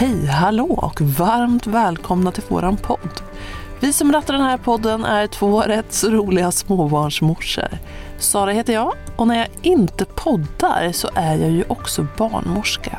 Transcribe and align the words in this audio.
Hej, 0.00 0.26
hallå 0.26 0.66
och 0.66 1.00
varmt 1.00 1.66
välkomna 1.66 2.32
till 2.32 2.42
våran 2.48 2.76
podd. 2.76 3.20
Vi 3.80 3.92
som 3.92 4.12
rattar 4.12 4.34
den 4.34 4.42
här 4.42 4.58
podden 4.58 5.04
är 5.04 5.26
två 5.26 5.60
rätt 5.60 5.92
så 5.92 6.10
roliga 6.10 6.50
småbarnsmorsor. 6.50 7.68
Sara 8.18 8.52
heter 8.52 8.72
jag 8.72 8.94
och 9.16 9.26
när 9.26 9.38
jag 9.38 9.48
inte 9.62 10.04
poddar 10.04 10.92
så 10.92 11.08
är 11.14 11.36
jag 11.36 11.50
ju 11.50 11.64
också 11.68 12.06
barnmorska. 12.16 12.98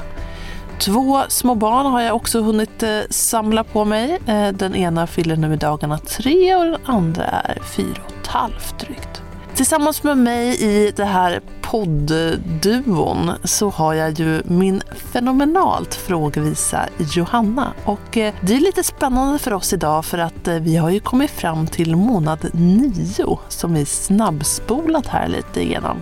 Två 0.80 1.22
små 1.28 1.56
barn 1.56 1.86
har 1.86 2.02
jag 2.02 2.16
också 2.16 2.42
hunnit 2.42 2.84
eh, 2.84 3.00
samla 3.10 3.64
på 3.64 3.86
mig. 3.86 4.20
Eh, 4.26 4.48
den 4.48 4.76
ena 4.76 5.08
fyller 5.08 5.36
nu 5.36 5.54
i 5.54 5.58
dagarna 5.58 5.98
tre 5.98 6.56
och 6.56 6.66
den 6.66 6.78
andra 6.86 7.26
är 7.26 7.62
fyra 7.64 8.02
och 8.06 8.22
ett 8.22 8.28
halvt 8.28 8.80
drygt. 8.80 9.21
Tillsammans 9.56 10.04
med 10.04 10.18
mig 10.18 10.64
i 10.64 10.92
det 10.96 11.06
här 11.06 11.42
poddduon 11.62 13.32
så 13.44 13.70
har 13.70 13.94
jag 13.94 14.20
ju 14.20 14.42
min 14.46 14.82
fenomenalt 15.12 15.96
frågvisa 15.96 16.86
Johanna. 16.98 17.74
Och 17.86 18.18
eh, 18.18 18.34
det 18.42 18.56
är 18.56 18.60
lite 18.60 18.84
spännande 18.84 19.40
för 19.40 19.54
oss 19.54 19.74
idag 19.74 20.06
för 20.06 20.18
att 20.18 20.48
eh, 20.48 20.56
vi 20.56 20.78
har 20.78 20.90
ju 20.90 21.00
kommit 21.00 21.32
fram 21.32 21.68
till 21.68 21.96
månad 21.96 22.50
nio 22.54 23.40
som 23.48 23.74
vi 23.74 23.86
snabbspolat 23.86 25.08
här 25.08 25.28
lite 25.28 25.62
igenom 25.62 26.02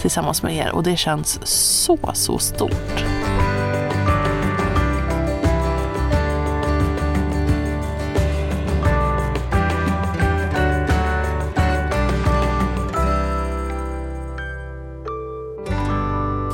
tillsammans 0.00 0.42
med 0.42 0.56
er 0.56 0.72
och 0.72 0.82
det 0.82 0.96
känns 0.96 1.40
så, 1.44 1.98
så 2.14 2.38
stort. 2.38 3.09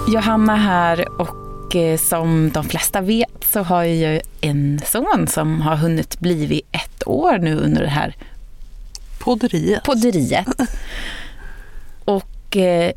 Johanna 0.08 0.56
här 0.56 1.20
och 1.20 1.76
eh, 1.76 1.98
som 1.98 2.50
de 2.50 2.64
flesta 2.64 3.00
vet 3.00 3.44
så 3.52 3.62
har 3.62 3.84
jag 3.84 4.20
en 4.40 4.80
son 4.86 5.26
som 5.28 5.60
har 5.60 5.76
hunnit 5.76 6.20
bli 6.20 6.62
ett 6.72 7.02
år 7.06 7.38
nu 7.38 7.56
under 7.56 7.82
det 7.82 7.88
här 7.88 8.16
Podderiet. 9.18 9.84
podderiet. 9.84 10.46
Och 12.04 12.56
eh, 12.56 12.92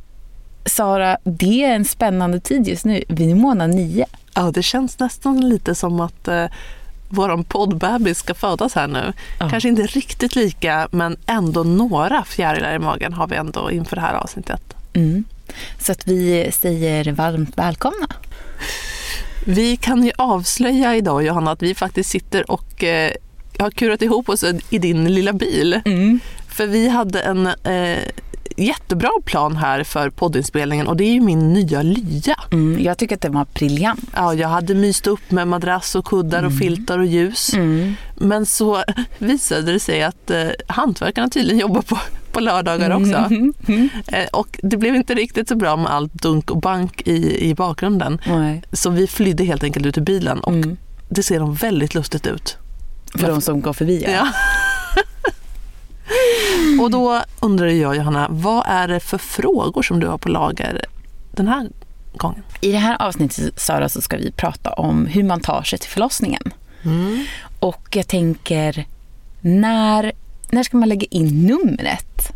Sara, 0.65 1.17
det 1.23 1.63
är 1.63 1.75
en 1.75 1.85
spännande 1.85 2.39
tid 2.39 2.67
just 2.67 2.85
nu. 2.85 3.03
Vi 3.07 3.25
är 3.25 3.29
i 3.29 3.35
månad 3.35 3.69
nio. 3.69 4.05
Ja, 4.35 4.51
det 4.53 4.63
känns 4.63 4.99
nästan 4.99 5.49
lite 5.49 5.75
som 5.75 5.99
att 5.99 6.27
eh, 6.27 6.45
vår 7.09 7.43
poddbebis 7.43 8.17
ska 8.17 8.33
födas 8.33 8.75
här 8.75 8.87
nu. 8.87 9.13
Ja. 9.39 9.49
Kanske 9.49 9.69
inte 9.69 9.81
riktigt 9.81 10.35
lika, 10.35 10.87
men 10.91 11.17
ändå 11.25 11.63
några 11.63 12.23
fjärilar 12.23 12.73
i 12.75 12.79
magen 12.79 13.13
har 13.13 13.27
vi 13.27 13.35
ändå 13.35 13.71
inför 13.71 13.95
det 13.95 14.01
här 14.01 14.13
avsnittet. 14.13 14.61
Mm. 14.93 15.23
Så 15.79 15.91
att 15.91 16.07
vi 16.07 16.51
säger 16.51 17.11
varmt 17.11 17.57
välkomna. 17.57 18.07
Vi 19.45 19.77
kan 19.77 20.03
ju 20.03 20.11
avslöja 20.17 20.95
idag, 20.95 21.25
Johanna, 21.25 21.51
att 21.51 21.61
vi 21.61 21.75
faktiskt 21.75 22.09
sitter 22.09 22.51
och 22.51 22.83
eh, 22.83 23.11
har 23.59 23.71
kurat 23.71 24.01
ihop 24.01 24.29
oss 24.29 24.43
i 24.69 24.77
din 24.77 25.13
lilla 25.13 25.33
bil. 25.33 25.81
Mm. 25.85 26.19
För 26.47 26.67
vi 26.67 26.89
hade 26.89 27.21
en 27.21 27.47
eh, 27.47 27.99
jättebra 28.57 29.09
plan 29.25 29.55
här 29.55 29.83
för 29.83 30.09
poddinspelningen 30.09 30.87
och 30.87 30.97
det 30.97 31.03
är 31.03 31.13
ju 31.13 31.21
min 31.21 31.53
nya 31.53 31.81
lya. 31.81 32.35
Mm, 32.51 32.83
jag 32.83 32.97
tycker 32.97 33.15
att 33.15 33.21
det 33.21 33.29
var 33.29 33.47
briljant. 33.53 34.09
Ja, 34.15 34.33
jag 34.33 34.47
hade 34.47 34.75
myst 34.75 35.07
upp 35.07 35.31
med 35.31 35.47
madrass 35.47 35.95
och 35.95 36.05
kuddar 36.05 36.43
och 36.43 36.57
filtar 36.57 36.99
och 36.99 37.05
ljus. 37.05 37.53
Mm. 37.53 37.95
Men 38.15 38.45
så 38.45 38.83
visade 39.17 39.71
det 39.73 39.79
sig 39.79 40.03
att 40.03 40.31
eh, 40.31 40.47
hantverkarna 40.67 41.29
tydligen 41.29 41.59
jobbar 41.59 41.81
på, 41.81 41.97
på 42.31 42.39
lördagar 42.39 42.89
också. 42.91 43.15
Mm. 43.15 43.53
Mm. 43.67 43.89
Eh, 44.07 44.27
och 44.33 44.59
det 44.63 44.77
blev 44.77 44.95
inte 44.95 45.13
riktigt 45.15 45.47
så 45.47 45.55
bra 45.55 45.75
med 45.75 45.91
allt 45.91 46.13
dunk 46.13 46.51
och 46.51 46.57
bank 46.61 47.01
i, 47.05 47.49
i 47.49 47.55
bakgrunden. 47.55 48.21
Nej. 48.27 48.61
Så 48.71 48.89
vi 48.89 49.07
flydde 49.07 49.43
helt 49.43 49.63
enkelt 49.63 49.85
ut 49.85 49.97
ur 49.97 50.01
bilen 50.01 50.39
och 50.39 50.53
Mm. 50.53 50.77
det 51.09 51.23
ser 51.23 51.39
nog 51.39 51.57
väldigt 51.57 51.95
lustigt 51.95 52.27
ut. 52.27 52.57
För 53.15 53.27
de 53.27 53.41
som 53.41 53.61
går 53.61 53.73
förbi. 53.73 54.03
Ja. 54.03 54.11
Ja. 54.11 54.27
och 56.83 56.91
då 56.91 57.21
undrar 57.39 57.67
jag 57.67 57.95
Johanna, 57.95 58.27
vad 58.29 58.63
är 58.67 58.87
det 58.87 58.99
för 58.99 59.17
frågor 59.17 59.81
som 59.81 59.99
du 59.99 60.07
har 60.07 60.17
på 60.17 60.29
lager 60.29 60.85
den 61.31 61.47
här 61.47 61.69
gången? 62.17 62.43
I 62.61 62.71
det 62.71 62.77
här 62.77 63.01
avsnittet 63.01 63.59
Sara 63.59 63.89
så 63.89 64.01
ska 64.01 64.17
vi 64.17 64.31
prata 64.31 64.69
om 64.73 65.05
hur 65.05 65.23
man 65.23 65.39
tar 65.41 65.63
sig 65.63 65.79
till 65.79 65.89
förlossningen. 65.89 66.41
Mm. 66.83 67.25
Och 67.59 67.87
jag 67.95 68.07
tänker, 68.07 68.85
när, 69.41 70.11
när 70.51 70.63
ska 70.63 70.77
man 70.77 70.89
lägga 70.89 71.07
in 71.11 71.47
numret? 71.47 72.31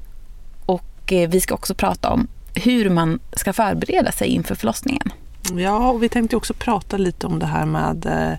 Och 0.65 1.13
eh, 1.13 1.29
vi 1.29 1.41
ska 1.41 1.53
också 1.53 1.75
prata 1.75 2.09
om 2.09 2.27
hur 2.53 2.89
man 2.89 3.19
ska 3.33 3.53
förbereda 3.53 4.11
sig 4.11 4.27
inför 4.27 4.55
förlossningen. 4.55 5.11
Ja, 5.57 5.89
och 5.89 6.03
vi 6.03 6.09
tänkte 6.09 6.35
också 6.35 6.53
prata 6.53 6.97
lite 6.97 7.27
om 7.27 7.39
det 7.39 7.45
här 7.45 7.65
med 7.65 8.05
eh, 8.05 8.37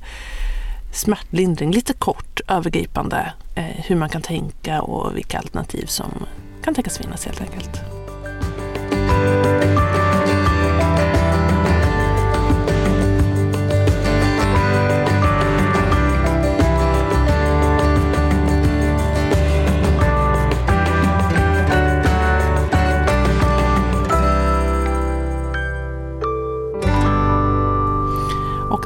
smärtlindring, 0.93 1.71
lite 1.71 1.93
kort, 1.93 2.41
övergripande, 2.49 3.33
eh, 3.55 3.65
hur 3.65 3.97
man 3.97 4.09
kan 4.09 4.23
tänka 4.23 4.83
och 4.83 5.17
vilka 5.17 5.39
alternativ 5.39 5.87
som 5.87 6.27
kan 6.65 6.75
tänkas 6.75 6.99
finnas 6.99 7.27
helt 7.27 7.41
enkelt. 7.41 8.04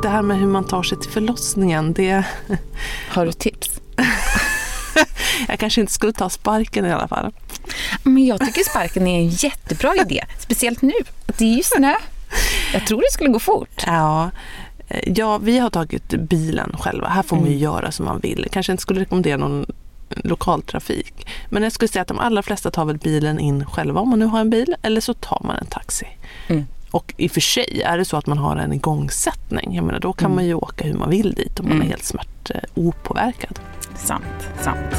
Det 0.08 0.12
här 0.12 0.22
med 0.22 0.38
hur 0.38 0.46
man 0.46 0.64
tar 0.64 0.82
sig 0.82 0.98
till 0.98 1.10
förlossningen, 1.10 1.92
det 1.92 2.24
Har 3.08 3.26
du 3.26 3.32
tips? 3.32 3.80
jag 5.48 5.58
kanske 5.58 5.80
inte 5.80 5.92
skulle 5.92 6.12
ta 6.12 6.30
sparken 6.30 6.86
i 6.86 6.92
alla 6.92 7.08
fall. 7.08 7.32
Men 8.02 8.26
jag 8.26 8.40
tycker 8.40 8.64
sparken 8.64 9.06
är 9.06 9.18
en 9.18 9.28
jättebra 9.28 9.94
idé. 9.96 10.24
Speciellt 10.38 10.82
nu. 10.82 10.92
Det 11.26 11.44
är 11.44 11.56
ju 11.56 11.62
snö. 11.62 11.94
Jag 12.72 12.86
tror 12.86 12.98
det 13.00 13.12
skulle 13.12 13.30
gå 13.30 13.38
fort. 13.38 13.82
Ja, 13.86 14.30
ja, 15.06 15.38
vi 15.38 15.58
har 15.58 15.70
tagit 15.70 16.08
bilen 16.08 16.76
själva. 16.78 17.08
Här 17.08 17.22
får 17.22 17.36
man 17.36 17.44
ju 17.46 17.50
Mm. 17.52 17.62
göra 17.62 17.92
som 17.92 18.04
man 18.04 18.20
vill. 18.20 18.48
Kanske 18.52 18.72
inte 18.72 18.82
skulle 18.82 19.00
rekommendera 19.00 19.36
någon 19.36 19.66
lokaltrafik. 20.08 21.26
Men 21.50 21.62
jag 21.62 21.72
skulle 21.72 21.88
säga 21.88 22.02
att 22.02 22.08
de 22.08 22.18
allra 22.18 22.42
flesta 22.42 22.70
tar 22.70 22.84
väl 22.84 22.98
bilen 22.98 23.38
in 23.38 23.66
själva 23.66 24.00
om 24.00 24.08
man 24.08 24.18
nu 24.18 24.24
har 24.26 24.40
en 24.40 24.50
bil. 24.50 24.76
Eller 24.82 25.00
så 25.00 25.14
tar 25.14 25.40
man 25.44 25.56
en 25.56 25.66
taxi. 25.66 26.06
Mm. 26.48 26.66
Och 26.90 27.14
i 27.16 27.26
och 27.26 27.30
för 27.30 27.40
sig, 27.40 27.82
är 27.84 27.98
det 27.98 28.04
så 28.04 28.16
att 28.16 28.26
man 28.26 28.38
har 28.38 28.56
en 28.56 28.72
igångsättning, 28.72 29.74
jag 29.74 29.84
menar, 29.84 30.00
då 30.00 30.12
kan 30.12 30.26
Mm. 30.26 30.34
man 30.36 30.46
ju 30.46 30.54
åka 30.54 30.84
hur 30.84 30.94
man 30.94 31.10
vill 31.10 31.32
dit 31.34 31.60
om 31.60 31.66
man 31.66 31.74
Mm. 31.74 31.86
är 31.86 31.90
helt 31.90 32.04
smärt 32.04 32.50
eh, 32.50 32.60
opåverkad. 32.74 33.58
Sant, 33.96 34.24
sant. 34.62 34.94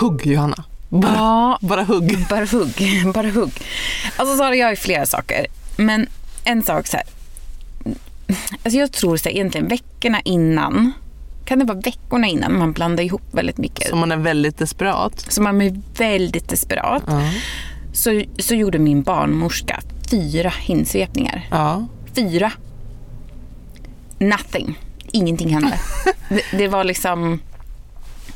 Hugg 0.00 0.26
Johanna! 0.26 0.64
Bara, 0.88 1.12
Ja, 1.14 1.58
bara 1.60 1.84
hugg! 1.84 2.26
bara 2.30 2.44
hugg. 2.44 3.04
Bara 3.14 3.30
hugg. 3.30 3.52
Alltså 4.16 4.36
Sara, 4.36 4.54
jag 4.56 4.66
har 4.66 4.70
ju 4.72 4.76
flera 4.76 5.06
saker. 5.06 5.46
Men 5.76 6.06
en 6.44 6.62
sak 6.62 6.86
så 6.86 6.96
här. 6.96 7.06
Alltså 8.64 8.78
jag 8.78 8.92
tror 8.92 9.16
så 9.16 9.28
här, 9.28 9.36
egentligen 9.36 9.68
veckorna 9.68 10.20
innan. 10.24 10.92
Kan 11.46 11.58
det 11.58 11.64
vara 11.64 11.78
veckorna 11.80 12.26
innan 12.26 12.58
man 12.58 12.72
blandar 12.72 13.04
ihop 13.04 13.22
väldigt 13.32 13.58
mycket? 13.58 13.88
Så 13.88 13.96
man 13.96 14.12
är 14.12 14.16
väldigt 14.16 14.58
desperat. 14.58 15.26
Så 15.28 15.42
man 15.42 15.60
är 15.60 15.80
väldigt 15.98 16.48
desperat. 16.48 17.02
Ja. 17.06 17.22
Så, 17.92 18.22
så 18.38 18.54
gjorde 18.54 18.78
min 18.78 19.02
barnmorska 19.02 19.80
fyra 20.10 20.52
hinsvepningar. 20.60 21.46
ja. 21.50 21.86
Fyra. 22.14 22.52
Nothing. 24.18 24.78
Ingenting 25.12 25.48
hände. 25.54 25.78
det, 26.28 26.42
det 26.58 26.68
var 26.68 26.84
liksom... 26.84 27.40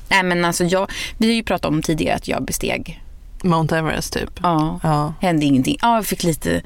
Nej 0.08 0.22
men 0.22 0.44
alltså 0.44 0.64
jag, 0.64 0.90
vi 1.18 1.26
har 1.26 1.34
ju 1.34 1.42
pratat 1.42 1.64
om 1.70 1.82
tidigare 1.82 2.16
att 2.16 2.28
jag 2.28 2.44
besteg. 2.44 3.02
Mount 3.42 3.76
Everest 3.76 4.12
typ. 4.12 4.40
Ja. 4.42 4.80
Ja. 4.82 5.14
Hände 5.20 5.46
ingenting. 5.46 5.76
Ja, 5.82 5.94
jag 5.94 6.06
fick 6.06 6.22
lite 6.24 6.62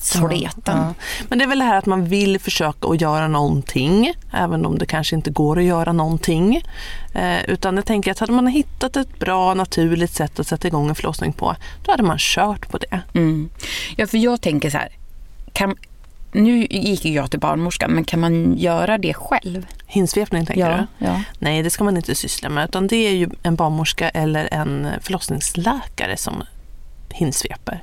svårigheten. 0.00 0.76
Ja. 0.78 0.94
Men 1.28 1.38
det 1.38 1.44
är 1.44 1.48
väl 1.48 1.58
det 1.58 1.64
här 1.64 1.78
att 1.78 1.86
man 1.86 2.04
vill 2.04 2.38
försöka 2.38 2.88
att 2.88 3.00
göra 3.00 3.28
någonting, 3.28 4.12
även 4.32 4.66
om 4.66 4.78
det 4.78 4.86
kanske 4.86 5.16
inte 5.16 5.30
går 5.30 5.58
att 5.58 5.64
göra 5.64 5.92
någonting. 5.92 6.62
Eh, 7.14 7.44
utan 7.44 7.76
jag 7.76 7.86
tänker 7.86 8.10
att 8.10 8.18
hade 8.18 8.32
man 8.32 8.46
hittat 8.46 8.96
ett 8.96 9.18
bra 9.18 9.54
naturligt 9.54 10.12
sätt 10.12 10.40
att 10.40 10.46
sätta 10.46 10.68
igång 10.68 10.88
en 10.88 10.94
förlossning 10.94 11.32
på, 11.32 11.56
då 11.84 11.90
hade 11.90 12.02
man 12.02 12.16
kört 12.18 12.68
på 12.68 12.78
det. 12.78 13.00
Mm. 13.14 13.50
Ja, 13.96 14.06
för 14.06 14.18
jag 14.18 14.40
tänker 14.40 14.70
så 14.70 14.78
här. 14.78 14.88
Kan, 15.52 15.76
nu 16.32 16.66
gick 16.70 17.04
jag 17.04 17.30
till 17.30 17.40
barnmorskan, 17.40 17.90
men 17.90 18.04
kan 18.04 18.20
man 18.20 18.58
göra 18.58 18.98
det 18.98 19.14
själv? 19.14 19.66
Hinsvepning 19.86 20.46
tänker 20.46 20.86
du? 20.98 21.06
ja. 21.06 21.22
Nej, 21.38 21.62
det 21.62 21.70
ska 21.70 21.84
man 21.84 21.96
inte 21.96 22.14
syssla 22.14 22.48
med, 22.48 22.64
utan 22.64 22.86
det 22.86 22.96
är 22.96 23.14
ju 23.14 23.28
en 23.42 23.56
barnmorska 23.56 24.08
eller 24.08 24.48
en 24.54 24.88
förlossningsläkare 25.00 26.16
som 26.16 26.42
hinsveper. 27.14 27.82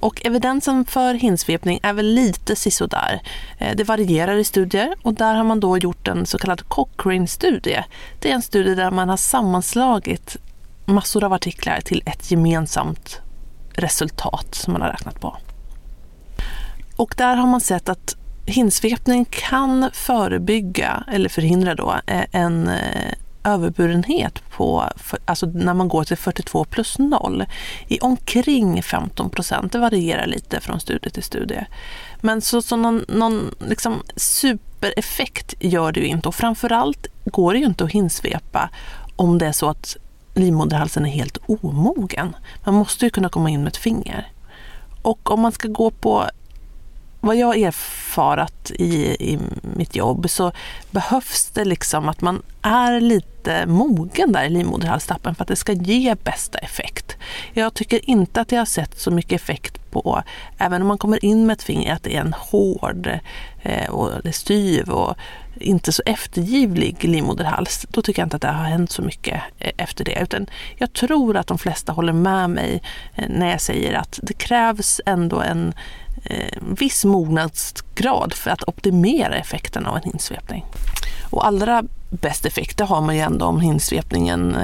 Och 0.00 0.26
evidensen 0.26 0.84
för 0.84 1.14
hinsvepning 1.14 1.80
är 1.82 1.92
väl 1.92 2.06
lite 2.06 2.56
sisådär. 2.56 3.22
Eh, 3.58 3.76
det 3.76 3.84
varierar 3.84 4.36
i 4.36 4.44
studier 4.44 4.94
och 5.02 5.14
där 5.14 5.34
har 5.34 5.44
man 5.44 5.60
då 5.60 5.78
gjort 5.78 6.08
en 6.08 6.26
så 6.26 6.38
kallad 6.38 6.68
Cochrane-studie. 6.68 7.84
Det 8.20 8.30
är 8.30 8.34
en 8.34 8.42
studie 8.42 8.74
där 8.74 8.90
man 8.90 9.08
har 9.08 9.16
sammanslagit 9.16 10.36
massor 10.84 11.24
av 11.24 11.32
artiklar 11.32 11.80
till 11.80 12.02
ett 12.06 12.30
gemensamt 12.30 13.20
resultat 13.72 14.54
som 14.54 14.72
man 14.72 14.82
har 14.82 14.88
räknat 14.88 15.20
på. 15.20 15.36
och 16.96 17.14
där 17.16 17.36
har 17.36 17.46
man 17.46 17.60
sett 17.60 17.88
att 17.88 18.16
hinsvepning 18.46 19.24
kan 19.30 19.90
förebygga 19.92 21.04
eller 21.12 21.28
förhindra 21.28 21.74
då 21.74 21.94
eh, 22.06 22.24
en 22.32 22.68
eh, 22.68 23.12
överburenhet 23.44 24.50
på, 24.50 24.84
alltså 25.24 25.46
när 25.46 25.74
man 25.74 25.88
går 25.88 26.04
till 26.04 26.16
42 26.16 26.64
plus 26.64 26.98
0 26.98 27.44
i 27.88 27.98
omkring 28.00 28.82
15 28.82 29.30
procent. 29.30 29.72
Det 29.72 29.78
varierar 29.78 30.26
lite 30.26 30.60
från 30.60 30.80
studie 30.80 31.10
till 31.10 31.22
studie. 31.22 31.66
Men 32.20 32.40
så, 32.40 32.62
så 32.62 32.76
någon, 32.76 33.04
någon 33.08 33.54
liksom 33.68 34.02
supereffekt 34.16 35.54
gör 35.60 35.92
det 35.92 36.00
ju 36.00 36.06
inte 36.06 36.28
och 36.28 36.34
framförallt 36.34 37.06
går 37.24 37.52
det 37.52 37.58
ju 37.58 37.66
inte 37.66 37.84
att 37.84 37.90
hinsvepa 37.90 38.70
om 39.16 39.38
det 39.38 39.46
är 39.46 39.52
så 39.52 39.68
att 39.68 39.96
livmoderhalsen 40.34 41.06
är 41.06 41.10
helt 41.10 41.38
omogen. 41.46 42.36
Man 42.64 42.74
måste 42.74 43.04
ju 43.04 43.10
kunna 43.10 43.28
komma 43.28 43.50
in 43.50 43.60
med 43.60 43.68
ett 43.68 43.76
finger. 43.76 44.32
Och 45.02 45.30
om 45.30 45.40
man 45.40 45.52
ska 45.52 45.68
gå 45.68 45.90
på 45.90 46.24
vad 47.20 47.36
jag 47.36 47.46
har 47.46 47.54
erfarat 47.54 48.70
i, 48.70 49.16
i 49.32 49.38
mitt 49.62 49.96
jobb 49.96 50.30
så 50.30 50.52
behövs 50.90 51.50
det 51.50 51.64
liksom 51.64 52.08
att 52.08 52.20
man 52.20 52.42
är 52.62 53.00
lite 53.00 53.66
mogen 53.66 54.32
där 54.32 54.44
i 54.44 54.50
livmoderhalstappen 54.50 55.34
för 55.34 55.42
att 55.42 55.48
det 55.48 55.56
ska 55.56 55.72
ge 55.72 56.14
bästa 56.14 56.58
effekt. 56.58 57.16
Jag 57.52 57.74
tycker 57.74 58.10
inte 58.10 58.40
att 58.40 58.52
jag 58.52 58.60
har 58.60 58.66
sett 58.66 59.00
så 59.00 59.10
mycket 59.10 59.42
effekt 59.42 59.90
på, 59.90 60.22
även 60.58 60.82
om 60.82 60.88
man 60.88 60.98
kommer 60.98 61.24
in 61.24 61.46
med 61.46 61.54
ett 61.54 61.62
finger, 61.62 61.94
att 61.94 62.02
det 62.02 62.16
är 62.16 62.20
en 62.20 62.32
hård 62.32 63.18
eh, 63.62 63.90
och 63.90 64.34
styv 64.34 64.90
och 64.90 65.16
inte 65.60 65.92
så 65.92 66.02
eftergivlig 66.06 67.04
livmoderhals. 67.04 67.86
Då 67.90 68.02
tycker 68.02 68.22
jag 68.22 68.26
inte 68.26 68.36
att 68.36 68.42
det 68.42 68.48
har 68.48 68.64
hänt 68.64 68.92
så 68.92 69.02
mycket 69.02 69.42
eh, 69.58 69.72
efter 69.76 70.04
det. 70.04 70.20
Utan 70.22 70.46
jag 70.76 70.92
tror 70.92 71.36
att 71.36 71.46
de 71.46 71.58
flesta 71.58 71.92
håller 71.92 72.12
med 72.12 72.50
mig 72.50 72.82
eh, 73.14 73.28
när 73.28 73.50
jag 73.50 73.60
säger 73.60 73.94
att 73.94 74.18
det 74.22 74.34
krävs 74.34 75.00
ändå 75.06 75.40
en 75.40 75.74
viss 76.60 77.04
mognadsgrad 77.04 78.32
för 78.32 78.50
att 78.50 78.68
optimera 78.68 79.34
effekten 79.34 79.86
av 79.86 79.96
en 79.96 80.02
hinsvepning. 80.02 80.64
Och 81.30 81.46
allra 81.46 81.82
bäst 82.10 82.46
effekt 82.46 82.80
har 82.80 83.00
man 83.00 83.16
ju 83.16 83.20
ändå 83.20 83.46
om 83.46 83.60
hinsvepningen 83.60 84.56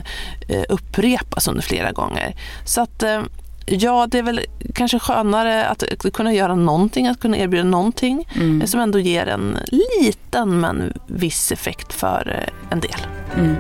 eh, 0.49 0.65
upprepas 0.69 1.49
under 1.49 1.63
flera 1.63 1.93
gånger. 1.93 2.37
Så 2.65 2.81
att 2.81 3.03
eh, 3.03 3.23
Ja, 3.67 4.07
det 4.07 4.19
är 4.19 4.23
väl 4.23 4.41
kanske 4.75 4.99
skönare 4.99 5.67
att 5.67 5.85
kunna 6.13 6.33
göra 6.33 6.55
någonting, 6.55 7.07
att 7.07 7.21
kunna 7.21 7.37
erbjuda 7.37 7.65
någonting 7.65 8.29
mm. 8.35 8.67
som 8.67 8.81
ändå 8.81 8.99
ger 8.99 9.27
en 9.27 9.59
liten 10.01 10.61
men 10.61 10.93
viss 11.07 11.53
effekt 11.53 11.93
för 11.93 12.41
eh, 12.41 12.73
en 12.73 12.81
del. 12.81 13.07
Mm. 13.37 13.57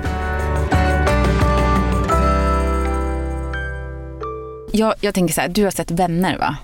Jag, 4.72 4.94
jag 5.00 5.14
tänker 5.14 5.34
så 5.34 5.40
här, 5.40 5.48
du 5.48 5.64
har 5.64 5.70
sett 5.70 5.90
Vänner 5.90 6.38
va? 6.38 6.56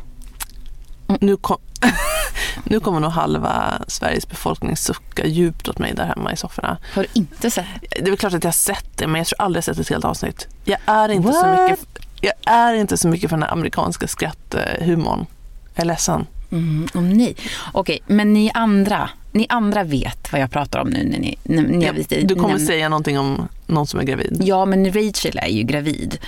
Nu, 1.20 1.36
kom, 1.36 1.56
nu 2.64 2.80
kommer 2.80 3.00
nog 3.00 3.10
halva 3.10 3.82
Sveriges 3.88 4.28
befolkning 4.28 4.76
sucka 4.76 5.26
djupt 5.26 5.68
åt 5.68 5.78
mig 5.78 5.94
där 5.94 6.06
hemma 6.06 6.32
i 6.32 6.36
sofforna. 6.36 6.78
Har 6.94 7.02
du 7.02 7.08
inte 7.12 7.50
sett 7.50 7.66
det? 7.90 7.98
är 7.98 8.04
väl 8.04 8.16
klart 8.16 8.34
att 8.34 8.44
jag 8.44 8.48
har 8.48 8.52
sett 8.52 8.96
det, 8.98 9.06
men 9.06 9.18
jag 9.18 9.26
tror 9.26 9.40
aldrig 9.42 9.58
jag 9.58 9.64
sett 9.64 9.78
ett 9.78 9.88
helt 9.88 10.04
avsnitt. 10.04 10.48
Jag 10.64 10.78
är 10.86 11.08
inte, 11.08 11.28
What? 11.28 11.40
så 11.40 11.46
mycket, 11.46 11.86
jag 12.20 12.32
är 12.46 12.74
inte 12.74 12.96
så 12.96 13.08
mycket 13.08 13.30
för 13.30 13.36
den 13.36 13.42
här 13.42 13.52
amerikanska 13.52 14.08
skratthumorn. 14.08 15.26
Jag 15.74 15.82
är 15.82 15.86
ledsen. 15.86 16.26
Mm, 16.52 16.88
om 16.94 17.08
ni. 17.08 17.34
Okej, 17.72 18.02
men 18.06 18.32
ni 18.32 18.50
andra, 18.54 19.10
ni 19.32 19.46
andra 19.48 19.84
vet 19.84 20.32
vad 20.32 20.40
jag 20.40 20.50
pratar 20.50 20.78
om 20.80 20.88
nu 20.88 21.04
när 21.04 21.18
ni, 21.18 21.38
när, 21.42 21.62
när 21.62 21.86
ja, 21.86 21.92
jag 22.08 22.28
Du 22.28 22.34
kommer 22.34 22.48
nämna. 22.48 22.66
säga 22.66 22.88
någonting 22.88 23.18
om 23.18 23.48
någon 23.66 23.86
som 23.86 24.00
är 24.00 24.04
gravid. 24.04 24.42
Ja, 24.44 24.64
men 24.64 24.86
Rachel 24.92 25.38
är 25.38 25.48
ju 25.48 25.62
gravid 25.62 26.18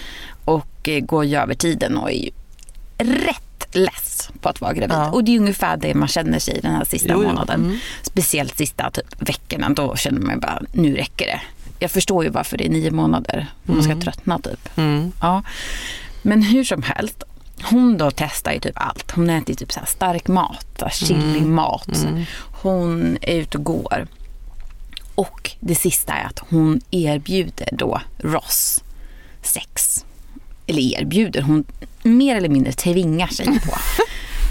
och 0.45 0.89
eh, 0.89 1.01
går 1.01 1.25
ju 1.25 1.37
över 1.37 1.55
tiden 1.55 1.97
och 1.97 2.11
är 2.11 2.15
ju 2.25 2.31
rätt 2.99 3.77
less 3.77 4.12
på 4.41 4.49
att 4.49 4.61
vara 4.61 4.73
gravid. 4.73 4.97
Ja. 4.97 5.11
Och 5.11 5.25
det 5.25 5.35
är 5.35 5.39
ungefär 5.39 5.77
det 5.77 5.95
man 5.95 6.09
känner 6.09 6.39
sig 6.39 6.61
den 6.63 6.75
här 6.75 6.85
sista 6.85 7.13
jo, 7.13 7.23
månaden. 7.23 7.65
Mm. 7.65 7.79
Speciellt 8.03 8.57
sista 8.57 8.91
typ, 8.91 9.29
veckorna. 9.29 9.69
Då 9.69 9.97
känner 9.97 10.21
man 10.21 10.41
bara, 10.41 10.63
nu 10.73 10.97
räcker 10.97 11.27
det. 11.27 11.41
Jag 11.79 11.91
förstår 11.91 12.25
ju 12.25 12.31
varför 12.31 12.59
det 12.59 12.67
är 12.67 12.71
nio 12.71 12.91
månader. 12.91 13.47
Man 13.63 13.83
ska 13.83 13.93
mm. 13.93 14.03
tröttna 14.03 14.39
typ. 14.39 14.79
Mm. 14.79 15.13
Ja. 15.21 15.43
Men 16.23 16.43
hur 16.43 16.65
som 16.65 16.83
helst. 16.83 17.23
Hon 17.63 17.99
då 17.99 18.11
testar 18.11 18.53
ju 18.53 18.61
typ 18.61 18.77
allt. 18.77 19.11
Hon 19.11 19.31
äter 19.31 19.55
typ 19.55 19.73
så 19.73 19.81
stark 19.87 20.29
mat, 20.29 20.83
chili 20.93 21.41
mat. 21.41 22.03
Mm. 22.03 22.25
Hon 22.63 23.19
är 23.23 23.37
ute 23.37 23.59
och 23.59 23.65
går. 23.65 24.07
Och 25.15 25.51
det 25.61 25.75
sista 25.75 26.13
är 26.13 26.27
att 26.27 26.39
hon 26.39 26.81
erbjuder 26.91 27.69
då 27.73 28.01
Ross 28.19 28.83
sex 29.43 30.05
eller 30.67 31.01
erbjuder, 31.01 31.43
hon 31.43 31.65
mer 32.03 32.37
eller 32.37 32.49
mindre 32.49 32.73
tvingar 32.73 33.27
sig 33.27 33.47
på 33.47 33.73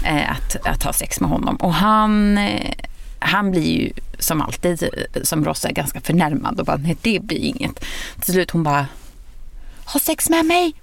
eh, 0.06 0.30
att, 0.30 0.66
att 0.66 0.82
ha 0.82 0.92
sex 0.92 1.20
med 1.20 1.30
honom. 1.30 1.56
Och 1.56 1.74
han, 1.74 2.38
eh, 2.38 2.72
han 3.18 3.50
blir 3.50 3.80
ju 3.80 3.92
som 4.18 4.42
alltid, 4.42 4.88
som 5.22 5.44
Ross 5.44 5.64
är, 5.64 5.72
ganska 5.72 6.00
förnärmad 6.00 6.60
och 6.60 6.66
bara 6.66 6.76
nej 6.76 6.96
det 7.02 7.22
blir 7.22 7.38
inget. 7.38 7.84
Till 8.20 8.32
slut 8.32 8.50
hon 8.50 8.62
bara, 8.62 8.86
ha 9.84 10.00
sex 10.00 10.28
med 10.30 10.46
mig! 10.46 10.74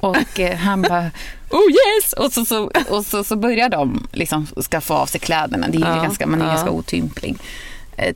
Och 0.00 0.40
eh, 0.40 0.56
han 0.56 0.82
bara, 0.82 1.10
oh 1.50 1.70
yes! 1.70 2.12
Och 2.12 2.32
så, 2.32 2.44
så, 2.44 2.70
och 2.88 3.06
så, 3.06 3.24
så 3.24 3.36
börjar 3.36 3.68
de 3.68 4.08
liksom 4.12 4.46
skaffa 4.70 4.94
av 4.94 5.06
sig 5.06 5.20
kläderna. 5.20 5.68
Det 5.68 5.78
är 5.78 5.96
ja, 5.96 6.02
ganska, 6.02 6.26
man 6.26 6.40
är 6.40 6.44
ja. 6.44 6.52
ganska 6.52 6.70
otymplig. 6.70 7.36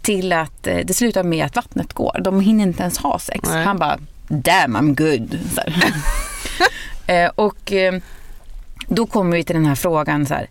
Till 0.03 0.33
att 0.33 0.63
det 0.63 0.97
slutar 0.97 1.23
med 1.23 1.47
att 1.47 1.57
vattnet 1.57 1.93
går. 1.93 2.21
De 2.25 2.41
hinner 2.41 2.65
inte 2.65 2.83
ens 2.83 2.99
ha 2.99 3.19
sex. 3.19 3.49
Nej. 3.49 3.65
Han 3.65 3.79
bara, 3.79 3.99
damn 4.29 4.77
I'm 4.77 4.95
good. 4.95 5.39
eh, 7.07 7.31
och 7.35 7.73
eh, 7.73 7.95
då 8.89 9.07
kommer 9.07 9.37
vi 9.37 9.45
till 9.45 9.57
den 9.57 9.67
här 9.67 9.75
frågan 9.75 10.27
så 10.27 10.35
här, 10.35 10.49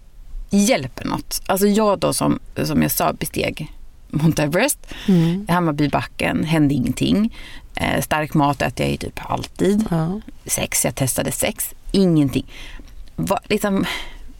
hjälper 0.50 1.06
något? 1.06 1.42
Alltså 1.46 1.68
jag 1.68 2.00
då 2.00 2.14
som, 2.14 2.40
som 2.64 2.82
jag 2.82 2.92
sa 2.92 3.14
besteg 3.14 3.74
Mount 4.10 4.44
Everest, 4.44 4.80
mm. 5.08 5.46
Hammarbybacken, 5.50 6.44
hände 6.44 6.74
ingenting. 6.74 7.36
Eh, 7.76 8.02
stark 8.02 8.34
mat 8.34 8.62
äter 8.62 8.86
jag 8.86 8.92
ju 8.92 8.98
typ 8.98 9.32
alltid. 9.32 9.86
Ja. 9.90 10.22
Sex, 10.46 10.86
jag 10.86 10.96
testade 10.96 11.32
sex, 11.32 11.74
ingenting. 11.92 12.46
Va, 13.16 13.40
liksom, 13.46 13.86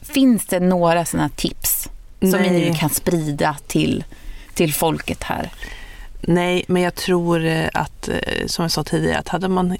finns 0.02 0.46
det 0.46 0.60
några 0.60 1.04
sådana 1.04 1.28
tips 1.28 1.88
som 2.20 2.30
Nej. 2.30 2.70
vi 2.70 2.78
kan 2.78 2.90
sprida 2.90 3.56
till, 3.66 4.04
till 4.54 4.74
folket 4.74 5.22
här? 5.22 5.50
Nej, 6.20 6.64
men 6.68 6.82
jag 6.82 6.94
tror 6.94 7.44
eh, 7.44 7.68
att, 7.74 8.08
som 8.46 8.62
jag 8.62 8.70
sa 8.70 8.84
tidigare, 8.84 9.18
att 9.18 9.28
hade 9.28 9.48
man 9.48 9.76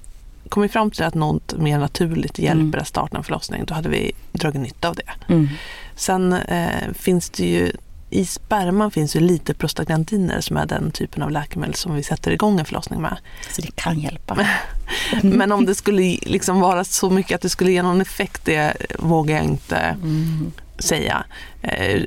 kommit 0.50 0.73
fram 0.73 0.91
till 0.91 1.05
att 1.05 1.14
något 1.14 1.55
mer 1.58 1.79
naturligt 1.79 2.38
hjälper 2.38 2.62
mm. 2.62 2.81
att 2.81 2.88
starta 2.88 3.17
en 3.17 3.25
förlossning, 3.25 3.64
då 3.64 3.75
hade 3.75 3.88
vi 3.88 4.12
dragit 4.32 4.61
nytta 4.61 4.88
av 4.88 4.94
det. 4.94 5.32
Mm. 5.32 5.49
Sen 5.97 6.32
eh, 6.32 6.93
finns 6.94 7.31
det 7.31 7.44
ju 7.44 7.73
i 8.11 8.25
sperman 8.25 8.90
finns 8.90 9.16
ju 9.16 9.21
lite 9.21 9.54
prostaglandiner 9.54 10.40
som 10.40 10.57
är 10.57 10.66
den 10.66 10.90
typen 10.90 11.23
av 11.23 11.30
läkemedel 11.30 11.75
som 11.75 11.95
vi 11.95 12.02
sätter 12.02 12.30
igång 12.30 12.59
en 12.59 12.64
förlossning 12.64 13.02
med. 13.02 13.16
Så 13.50 13.62
det 13.62 13.71
kan 13.75 13.99
hjälpa. 14.00 14.47
Men 15.23 15.52
om 15.52 15.66
det 15.66 15.75
skulle 15.75 16.02
liksom 16.23 16.61
vara 16.61 16.85
så 16.85 17.11
mycket 17.11 17.35
att 17.35 17.42
det 17.42 17.49
skulle 17.49 17.73
ge 17.73 17.83
någon 17.83 18.00
effekt, 18.00 18.45
det 18.45 18.76
vågar 18.99 19.37
jag 19.37 19.45
inte 19.45 19.76
mm. 19.76 20.52
säga. 20.78 21.25
Eh, 21.62 22.02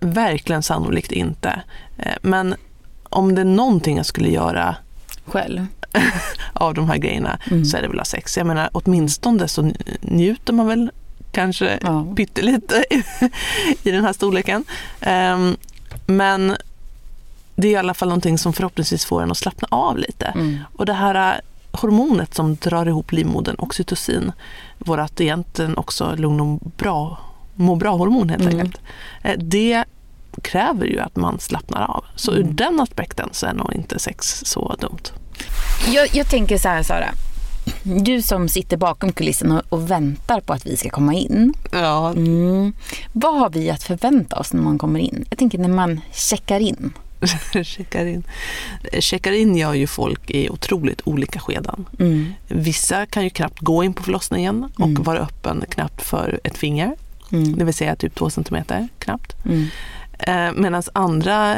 verkligen 0.00 0.62
sannolikt 0.62 1.12
inte. 1.12 1.62
Eh, 1.98 2.12
men 2.22 2.54
om 3.02 3.34
det 3.34 3.40
är 3.40 3.44
någonting 3.44 3.96
jag 3.96 4.06
skulle 4.06 4.28
göra 4.28 4.76
själv 5.24 5.66
av 6.52 6.74
de 6.74 6.88
här 6.88 6.96
grejerna 6.96 7.38
mm. 7.50 7.64
så 7.64 7.76
är 7.76 7.82
det 7.82 7.88
väl 7.88 8.00
att 8.00 8.06
ha 8.06 8.10
sex. 8.10 8.36
Jag 8.36 8.46
menar 8.46 8.70
åtminstone 8.72 9.48
så 9.48 9.72
njuter 10.00 10.52
man 10.52 10.66
väl 10.66 10.90
kanske 11.32 11.78
ja. 11.82 12.06
pyttelite 12.16 12.84
i 13.82 13.90
den 13.90 14.04
här 14.04 14.12
storleken. 14.12 14.64
Um, 15.06 15.56
men 16.06 16.56
det 17.56 17.68
är 17.68 17.72
i 17.72 17.76
alla 17.76 17.94
fall 17.94 18.08
någonting 18.08 18.38
som 18.38 18.52
förhoppningsvis 18.52 19.04
får 19.04 19.22
en 19.22 19.30
att 19.30 19.38
slappna 19.38 19.68
av 19.70 19.98
lite. 19.98 20.26
Mm. 20.26 20.58
Och 20.76 20.86
det 20.86 20.92
här 20.92 21.34
äh, 21.34 21.40
hormonet 21.80 22.34
som 22.34 22.56
drar 22.56 22.86
ihop 22.86 23.12
livmodern, 23.12 23.56
oxytocin, 23.58 24.32
vårat 24.78 25.20
egentligen 25.20 25.76
också 25.76 26.14
lugn 26.16 26.40
och 26.40 26.60
bra, 26.76 27.18
må 27.54 27.74
bra-hormon 27.74 28.28
helt 28.28 28.42
mm. 28.42 28.58
enkelt. 28.58 28.80
Eh, 29.22 29.38
det 29.38 29.84
kräver 30.42 30.86
ju 30.86 31.00
att 31.00 31.16
man 31.16 31.40
slappnar 31.40 31.82
av. 31.82 32.04
Så 32.14 32.32
ur 32.32 32.42
mm. 32.42 32.56
den 32.56 32.80
aspekten 32.80 33.28
så 33.32 33.46
är 33.46 33.52
nog 33.52 33.72
inte 33.74 33.98
sex 33.98 34.42
så 34.44 34.76
dumt. 34.80 35.12
Jag, 35.86 36.08
jag 36.12 36.28
tänker 36.28 36.58
så 36.58 36.68
här 36.68 36.82
Sara. 36.82 37.14
Du 37.82 38.22
som 38.22 38.48
sitter 38.48 38.76
bakom 38.76 39.12
kulissen 39.12 39.52
och, 39.52 39.62
och, 39.68 39.90
väntar 39.90 40.40
på 40.40 40.52
att 40.52 40.66
vi 40.66 40.76
ska 40.76 40.90
komma 40.90 41.14
in. 41.14 41.54
Ja. 41.72 42.10
Mm. 42.10 42.72
Vad 43.12 43.38
har 43.38 43.50
vi 43.50 43.70
att 43.70 43.82
förvänta 43.82 44.36
oss 44.36 44.52
när 44.52 44.62
man 44.62 44.78
kommer 44.78 45.00
in? 45.00 45.24
Jag 45.30 45.38
tänker 45.38 45.58
när 45.58 45.68
man 45.68 46.00
checkar 46.12 46.60
in. 46.60 46.92
checkar 47.64 48.06
in. 48.06 48.24
Checkar 48.98 49.32
in 49.32 49.56
gör 49.56 49.74
ju 49.74 49.86
folk 49.86 50.30
i 50.30 50.50
otroligt 50.50 51.00
olika 51.04 51.40
skeden. 51.40 51.86
Mm. 51.98 52.32
Vissa 52.48 53.06
kan 53.06 53.24
ju 53.24 53.30
knappt 53.30 53.60
gå 53.60 53.84
in 53.84 53.94
på 53.94 54.02
förlossningen 54.02 54.70
och 54.74 54.86
mm. 54.86 55.02
vara 55.02 55.18
öppen 55.18 55.64
knappt 55.70 56.02
för 56.02 56.40
ett 56.44 56.58
finger. 56.58 56.96
Mm. 57.32 57.56
Det 57.58 57.64
vill 57.64 57.74
säga 57.74 57.96
typ 57.96 58.14
två 58.14 58.30
centimeter 58.30 58.88
knappt. 58.98 59.36
Mm. 59.44 59.66
Eh, 60.18 60.52
Medan 60.60 60.82
andra 60.92 61.56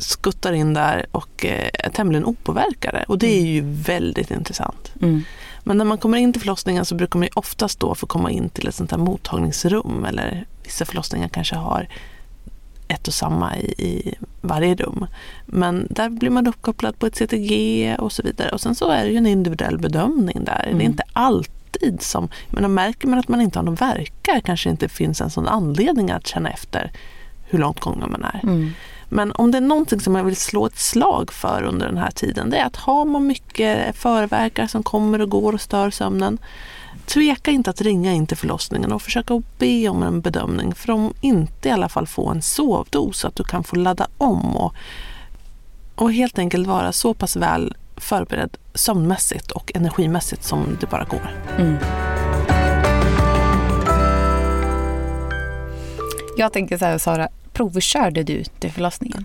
skuttar 0.00 0.52
in 0.52 0.74
där 0.74 1.06
och 1.12 1.44
eh, 1.44 1.70
är 1.74 1.90
tämligen 1.90 2.24
opåverkade. 2.24 3.04
Och 3.08 3.18
det 3.18 3.38
är 3.38 3.42
ju 3.42 3.62
väldigt 3.64 4.30
intressant. 4.30 4.92
Mm. 5.02 5.22
Men 5.64 5.78
när 5.78 5.84
man 5.84 5.98
kommer 5.98 6.18
in 6.18 6.32
till 6.32 6.40
förlossningen 6.40 6.84
så 6.84 6.94
brukar 6.94 7.18
man 7.18 7.26
ju 7.26 7.32
oftast 7.34 7.80
då 7.80 7.94
få 7.94 8.06
komma 8.06 8.30
in 8.30 8.48
till 8.48 8.68
ett 8.68 8.74
sånt 8.74 8.90
här 8.90 8.98
mottagningsrum 8.98 10.04
eller 10.04 10.46
vissa 10.64 10.84
förlossningar 10.84 11.28
kanske 11.28 11.56
har 11.56 11.88
ett 12.88 13.08
och 13.08 13.14
samma 13.14 13.56
i, 13.56 13.66
i 13.78 14.14
varje 14.40 14.74
rum. 14.74 15.06
Men 15.46 15.86
där 15.90 16.08
blir 16.08 16.30
man 16.30 16.46
uppkopplad 16.46 16.98
på 16.98 17.06
ett 17.06 17.16
CTG 17.16 17.96
och 17.98 18.12
så 18.12 18.22
vidare. 18.22 18.50
Och 18.50 18.60
sen 18.60 18.74
så 18.74 18.90
är 18.90 19.04
det 19.04 19.10
ju 19.10 19.16
en 19.16 19.26
individuell 19.26 19.78
bedömning 19.78 20.44
där. 20.44 20.64
Mm. 20.66 20.78
Det 20.78 20.84
är 20.84 20.86
inte 20.86 21.04
alltid 21.12 22.02
som... 22.02 22.28
Men 22.48 22.74
märker 22.74 23.08
man 23.08 23.18
att 23.18 23.28
man 23.28 23.40
inte 23.40 23.58
har 23.58 23.64
någon 23.64 23.74
verkar 23.74 24.40
kanske 24.40 24.70
inte 24.70 24.88
finns 24.88 25.20
en 25.20 25.30
sån 25.30 25.48
anledning 25.48 26.10
att 26.10 26.26
känna 26.26 26.50
efter 26.50 26.92
hur 27.44 27.58
långt 27.58 27.80
gången 27.80 28.10
man 28.10 28.24
är. 28.24 28.40
Mm. 28.42 28.72
Men 29.12 29.32
om 29.32 29.50
det 29.50 29.58
är 29.58 29.62
någonting 29.62 30.00
som 30.00 30.14
jag 30.14 30.24
vill 30.24 30.36
slå 30.36 30.66
ett 30.66 30.78
slag 30.78 31.32
för 31.32 31.62
under 31.62 31.86
den 31.86 31.98
här 31.98 32.10
tiden 32.10 32.50
det 32.50 32.56
är 32.56 32.66
att 32.66 32.76
har 32.76 33.04
man 33.04 33.26
mycket 33.26 33.96
förverkare 33.96 34.68
som 34.68 34.82
kommer 34.82 35.20
och 35.20 35.30
går 35.30 35.52
och 35.52 35.60
stör 35.60 35.90
sömnen 35.90 36.38
Tveka 37.06 37.50
inte 37.50 37.70
att 37.70 37.80
ringa 37.80 38.12
in 38.12 38.26
till 38.26 38.36
förlossningen 38.36 38.92
och 38.92 39.02
försöka 39.02 39.42
be 39.58 39.88
om 39.88 40.02
en 40.02 40.20
bedömning 40.20 40.74
för 40.74 40.92
om 40.92 41.14
inte 41.20 41.68
i 41.68 41.72
alla 41.72 41.88
fall 41.88 42.06
få 42.06 42.28
en 42.28 42.42
sovdos 42.42 43.18
så 43.18 43.28
att 43.28 43.36
du 43.36 43.44
kan 43.44 43.64
få 43.64 43.76
ladda 43.76 44.06
om 44.18 44.56
och, 44.56 44.74
och 45.94 46.12
helt 46.12 46.38
enkelt 46.38 46.66
vara 46.66 46.92
så 46.92 47.14
pass 47.14 47.36
väl 47.36 47.76
förberedd 47.96 48.56
sömnmässigt 48.74 49.50
och 49.50 49.72
energimässigt 49.74 50.44
som 50.44 50.78
det 50.80 50.90
bara 50.90 51.04
går. 51.04 51.30
Mm. 51.58 51.76
Jag 56.36 56.52
tänker 56.52 56.78
så 56.78 56.84
här 56.84 56.98
Sara, 56.98 57.28
provkörde 57.52 58.22
du 58.22 58.44
till 58.44 58.72
förlossningen? 58.72 59.24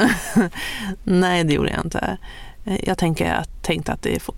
Nej, 1.04 1.44
det 1.44 1.54
gjorde 1.54 1.70
jag 1.72 1.86
inte. 1.86 2.18
Jag 2.84 2.98
tänker, 2.98 3.34
jag 3.36 3.46
tänkte 3.62 3.92
att 3.92 4.02
det 4.02 4.20
får, 4.20 4.36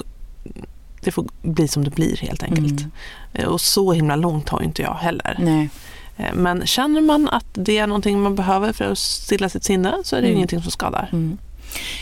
det 1.01 1.11
får 1.11 1.27
bli 1.41 1.67
som 1.67 1.83
det 1.83 1.89
blir 1.95 2.17
helt 2.17 2.43
enkelt. 2.43 2.85
Mm. 3.33 3.49
Och 3.49 3.61
så 3.61 3.93
himla 3.93 4.15
långt 4.15 4.49
har 4.49 4.61
inte 4.61 4.81
jag 4.81 4.93
heller. 4.93 5.35
Nej. 5.39 5.69
Men 6.33 6.65
känner 6.67 7.01
man 7.01 7.29
att 7.29 7.45
det 7.53 7.77
är 7.77 7.87
någonting 7.87 8.19
man 8.21 8.35
behöver 8.35 8.73
för 8.73 8.91
att 8.91 8.97
stilla 8.97 9.49
sitt 9.49 9.63
sinne 9.63 9.93
så 10.03 10.15
är 10.15 10.21
det 10.21 10.27
Mm. 10.27 10.37
ingenting 10.37 10.61
som 10.61 10.71
skadar. 10.71 11.09
Mm. 11.13 11.37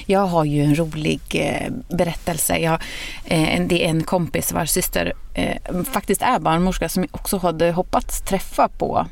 Jag 0.06 0.25
har 0.27 0.44
ju 0.46 0.62
en 0.63 0.75
rolig 0.75 1.22
eh, 1.34 1.72
berättelse. 1.98 2.58
Jag, 2.58 2.82
eh, 3.25 3.65
det 3.68 3.86
är 3.86 3.89
en 3.89 4.04
kompis 4.04 4.51
vars 4.51 4.70
syster 4.70 5.13
eh, 5.34 5.84
faktiskt 5.92 6.22
är 6.22 6.39
barnmorska 6.39 6.89
som 6.89 7.04
jag 7.04 7.10
också 7.15 7.38
hade 7.38 7.72
hoppats 7.72 8.22
träffa 8.22 8.68
på, 8.68 9.08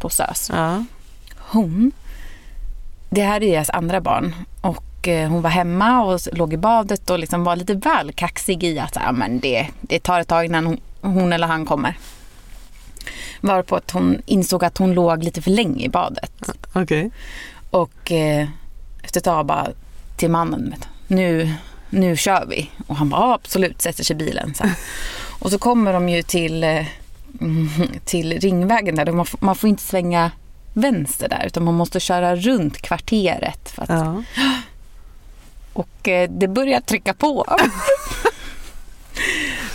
på 0.00 0.08
SÖS. 0.10 0.50
Ja. 0.54 0.84
Hon, 1.38 1.92
det 3.14 3.22
här 3.22 3.42
är 3.42 3.50
deras 3.50 3.70
andra 3.70 4.00
barn 4.00 4.34
och 4.60 5.08
eh, 5.08 5.28
hon 5.28 5.42
var 5.42 5.50
hemma 5.50 6.04
och 6.04 6.20
låg 6.32 6.52
i 6.52 6.56
badet 6.56 7.10
och 7.10 7.18
liksom 7.18 7.44
var 7.44 7.56
lite 7.56 7.74
väl 7.74 8.12
kaxig 8.12 8.64
i 8.64 8.78
att 8.78 8.96
ah, 8.96 9.12
men 9.12 9.40
det, 9.40 9.68
det 9.80 9.98
tar 10.02 10.20
ett 10.20 10.28
tag 10.28 10.44
innan 10.44 10.66
hon, 10.66 10.80
hon 11.00 11.32
eller 11.32 11.46
han 11.46 11.66
kommer. 11.66 11.98
Varpå 13.40 13.76
att 13.76 13.90
hon 13.90 14.22
insåg 14.26 14.64
att 14.64 14.78
hon 14.78 14.94
låg 14.94 15.24
lite 15.24 15.42
för 15.42 15.50
länge 15.50 15.84
i 15.84 15.88
badet. 15.88 16.50
Okej. 16.72 17.10
Och 17.70 18.12
eh, 18.12 18.48
efter 19.02 19.20
ett 19.20 19.24
tag 19.24 19.46
bara 19.46 19.68
till 20.16 20.30
mannen, 20.30 20.74
nu, 21.06 21.54
nu 21.90 22.16
kör 22.16 22.46
vi. 22.46 22.70
Och 22.86 22.96
han 22.96 23.08
bara, 23.08 23.20
ja, 23.20 23.34
absolut, 23.34 23.82
sätter 23.82 24.04
sig 24.04 24.16
i 24.16 24.18
bilen. 24.18 24.54
Så. 24.54 24.64
Och 25.38 25.50
så 25.50 25.58
kommer 25.58 25.92
de 25.92 26.08
ju 26.08 26.22
till, 26.22 26.64
eh, 26.64 26.86
till 28.04 28.40
Ringvägen 28.40 28.94
där. 28.94 29.12
Man 29.12 29.26
får, 29.26 29.38
man 29.42 29.56
får 29.56 29.70
inte 29.70 29.82
svänga 29.82 30.30
vänster 30.74 31.28
där 31.28 31.44
utan 31.46 31.64
man 31.64 31.74
måste 31.74 32.00
köra 32.00 32.36
runt 32.36 32.82
kvarteret. 32.82 33.70
För 33.70 33.82
att, 33.82 33.88
Ja. 33.88 34.22
Och 35.72 36.08
eh, 36.08 36.30
det 36.30 36.48
börjar 36.48 36.80
trycka 36.80 37.14
på. 37.14 37.46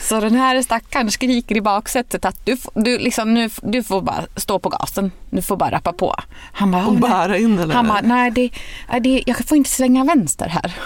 Så 0.02 0.20
den 0.20 0.36
här 0.36 0.62
stackaren 0.62 1.12
skriker 1.12 1.58
i 1.58 1.62
baksätet 1.62 2.26
att 2.26 2.46
du, 2.46 2.58
du, 2.74 2.98
liksom, 2.98 3.34
nu, 3.34 3.50
du 3.62 3.84
får 3.84 4.02
bara 4.02 4.26
stå 4.36 4.60
på 4.60 4.70
gasen. 4.70 5.12
Du 5.30 5.42
får 5.42 5.58
bara 5.58 5.72
rappa 5.72 5.94
på. 5.94 6.16
Han 6.54 6.72
bara, 6.72 6.86
Och 6.86 6.94
"Åh, 6.94 7.00
nej." 7.00 7.10
bära 7.10 7.38
in 7.38 7.60
eller? 7.60 7.74
Han 7.76 7.88
bara, 7.88 8.02
nej, 8.02 8.32
det, 8.32 8.50
nej 8.92 9.00
det, 9.02 9.24
jag 9.26 9.48
får 9.48 9.58
inte 9.58 9.70
svänga 9.70 10.04
vänster 10.04 10.48
här. 10.48 10.78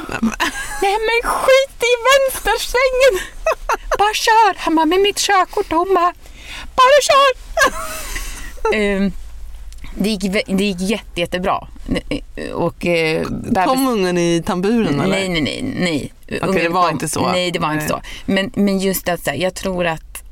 Nej 0.81 0.97
men 1.07 1.31
skit 1.31 1.83
i 1.83 1.93
vänstersvängen! 2.09 3.25
Bara 3.99 4.13
kör! 4.13 4.55
Han 4.57 4.75
bara, 4.75 4.85
med 4.85 4.99
mitt 5.01 5.17
körkort. 5.17 5.71
Hon 5.71 5.93
bara, 5.95 6.13
bara 6.75 6.99
kör! 7.03 7.33
Ehm, 8.75 9.11
det 9.95 10.09
gick, 10.09 10.45
det 10.47 10.63
gick 10.63 10.81
jätte, 10.81 11.19
jättebra. 11.21 11.67
Och, 12.53 12.85
eh, 12.85 13.25
bebis- 13.25 13.65
Kom 13.65 13.87
ungen 13.87 14.17
i 14.17 14.43
tamburen 14.45 14.99
eller? 14.99 15.15
Nej, 15.15 15.29
nej, 15.29 15.41
nej. 15.41 15.75
nej. 15.79 16.13
det 16.53 16.69
var 16.69 16.89
inte 16.89 17.09
så. 17.09 17.31
Nej, 17.31 17.51
det 17.51 17.59
var 17.59 17.67
Nej. 17.67 17.77
inte 17.77 17.87
så. 17.87 18.01
Men, 18.25 18.51
men 18.55 18.79
just 18.79 19.09
att 19.09 19.27
här, 19.27 19.35
jag 19.35 19.53
tror 19.53 19.85
att 19.85 20.23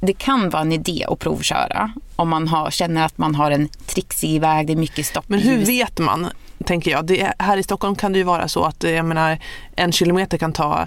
det 0.00 0.12
kan 0.12 0.50
vara 0.50 0.62
en 0.62 0.72
idé 0.72 1.04
att 1.08 1.18
provköra 1.18 1.92
om 2.16 2.28
man 2.28 2.48
har, 2.48 2.70
känner 2.70 3.04
att 3.04 3.18
man 3.18 3.34
har 3.34 3.50
en 3.50 3.68
trixig 3.68 4.40
väg, 4.40 4.66
det 4.66 4.72
är 4.72 4.76
mycket 4.76 5.06
stopp 5.06 5.24
Men 5.28 5.40
hur 5.40 5.58
vet 5.58 5.98
man? 5.98 6.28
Tänker 6.64 6.90
jag. 6.90 7.04
Det 7.06 7.20
är, 7.20 7.34
här 7.38 7.56
i 7.56 7.62
Stockholm 7.62 7.96
kan 7.96 8.12
det 8.12 8.18
ju 8.18 8.24
vara 8.24 8.48
så 8.48 8.64
att 8.64 8.82
jag 8.82 9.04
menar, 9.04 9.38
en 9.76 9.92
kilometer 9.92 10.38
kan 10.38 10.52
ta 10.52 10.86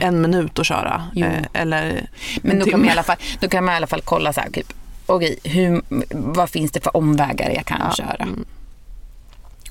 en 0.00 0.20
minut 0.20 0.58
att 0.58 0.66
köra. 0.66 1.02
Jo. 1.14 1.26
Eh, 1.26 1.42
eller 1.52 2.06
Men 2.42 2.52
en 2.52 2.58
då 2.58 2.70
kan, 2.70 2.80
man 2.80 2.88
i 2.88 2.92
alla 2.92 3.02
fall, 3.02 3.16
då 3.40 3.48
kan 3.48 3.64
man 3.64 3.74
i 3.74 3.76
alla 3.76 3.86
fall 3.86 4.00
kolla 4.04 4.32
så 4.32 4.40
här, 4.40 4.50
typ, 4.50 4.72
okej, 5.06 5.38
hur, 5.44 5.82
vad 6.10 6.50
finns 6.50 6.72
det 6.72 6.80
för 6.80 6.96
omvägar 6.96 7.50
jag 7.50 7.66
kan 7.66 7.80
Ja, 7.84 7.94
köra? 7.96 8.24
mm. 8.24 8.44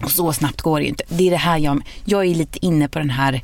Och 0.03 0.11
så 0.11 0.33
snabbt 0.33 0.61
går 0.61 0.77
det 0.79 0.83
ju 0.83 0.89
inte. 0.89 1.03
Det 1.07 1.27
är 1.27 1.31
det 1.31 1.37
här 1.37 1.57
jag, 1.57 1.81
jag 2.05 2.25
är 2.25 2.35
lite 2.35 2.65
inne 2.65 2.87
på 2.87 2.99
den 2.99 3.09
här 3.09 3.41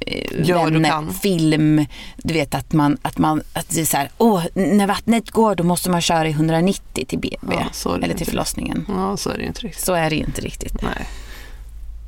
eh, 0.00 0.46
vänner, 0.46 0.90
kan. 0.90 1.14
film, 1.14 1.86
du 2.16 2.34
vet 2.34 2.54
att 2.54 2.72
man, 2.72 2.98
att 3.02 3.18
man, 3.18 3.42
att 3.52 3.68
det 3.68 3.80
är 3.80 3.84
så 3.84 3.96
här, 3.96 4.10
åh, 4.18 4.44
när 4.54 4.86
vattnet 4.86 5.30
går 5.30 5.54
då 5.54 5.64
måste 5.64 5.90
man 5.90 6.00
köra 6.00 6.28
i 6.28 6.30
190 6.30 7.04
till 7.08 7.18
BB 7.18 7.36
Ja, 7.84 7.96
eller 8.02 8.14
till 8.14 8.26
förlossningen. 8.26 8.84
Ja, 8.88 9.16
så 9.16 9.30
är 9.30 9.34
det 9.34 9.40
ju 9.42 9.46
inte 9.48 9.60
riktigt. 9.60 9.84
Så 9.84 9.92
är 9.94 10.10
det 10.10 10.16
ju 10.16 10.22
inte 10.22 10.40
riktigt. 10.40 10.82
Nej. 10.82 11.06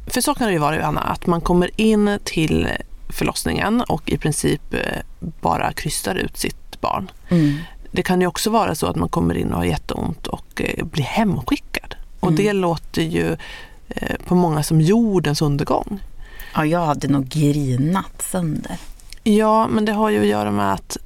För 0.06 0.20
så 0.20 0.34
kan 0.34 0.46
det 0.46 0.52
ju 0.52 0.58
vara 0.58 0.76
Johanna, 0.76 1.00
att 1.00 1.26
man 1.26 1.40
kommer 1.40 1.70
in 1.76 2.18
till 2.24 2.68
förlossningen 3.08 3.80
och 3.80 4.10
i 4.10 4.18
princip 4.18 4.74
eh, 4.74 4.80
bara 5.40 5.72
krystar 5.72 6.14
ut 6.14 6.36
sitt 6.36 6.80
barn. 6.80 7.10
Mm. 7.28 7.56
Det 7.90 8.02
kan 8.02 8.20
ju 8.20 8.26
också 8.26 8.50
vara 8.50 8.74
så 8.74 8.86
att 8.86 8.96
man 8.96 9.08
kommer 9.08 9.36
in 9.36 9.50
och 9.52 9.56
har 9.58 9.64
jätteont 9.64 10.26
och 10.26 10.62
eh, 10.62 10.84
blir 10.84 11.04
hemskickad. 11.04 11.94
Och 12.20 12.28
Mm. 12.28 12.36
det 12.44 12.52
låter 12.52 13.02
ju 13.02 13.36
eh, 13.88 14.16
på 14.26 14.34
många 14.34 14.62
som 14.62 14.80
jordens 14.80 15.42
undergång. 15.42 16.00
Ja, 16.54 16.66
jag 16.66 16.86
hade 16.86 17.08
nog 17.08 17.28
grinat 17.28 18.22
sönder. 18.22 18.76
Ja, 19.24 19.68
men 19.68 19.84
det 19.84 19.92
har 19.92 20.10
ju 20.10 20.20
att 20.20 20.26
göra 20.26 20.50
med 20.50 20.72
att 20.72 20.96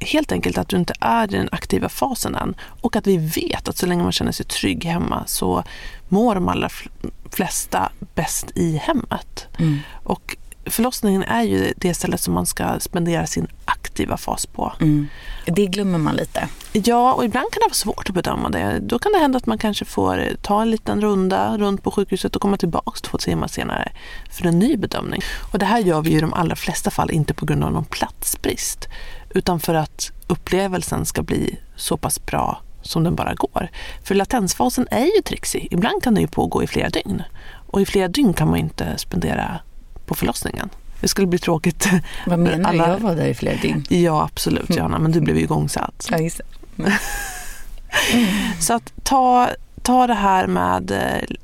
helt 0.00 0.32
enkelt 0.32 0.58
att 0.58 0.68
du 0.68 0.76
inte 0.76 0.94
är 1.00 1.24
i 1.34 1.36
den 1.36 1.48
aktiva 1.52 1.88
fasen 1.88 2.34
än 2.34 2.54
och 2.60 2.96
att 2.96 3.06
vi 3.06 3.16
vet 3.16 3.68
att 3.68 3.76
så 3.76 3.86
länge 3.86 4.02
man 4.02 4.12
känner 4.12 4.32
sig 4.32 4.46
trygg 4.46 4.84
hemma 4.84 5.24
så 5.26 5.64
mår 6.08 6.34
de 6.34 6.48
allra 6.48 6.68
fl- 6.68 7.10
flesta 7.32 7.92
bäst 8.14 8.46
i 8.54 8.76
hemmet. 8.76 9.46
Mm. 9.58 9.78
Och 10.04 10.36
förlossningen 10.66 11.22
är 11.22 11.42
ju 11.42 11.72
det 11.76 11.94
stället 11.94 12.20
som 12.20 12.34
man 12.34 12.46
ska 12.46 12.80
spendera 12.80 13.26
sin 13.26 13.46
aktiva 13.64 14.16
fas 14.16 14.46
på. 14.46 14.72
Mm. 14.80 15.08
Det 15.46 15.66
glömmer 15.66 15.98
man 15.98 16.16
lite. 16.16 16.48
Ja, 16.72 17.12
och 17.12 17.24
ibland 17.24 17.52
kan 17.52 17.60
det 17.60 17.66
vara 17.66 17.74
svårt 17.74 18.08
att 18.08 18.14
bedöma 18.14 18.48
det. 18.48 18.78
Då 18.82 18.98
kan 18.98 19.12
det 19.12 19.18
hända 19.18 19.36
att 19.36 19.46
man 19.46 19.58
kanske 19.58 19.84
får 19.84 20.28
ta 20.42 20.62
en 20.62 20.70
liten 20.70 21.00
runda 21.00 21.58
runt 21.58 21.82
på 21.82 21.90
sjukhuset 21.90 22.36
och 22.36 22.42
komma 22.42 22.56
tillbaka 22.56 23.00
två 23.02 23.18
timmar 23.18 23.48
senare 23.48 23.92
för 24.30 24.46
en 24.46 24.58
ny 24.58 24.76
bedömning. 24.76 25.20
Och 25.52 25.58
det 25.58 25.66
här 25.66 25.78
gör 25.78 26.02
vi 26.02 26.10
ju 26.10 26.16
i 26.16 26.20
de 26.20 26.32
allra 26.32 26.56
flesta 26.56 26.90
fall 26.90 27.10
inte 27.10 27.34
på 27.34 27.46
grund 27.46 27.64
av 27.64 27.72
någon 27.72 27.84
platsbrist 27.84 28.88
utan 29.30 29.60
för 29.60 29.74
att 29.74 30.12
upplevelsen 30.26 31.06
ska 31.06 31.22
bli 31.22 31.58
så 31.76 31.96
pass 31.96 32.26
bra 32.26 32.60
som 32.82 33.04
den 33.04 33.14
bara 33.14 33.34
går. 33.34 33.68
För 34.04 34.14
latensfasen 34.14 34.88
är 34.90 35.16
ju 35.16 35.22
trixig. 35.24 35.68
Ibland 35.70 36.02
kan 36.02 36.14
den 36.14 36.22
ju 36.22 36.28
pågå 36.28 36.62
i 36.62 36.66
flera 36.66 36.88
dygn. 36.88 37.22
Och 37.66 37.80
i 37.80 37.86
flera 37.86 38.08
dygn 38.08 38.32
kan 38.32 38.48
man 38.48 38.58
inte 38.58 38.98
spendera 38.98 39.60
på 40.10 40.14
förlossningen. 40.14 40.68
Det 41.00 41.08
skulle 41.08 41.26
bli 41.26 41.38
tråkigt. 41.38 41.88
Vad 42.26 42.38
menar 42.38 42.72
du? 42.72 42.78
Alla- 42.80 42.88
Jag 42.92 42.98
var 42.98 43.14
där 43.14 43.26
i 43.26 43.34
flera 43.34 43.56
dygn. 43.56 43.84
Ja, 43.88 44.22
absolut 44.32 44.76
Johanna, 44.76 44.98
men 44.98 45.12
du 45.12 45.20
blev 45.20 45.36
ju 45.36 45.42
igångsatt. 45.42 46.08
Ja, 46.10 46.18
just 46.18 46.40
det. 46.76 46.92
Så 48.60 48.74
att 48.74 48.92
ta, 49.02 49.48
ta 49.82 50.06
det 50.06 50.14
här 50.14 50.46
med 50.46 50.90
eh, 50.90 51.36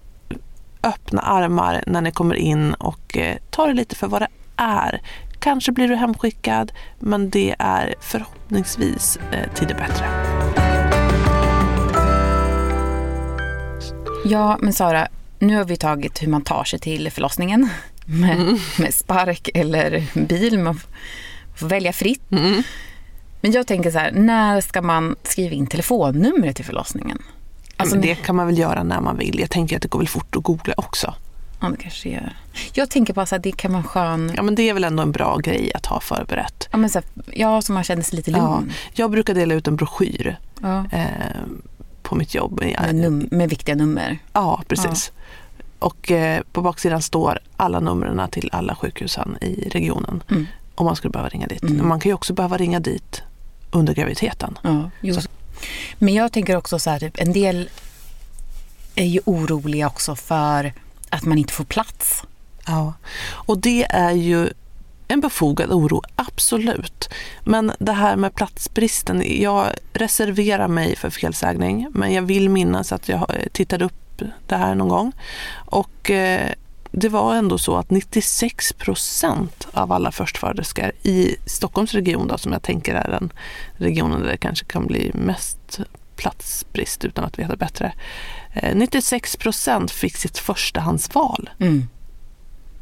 öppna 0.82 1.20
armar 1.22 1.84
när 1.86 2.00
ni 2.00 2.10
kommer 2.12 2.34
in 2.34 2.74
och 2.74 3.16
eh, 3.16 3.36
ta 3.50 3.66
det 3.66 3.72
lite 3.72 3.96
för 3.96 4.06
vad 4.06 4.22
det 4.22 4.28
är. 4.56 5.00
Kanske 5.38 5.72
blir 5.72 5.88
du 5.88 5.96
hemskickad, 5.96 6.72
men 6.98 7.30
det 7.30 7.54
är 7.58 7.94
förhoppningsvis 8.00 9.18
eh, 9.32 9.52
till 9.54 9.66
det 9.66 9.74
bättre. 9.74 10.06
Ja, 14.24 14.58
men 14.60 14.72
Sara, 14.72 15.08
nu 15.38 15.56
har 15.56 15.64
vi 15.64 15.76
tagit 15.76 16.22
hur 16.22 16.28
man 16.28 16.42
tar 16.42 16.64
sig 16.64 16.78
till 16.78 17.10
förlossningen 17.10 17.68
med, 18.06 18.36
Mm. 18.40 18.58
med 18.78 18.94
spark 18.94 19.48
eller 19.54 20.04
bil. 20.26 20.58
Man 20.58 20.80
får 21.56 21.68
välja 21.68 21.92
fritt. 21.92 22.32
Mm. 22.32 22.62
Men 23.40 23.52
jag 23.52 23.66
tänker 23.66 23.90
så 23.90 23.98
här, 23.98 24.12
när 24.12 24.60
ska 24.60 24.82
man 24.82 25.16
skriva 25.22 25.54
in 25.54 25.66
telefonnumret 25.66 26.56
till 26.56 26.64
förlossningen? 26.64 27.18
Alltså, 27.76 27.96
det 27.96 28.14
kan 28.14 28.36
man 28.36 28.46
väl 28.46 28.58
göra 28.58 28.82
när 28.82 29.00
man 29.00 29.16
vill. 29.18 29.40
Jag 29.40 29.50
tänker 29.50 29.76
att 29.76 29.82
det 29.82 29.88
går 29.88 29.98
väl 29.98 30.08
fort 30.08 30.36
att 30.36 30.42
googla 30.42 30.74
också. 30.76 31.14
Ja, 31.60 31.68
det 31.68 31.76
kanske 31.76 32.08
gör. 32.08 32.36
Jag 32.72 32.90
tänker 32.90 33.14
bara 33.14 33.26
här, 33.30 33.38
det 33.38 33.52
kan 33.52 33.72
vara 33.72 33.82
skön... 33.82 34.32
Ja, 34.36 34.42
men 34.42 34.54
det 34.54 34.68
är 34.68 34.74
väl 34.74 34.84
ändå 34.84 35.02
en 35.02 35.12
bra 35.12 35.36
grej 35.36 35.72
att 35.74 35.86
ha 35.86 36.00
förberett. 36.00 36.68
Ja, 36.72 36.78
men 36.78 36.90
så 36.90 36.98
här, 36.98 37.08
ja, 37.32 37.62
så 37.62 37.72
man 37.72 37.84
känner 37.84 38.02
sig 38.02 38.16
lite 38.16 38.30
Ja, 38.30 38.54
lugn. 38.56 38.72
jag 38.92 39.10
brukar 39.10 39.34
dela 39.34 39.54
ut 39.54 39.66
en 39.68 39.76
broschyr 39.76 40.36
Ja. 40.62 40.84
eh, 40.92 41.04
på 42.02 42.14
mitt 42.14 42.34
jobb. 42.34 42.60
Med, 42.92 43.32
med 43.32 43.50
viktiga 43.50 43.74
nummer. 43.74 44.18
Ja, 44.32 44.62
precis. 44.68 45.12
Och 45.78 46.10
eh, 46.10 46.42
på 46.52 46.62
baksidan 46.62 47.02
står 47.02 47.38
alla 47.56 47.80
numren 47.80 48.30
till 48.30 48.48
alla 48.52 48.74
sjukhusen 48.74 49.38
i 49.40 49.68
regionen. 49.68 50.22
Mm. 50.30 50.46
Om 50.74 50.86
man 50.86 50.96
skulle 50.96 51.10
behöva 51.10 51.28
ringa 51.28 51.46
dit. 51.46 51.62
Mm. 51.62 51.88
Man 51.88 52.00
kan 52.00 52.10
ju 52.10 52.14
också 52.14 52.32
behöva 52.32 52.56
ringa 52.56 52.80
dit 52.80 53.22
under 53.70 53.94
graviditeten. 53.94 54.58
Ja, 54.62 54.90
Men 55.98 56.14
jag 56.14 56.32
tänker 56.32 56.56
också 56.56 56.78
så 56.78 56.90
här, 56.90 56.98
typ, 56.98 57.20
en 57.20 57.32
del 57.32 57.68
är 58.94 59.04
ju 59.04 59.20
oroliga 59.24 59.86
också 59.86 60.16
för 60.16 60.72
att 61.10 61.24
man 61.24 61.38
inte 61.38 61.52
får 61.52 61.64
plats. 61.64 62.22
Ja. 62.66 62.94
Och 63.28 63.58
det 63.58 63.84
är 63.84 64.12
ju 64.12 64.48
en 65.08 65.20
befogad 65.20 65.72
oro, 65.72 66.02
absolut. 66.16 67.08
Men 67.44 67.72
det 67.78 67.92
här 67.92 68.16
med 68.16 68.34
platsbristen, 68.34 69.42
jag 69.42 69.66
reserverar 69.92 70.68
mig 70.68 70.96
för 70.96 71.10
felsägning, 71.10 71.88
men 71.90 72.12
jag 72.12 72.22
vill 72.22 72.48
minnas 72.48 72.92
att 72.92 73.08
jag 73.08 73.20
eh, 73.20 73.48
tittade 73.52 73.84
upp 73.84 74.05
det 74.46 74.56
här 74.56 74.74
någon 74.74 74.88
gång. 74.88 75.12
Och 75.54 76.10
eh, 76.10 76.52
det 76.90 77.08
var 77.08 77.34
ändå 77.34 77.58
så 77.58 77.76
att 77.76 77.90
96 77.90 78.72
procent 78.72 79.68
av 79.72 79.92
alla 79.92 80.12
förstföderskor 80.12 80.92
i 81.02 81.36
Stockholms 81.46 81.94
region, 81.94 82.28
då, 82.28 82.38
som 82.38 82.52
jag 82.52 82.62
tänker 82.62 82.94
är 82.94 83.10
den 83.10 83.32
regionen 83.76 84.22
där 84.22 84.28
det 84.28 84.36
kanske 84.36 84.64
kan 84.64 84.86
bli 84.86 85.10
mest 85.14 85.80
platsbrist 86.16 87.04
utan 87.04 87.24
att 87.24 87.38
veta 87.38 87.56
bättre. 87.56 87.92
Eh, 88.52 88.76
96 88.76 89.36
procent 89.36 89.90
fick 89.90 90.16
sitt 90.16 90.38
förstahandsval. 90.38 91.50
Mm. 91.58 91.88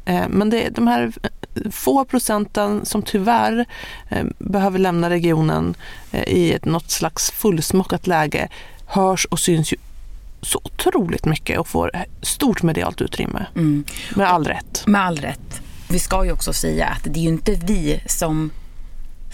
Eh, 0.05 0.27
Men 0.29 0.49
det 0.49 0.65
är 0.65 0.71
de 0.71 0.87
här 0.87 1.13
eh, 1.23 1.71
få 1.71 2.05
procenten 2.05 2.85
som 2.85 3.01
tyvärr 3.01 3.65
eh, 4.09 4.25
behöver 4.37 4.79
lämna 4.79 5.09
regionen 5.09 5.75
eh, 6.11 6.23
i 6.27 6.53
ett 6.53 6.65
något 6.65 6.91
slags 6.91 7.31
fullsmockat 7.31 8.07
läge 8.07 8.49
hörs 8.85 9.25
och 9.25 9.39
syns 9.39 9.73
ju 9.73 9.77
så 10.45 10.61
otroligt 10.63 11.25
mycket 11.25 11.59
och 11.59 11.67
får 11.67 11.91
stort 12.21 12.63
medialt 12.63 13.01
utrymme. 13.01 13.45
Mm. 13.55 13.85
Med 14.15 14.27
all 14.29 14.45
rätt. 14.45 14.83
Med 14.87 15.01
all 15.01 15.17
rätt. 15.17 15.61
Vi 15.89 15.99
ska 15.99 16.25
ju 16.25 16.31
också 16.31 16.53
säga 16.53 16.85
att 16.87 17.03
det 17.03 17.19
är 17.19 17.23
ju 17.23 17.29
inte 17.29 17.51
vi 17.51 18.01
som 18.05 18.51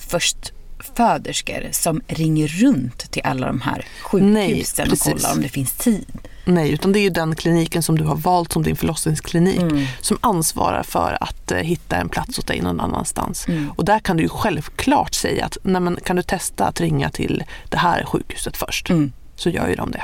först 0.09 0.53
föderskor 0.95 1.67
som 1.71 2.01
ringer 2.07 2.47
runt 2.47 3.11
till 3.11 3.21
alla 3.25 3.47
de 3.47 3.61
här 3.61 3.85
Nej, 4.13 4.47
sjukhusen 4.49 4.85
och 4.85 4.89
precis. 4.89 5.13
kollar 5.13 5.33
om 5.33 5.41
det 5.41 5.49
finns 5.49 5.71
tid. 5.71 6.05
Nej, 6.45 6.71
utan 6.71 6.91
det 6.91 6.99
är 6.99 7.01
ju 7.01 7.09
den 7.09 7.35
kliniken 7.35 7.83
som 7.83 7.97
du 7.97 8.03
har 8.03 8.15
valt 8.15 8.51
som 8.51 8.63
din 8.63 8.75
förlossningsklinik 8.75 9.61
Mm. 9.61 9.85
som 10.01 10.17
ansvarar 10.21 10.83
för 10.83 11.17
att 11.21 11.51
eh, 11.51 11.57
hitta 11.57 11.95
en 11.95 12.09
plats 12.09 12.39
åt 12.39 12.47
dig 12.47 12.61
någon 12.61 12.79
annanstans. 12.79 13.47
Mm. 13.47 13.71
Och 13.75 13.85
där 13.85 13.99
kan 13.99 14.17
du 14.17 14.23
ju 14.23 14.29
självklart 14.29 15.13
säga 15.13 15.45
att 15.45 15.57
nej, 15.63 15.81
men, 15.81 15.95
kan 16.03 16.15
du 16.15 16.23
testa 16.23 16.67
att 16.67 16.81
ringa 16.81 17.09
till 17.09 17.43
det 17.69 17.77
här 17.77 18.05
sjukhuset 18.05 18.57
först? 18.57 18.89
Mm. 18.89 19.11
Så 19.35 19.49
gör 19.49 19.67
ju 19.67 19.75
de 19.75 19.91
det. 19.91 20.03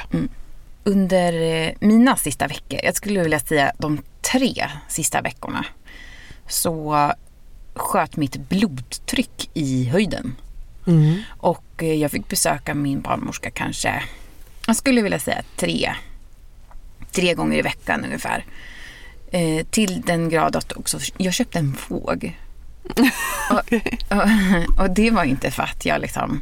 Under 0.88 1.34
eh, 1.42 1.74
mina 1.80 2.16
sista 2.16 2.48
veckor, 2.48 2.80
jag 2.84 2.96
skulle 2.96 3.24
vilja 3.24 3.40
säga 3.40 3.72
de 3.78 4.02
tre 4.22 4.70
sista 4.88 5.22
veckorna, 5.22 5.66
så 6.48 7.12
sköt 7.74 8.16
mitt 8.16 8.38
blodtryck 8.38 9.50
i 9.54 9.86
höjden. 9.86 10.36
Mm. 10.88 11.22
Och 11.38 11.64
eh, 11.78 11.94
jag 11.94 12.12
fick 12.12 12.28
besöka 12.28 12.74
min 12.74 13.02
barnmorska 13.02 13.52
kanske, 13.52 14.04
jag 14.68 14.76
skulle 14.76 15.02
vilja 15.02 15.20
säga 15.20 15.42
tre, 15.56 15.94
tre 17.12 17.34
gånger 17.34 17.58
i 17.58 17.62
veckan 17.62 18.06
ungefär. 18.06 18.46
Eh, 19.32 19.66
till 19.66 20.02
den 20.02 20.30
grad 20.30 20.56
att 20.56 20.72
också, 20.72 21.00
jag 21.18 21.34
köpte 21.34 21.60
en 21.60 21.78
våg. 21.88 22.38
och, 23.52 23.74
och, 24.18 24.84
och 24.84 24.90
det 24.90 25.12
var 25.12 25.24
inte 25.24 25.52
för 25.52 25.64
att 25.64 25.86
jag 25.86 26.02
liksom 26.02 26.42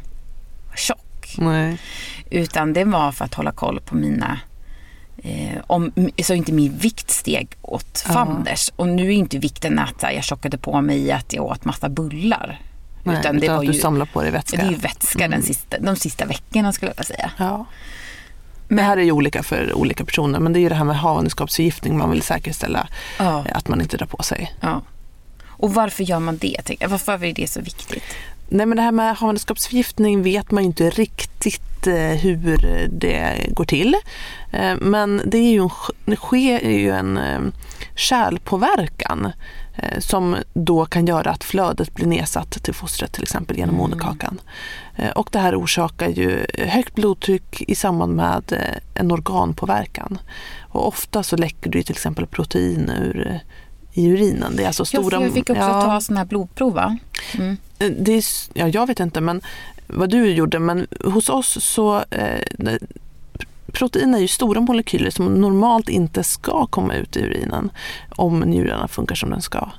var 0.68 0.76
tjock. 0.76 1.05
Nej. 1.38 1.78
Utan 2.30 2.72
det 2.72 2.84
var 2.84 3.12
för 3.12 3.24
att 3.24 3.34
hålla 3.34 3.52
koll 3.52 3.80
på 3.80 3.94
mina 3.94 4.38
Eh, 5.24 5.58
om, 5.66 5.92
så 6.22 6.34
inte 6.34 6.52
min 6.52 6.78
vikt 6.78 7.10
steg 7.10 7.48
åt 7.62 8.04
Ja. 8.06 8.12
fanders. 8.12 8.70
Och 8.76 8.88
nu 8.88 9.06
är 9.06 9.10
inte 9.10 9.38
vikten 9.38 9.78
att 9.78 10.02
här, 10.02 10.12
jag 10.12 10.24
tjockade 10.24 10.58
på 10.58 10.80
mig 10.80 11.12
att 11.12 11.32
jag 11.32 11.44
åt 11.44 11.64
massa 11.64 11.88
bullar. 11.88 12.60
Nej, 13.04 13.16
utan 13.20 13.40
det 13.40 13.48
var 13.48 13.54
att 13.54 13.60
du 13.60 13.66
ju, 13.72 13.80
samlar 13.80 14.06
på 14.06 14.22
dig 14.22 14.30
vätska. 14.30 14.56
det 14.56 14.62
är 14.62 14.70
ju 14.70 14.76
vätska 14.76 15.24
Mm. 15.24 15.30
den 15.30 15.42
sista, 15.42 15.78
de 15.78 15.96
sista 15.96 16.24
veckorna 16.24 16.72
skulle 16.72 16.92
jag 16.96 17.06
säga. 17.06 17.30
Ja. 17.38 17.64
Men 18.68 18.76
det 18.76 18.82
här 18.82 18.96
är 18.96 19.02
ju 19.02 19.12
olika 19.12 19.42
för 19.42 19.72
olika 19.74 20.04
personer, 20.04 20.40
men 20.40 20.52
det 20.52 20.58
är 20.58 20.60
ju 20.60 20.68
det 20.68 20.74
här 20.74 20.84
med 20.84 20.96
havandeskapsförgiftning 20.98 21.98
man 21.98 22.10
vill 22.10 22.22
säkerställa 22.22 22.88
Ja, 23.18 23.44
att 23.52 23.68
man 23.68 23.80
inte 23.80 23.96
drar 23.96 24.06
på 24.06 24.22
sig. 24.22 24.52
ja. 24.60 24.82
Och 25.58 25.74
varför 25.74 26.04
gör 26.04 26.20
man 26.20 26.36
det? 26.38 26.56
Varför 26.88 27.24
är 27.24 27.32
det 27.34 27.50
så 27.50 27.60
viktigt? 27.60 28.02
Nej, 28.48 28.66
men 28.66 28.76
det 28.76 28.82
här 28.82 28.92
med 28.92 29.16
havandeskapsförgiftning 29.16 30.22
vet 30.22 30.50
man 30.50 30.64
inte 30.64 30.90
riktigt 30.90 31.86
eh, 31.86 31.94
hur 31.94 32.88
det 32.92 33.46
går 33.50 33.64
till. 33.64 33.94
Eh, 34.52 34.76
Men 34.80 35.22
det, 35.24 35.38
är 35.38 35.50
ju 35.50 35.62
en, 35.62 35.70
det 36.04 36.16
sker 36.16 36.68
ju 36.68 36.90
en 36.90 37.18
eh, 37.18 37.40
kärlpåverkan 37.94 39.32
som 39.98 40.36
då 40.54 40.84
kan 40.86 41.06
göra 41.06 41.30
att 41.30 41.44
flödet 41.44 41.94
blir 41.94 42.06
nedsatt 42.06 42.50
till 42.62 42.74
fostret 42.74 43.12
till 43.12 43.22
exempel 43.22 43.56
genom 43.56 43.74
Mm. 43.74 43.90
moderkakan. 43.90 44.40
Och 45.14 45.28
det 45.32 45.38
här 45.38 45.60
orsakar 45.60 46.08
ju 46.08 46.46
högt 46.58 46.94
blodtryck 46.94 47.62
i 47.62 47.74
samband 47.74 48.16
med 48.16 48.72
en 48.94 49.12
organpåverkan. 49.12 50.18
Och 50.68 50.88
ofta 50.88 51.22
så 51.22 51.36
läcker 51.36 51.70
det 51.70 51.82
till 51.82 51.94
exempel 51.94 52.26
protein 52.26 52.90
ur 52.90 53.40
i 53.92 54.06
urinen. 54.08 54.56
Det 54.56 54.62
är 54.62 54.66
alltså 54.66 54.84
stora... 54.84 55.22
jag 55.22 55.32
fick 55.32 55.50
också 55.50 55.62
ja. 55.62 55.82
ta 55.82 56.00
sådana 56.00 56.20
här 56.20 56.26
blodprov 56.26 56.74
va? 56.74 56.96
Mm. 57.34 57.56
Eh, 57.78 57.90
Det 57.98 58.12
är, 58.12 58.24
ja, 58.54 58.68
jag 58.68 58.86
vet 58.86 59.00
inte 59.00 59.20
men 59.20 59.40
vad 59.86 60.10
du 60.10 60.30
gjorde, 60.30 60.58
men 60.58 60.86
hos 61.04 61.28
oss 61.28 61.64
så 61.64 62.04
eh, 62.10 62.40
protein 63.72 64.14
är 64.14 64.18
ju 64.18 64.28
stora 64.28 64.60
molekyler 64.60 65.10
som 65.10 65.40
normalt 65.40 65.88
inte 65.88 66.24
ska 66.24 66.66
komma 66.66 66.94
ut 66.94 67.16
i 67.16 67.20
urinen 67.20 67.70
om 68.16 68.40
njurarna 68.40 68.88
funkar 68.88 69.14
som 69.14 69.30
den 69.30 69.42
ska. 69.42 69.70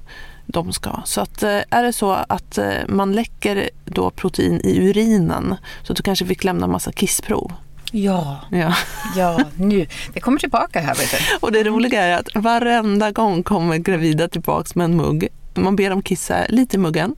De 0.45 0.73
ska. 0.73 1.01
Så 1.05 1.21
att, 1.21 1.43
eh, 1.43 1.59
är 1.69 1.83
det 1.83 1.93
så 1.93 2.11
att 2.11 2.57
eh, 2.57 2.65
man 2.87 3.11
läcker 3.13 3.69
då 3.85 4.09
protein 4.09 4.61
i 4.63 4.77
urinen 4.89 5.55
så 5.83 5.93
att 5.93 5.97
du 5.97 6.03
kanske 6.03 6.25
fick 6.25 6.43
lämna 6.43 6.67
massa 6.67 6.91
kissprov. 6.91 7.53
Ja, 7.91 8.39
Ja. 8.51 8.73
ja, 9.15 9.39
nu. 9.55 9.87
Det 10.13 10.19
kommer 10.19 10.39
tillbaka 10.39 10.79
här 10.79 10.95
vet 10.95 11.11
du. 11.11 11.17
Och 11.39 11.51
det 11.51 11.63
roliga 11.63 12.01
är 12.03 12.17
att 12.19 12.29
varenda 12.35 13.11
gång 13.11 13.43
kommer 13.43 13.77
gravida 13.77 14.27
tillbaks 14.27 14.75
med 14.75 14.85
en 14.85 14.97
mugg. 14.97 15.27
Man 15.53 15.75
ber 15.75 15.89
dem 15.89 16.01
kissa 16.01 16.45
lite 16.49 16.75
i 16.75 16.79
muggen. 16.79 17.15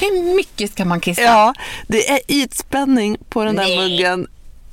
Hur 0.00 0.36
mycket 0.36 0.72
ska 0.72 0.84
man 0.84 1.00
kissa? 1.00 1.22
Ja, 1.22 1.54
det 1.86 2.10
är 2.10 2.18
ytspänning 2.28 3.16
på 3.28 3.44
den 3.44 3.56
där 3.56 3.62
Nej. 3.64 3.76
muggen 3.76 4.26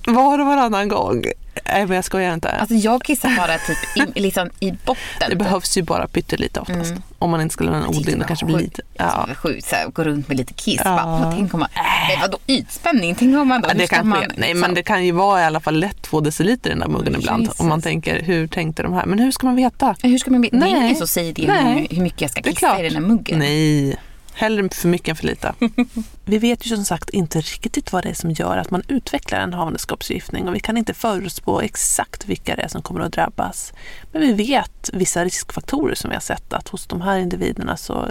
var 0.07 0.39
och 0.39 0.45
varannan 0.45 0.87
gång. 0.87 1.23
Nej, 1.65 1.85
men 1.85 1.95
jag 1.95 2.05
skojar 2.05 2.33
inte. 2.33 2.49
Alltså 2.51 2.75
jag 2.75 3.03
kissar 3.03 3.37
bara 3.37 3.57
typ 3.57 4.15
i, 4.15 4.19
liksom 4.21 4.49
i 4.59 4.71
botten. 4.71 5.29
det 5.29 5.35
behövs 5.35 5.77
ju 5.77 5.81
bara 5.81 6.07
pyttelite 6.07 6.59
oftast. 6.59 6.89
Mm. 6.91 7.01
Om 7.19 7.29
man 7.29 7.41
inte 7.41 7.53
skulle 7.53 7.69
ha 7.71 7.77
en 7.77 7.85
odling, 7.87 8.19
det 8.19 8.25
kanske 8.25 8.45
blir 8.45 8.57
lite. 8.57 8.81
Ja. 8.93 9.27
Sjukt 9.35 9.67
så 9.69 9.75
här, 9.75 9.87
gå 9.87 10.03
runt 10.03 10.27
med 10.27 10.37
lite 10.37 10.53
kiss. 10.53 10.81
Ja. 10.85 10.95
Bara, 10.95 11.31
tänk 11.31 11.53
om 11.53 11.59
man, 11.59 11.69
nej 11.75 12.17
vadå 12.21 12.37
ytspänning? 12.47 13.15
Tänk 13.15 13.37
om 13.37 13.47
man 13.47 13.61
då, 13.61 13.69
Ja, 13.69 13.73
det 13.73 13.87
ska 13.87 13.95
kan 13.95 14.07
man. 14.07 14.19
Nej, 14.19 14.29
liksom- 14.37 14.59
men 14.59 14.73
det 14.73 14.83
kan 14.83 15.05
ju 15.05 15.11
vara 15.11 15.41
i 15.41 15.43
alla 15.45 15.59
fall 15.59 15.75
lätt 15.79 16.01
två 16.01 16.19
deciliter 16.19 16.69
i 16.69 16.73
den 16.73 16.79
där 16.79 16.87
muggen 16.87 17.13
Oh, 17.15 17.19
ibland. 17.19 17.43
Jesus. 17.43 17.59
Om 17.59 17.67
man 17.67 17.81
tänker, 17.81 18.21
hur 18.23 18.47
tänkte 18.47 18.83
de 18.83 18.93
här? 18.93 19.05
Men 19.05 19.19
hur 19.19 19.31
ska 19.31 19.47
man 19.47 19.55
veta? 19.55 19.95
Hur 20.03 20.17
ska 20.17 20.31
man 20.31 20.41
veta? 20.41 20.57
Det 20.57 20.65
är 20.65 20.71
Nej. 20.71 20.83
ingen 20.85 20.95
som 20.95 21.07
säger 21.07 21.33
det 21.33 21.47
Nej. 21.47 21.87
hur, 21.91 22.01
mycket 22.01 22.21
jag 22.21 22.31
ska 22.31 22.41
kissa 22.41 22.79
i 22.79 22.83
den 22.83 22.93
här 22.93 23.01
muggen. 23.01 23.39
Nej, 23.39 23.95
hellre 24.39 24.69
för 24.69 24.87
mycket 24.87 25.09
än 25.09 25.15
för 25.15 25.25
lite. 25.25 25.53
vi 26.25 26.37
vet 26.37 26.65
ju 26.65 26.75
som 26.75 26.85
sagt 26.85 27.09
inte 27.09 27.41
riktigt 27.41 27.91
vad 27.91 28.03
det 28.03 28.09
är 28.09 28.13
som 28.13 28.31
gör 28.31 28.57
att 28.57 28.71
man 28.71 28.83
utvecklar 28.87 29.39
en 29.39 29.53
havandeskapsförgiftning 29.53 30.47
och 30.47 30.55
vi 30.55 30.59
kan 30.59 30.77
inte 30.77 30.93
förutspå 30.93 31.61
exakt 31.61 32.25
vilka 32.25 32.55
det 32.55 32.61
är 32.61 32.67
som 32.67 32.81
kommer 32.81 33.01
att 33.01 33.13
drabbas. 33.13 33.73
Men 34.11 34.21
vi 34.21 34.33
vet 34.33 34.89
vissa 34.93 35.25
riskfaktorer 35.25 35.95
som 35.95 36.09
vi 36.09 36.15
har 36.15 36.21
sett 36.21 36.53
att 36.53 36.67
hos 36.67 36.87
de 36.87 37.01
här 37.01 37.17
individerna 37.17 37.77
så 37.77 38.07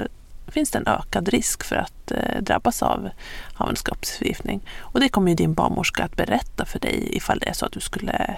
finns 0.49 0.71
det 0.71 0.79
en 0.79 0.87
ökad 0.87 1.29
risk 1.29 1.65
för 1.65 1.77
att 1.77 2.11
eh, 2.11 2.43
drabbas 2.43 2.83
av 2.83 3.11
havandeskapsförgiftning. 3.55 4.61
Och 4.79 5.01
det 5.01 5.09
kommer 5.09 5.31
ju 5.31 5.35
din 5.35 5.55
barnmorska 5.55 6.05
att 6.05 6.17
berätta 6.17 6.65
för 6.65 6.79
dig 6.79 7.17
ifall 7.17 7.39
det 7.39 7.49
är 7.49 7.53
så 7.53 7.67
att 7.67 7.73
du 7.73 7.81
skulle 7.81 8.37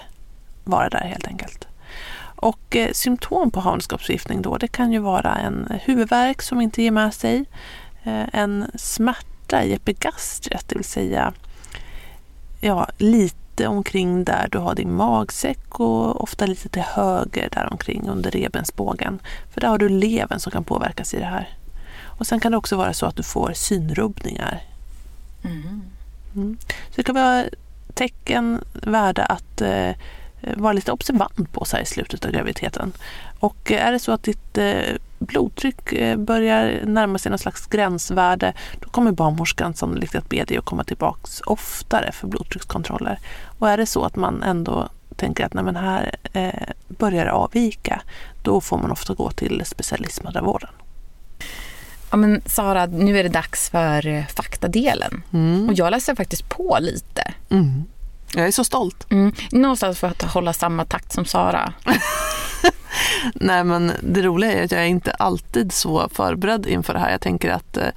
vara 0.63 0.89
där 0.89 1.07
helt 1.07 1.27
enkelt. 1.27 1.67
Och 2.41 2.75
eh, 2.75 2.91
symptom 2.91 3.51
på 3.51 3.59
havandeskapsförgiftning 3.59 4.41
då, 4.41 4.57
det 4.57 4.67
kan 4.67 4.91
ju 4.91 4.99
vara 4.99 5.35
en 5.35 5.79
huvudvärk 5.83 6.41
som 6.41 6.61
inte 6.61 6.83
ger 6.83 6.91
med 6.91 7.13
sig, 7.13 7.45
en 8.03 8.71
smärta 8.75 9.63
i 9.63 9.73
epigastriet, 9.73 10.67
det 10.67 10.75
vill 10.75 10.85
säga 10.85 11.33
ja, 12.61 12.87
lite 12.97 13.67
omkring 13.67 14.23
där 14.23 14.47
du 14.51 14.57
har 14.57 14.75
din 14.75 14.93
magsäck 14.93 15.79
och 15.79 16.23
ofta 16.23 16.45
lite 16.45 16.69
till 16.69 16.81
höger 16.81 17.49
där 17.51 17.67
omkring 17.71 18.09
under 18.09 18.31
revbensbågen. 18.31 19.19
För 19.49 19.61
där 19.61 19.67
har 19.67 19.77
du 19.77 19.89
levern 19.89 20.39
som 20.39 20.51
kan 20.51 20.63
påverkas 20.63 21.13
i 21.13 21.19
det 21.19 21.25
här. 21.25 21.49
Och 22.03 22.27
sen 22.27 22.39
kan 22.39 22.51
det 22.51 22.57
också 22.57 22.77
vara 22.77 22.93
så 22.93 23.05
att 23.05 23.15
du 23.15 23.23
får 23.23 23.53
synrubbningar. 23.53 24.63
Mhm. 25.41 25.81
Mm. 26.35 26.57
Så 26.61 26.93
det 26.95 27.03
kan 27.03 27.15
vara 27.15 27.45
tecken 27.93 28.63
värda 28.73 29.25
att 29.25 29.61
eh, 29.61 29.89
eh, 29.89 29.95
vara 30.55 30.73
lite 30.73 30.91
observant 30.91 31.51
på 31.51 31.65
så 31.65 31.75
här 31.75 31.83
i 31.83 31.85
slutet 31.85 32.25
av 32.25 32.31
graviditeten. 32.31 32.93
Och 33.41 33.71
är 33.71 33.91
det 33.91 33.99
så 33.99 34.11
att 34.11 34.23
ditt 34.23 34.57
blodtryck 35.19 35.93
börjar 36.17 36.81
närma 36.85 37.17
sig 37.17 37.29
någon 37.29 37.39
slags 37.39 37.67
gränsvärde 37.67 38.53
då 38.79 38.89
kommer 38.89 39.11
barnmorskan 39.11 39.73
sannolikt 39.73 40.15
att 40.15 40.29
be 40.29 40.43
dig 40.43 40.57
att 40.57 40.65
komma 40.65 40.83
tillbaka 40.83 41.29
oftare 41.45 42.11
för 42.11 42.27
blodtryckskontroller. 42.27 43.19
Och 43.59 43.69
är 43.69 43.77
det 43.77 43.85
så 43.85 44.03
att 44.03 44.15
man 44.15 44.43
ändå 44.43 44.89
tänker 45.15 45.45
att 45.45 45.53
nej 45.53 45.63
men 45.63 45.75
här 45.75 46.15
eh, 46.33 46.69
börjar 46.87 47.25
det 47.25 47.31
avvika, 47.31 48.01
då 48.43 48.61
får 48.61 48.77
man 48.77 48.91
ofta 48.91 49.13
gå 49.13 49.31
till 49.31 49.61
specialistmödravården. 49.65 50.69
Ja, 52.11 52.17
men 52.17 52.41
Sara, 52.45 52.85
nu 52.85 53.19
är 53.19 53.23
det 53.23 53.29
dags 53.29 53.69
för 53.69 54.07
eh, 54.07 54.25
faktadelen. 54.25 55.23
Mm. 55.33 55.69
Och 55.69 55.73
jag 55.73 55.91
läser 55.91 56.15
faktiskt 56.15 56.49
på 56.49 56.77
lite. 56.81 57.33
Mm. 57.49 57.83
Jag 58.33 58.47
är 58.47 58.51
så 58.51 58.63
stolt. 58.63 59.11
Mm. 59.11 59.33
Någonstans 59.51 59.99
för 59.99 60.07
att 60.07 60.21
hålla 60.21 60.53
samma 60.53 60.85
takt 60.85 61.11
som 61.11 61.25
Sara. 61.25 61.73
Nej 63.35 63.63
men 63.63 63.91
det 64.01 64.21
roliga 64.21 64.51
är 64.51 64.63
att 64.63 64.71
jag 64.71 64.81
är 64.81 64.85
inte 64.85 65.11
alltid 65.11 65.71
så 65.71 66.09
förberedd 66.09 66.65
inför 66.65 66.93
det 66.93 66.99
här. 66.99 67.11
Jag 67.11 67.21
tänker 67.21 67.49
att 67.49 67.77
eh, 67.77 67.87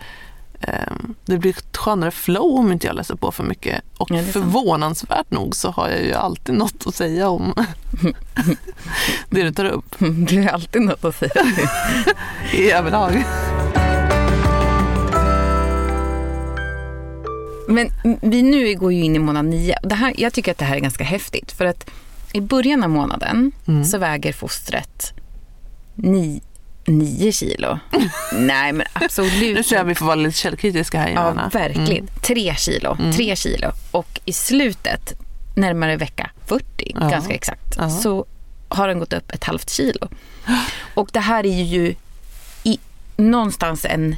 Ehm, 0.68 1.14
det 1.24 1.38
blir 1.38 1.50
ett 1.50 1.76
skönare 1.76 2.10
flow 2.10 2.58
om 2.58 2.72
inte 2.72 2.86
jag 2.86 2.96
läser 2.96 3.14
på 3.14 3.32
för 3.32 3.44
mycket. 3.44 3.82
Och 3.98 4.10
ja, 4.10 4.22
förvånansvärt 4.22 5.30
nog 5.30 5.56
så 5.56 5.70
har 5.70 5.88
jag 5.88 6.02
ju 6.02 6.12
alltid 6.12 6.54
något 6.54 6.86
att 6.86 6.94
säga 6.94 7.28
om 7.28 7.54
det 9.30 9.42
du 9.42 9.52
tar 9.52 9.64
upp. 9.64 9.94
Du 9.98 10.42
har 10.42 10.48
alltid 10.48 10.82
något 10.82 11.04
att 11.04 11.16
säga. 11.16 11.42
I 12.52 12.70
överlag. 12.70 13.24
Men 17.68 17.90
vi 18.22 18.42
nu 18.42 18.74
går 18.74 18.92
ju 18.92 19.04
in 19.04 19.16
i 19.16 19.18
månad 19.18 19.44
nio. 19.44 19.78
Det 19.82 19.94
här, 19.94 20.14
jag 20.16 20.32
tycker 20.32 20.52
att 20.52 20.58
det 20.58 20.64
här 20.64 20.76
är 20.76 20.80
ganska 20.80 21.04
häftigt. 21.04 21.52
För 21.52 21.64
att 21.64 21.90
i 22.34 22.40
början 22.40 22.82
av 22.82 22.90
månaden 22.90 23.52
mm. 23.68 23.84
så 23.84 23.98
väger 23.98 24.32
fostret 24.32 25.12
nio 25.94 26.40
Nio 26.86 27.32
kilo? 27.32 27.78
Nej 28.32 28.72
men 28.72 28.86
absolut 28.92 29.56
Nu 29.56 29.62
tror 29.62 29.78
jag 29.78 29.84
vi 29.84 29.94
får 29.94 30.06
vara 30.06 30.14
lite 30.14 30.36
källkritiska 30.36 30.98
här 30.98 31.08
Johanna. 31.08 31.50
Ja 31.52 31.58
verkligen. 31.58 31.90
Mm. 31.90 32.06
Tre 32.22 32.54
kilo. 32.58 32.96
Mm. 32.98 33.12
Tre 33.12 33.36
kilo. 33.36 33.70
Och 33.90 34.20
i 34.24 34.32
slutet, 34.32 35.12
närmare 35.56 35.96
vecka 35.96 36.30
40 36.46 36.96
ja. 37.00 37.08
ganska 37.08 37.34
exakt, 37.34 37.76
ja. 37.78 37.90
så 37.90 38.26
har 38.68 38.88
den 38.88 38.98
gått 38.98 39.12
upp 39.12 39.30
ett 39.30 39.44
halvt 39.44 39.70
kilo. 39.70 40.08
Och 40.94 41.08
det 41.12 41.20
här 41.20 41.46
är 41.46 41.62
ju 41.62 41.94
i, 42.64 42.78
någonstans 43.16 43.84
en 43.84 44.16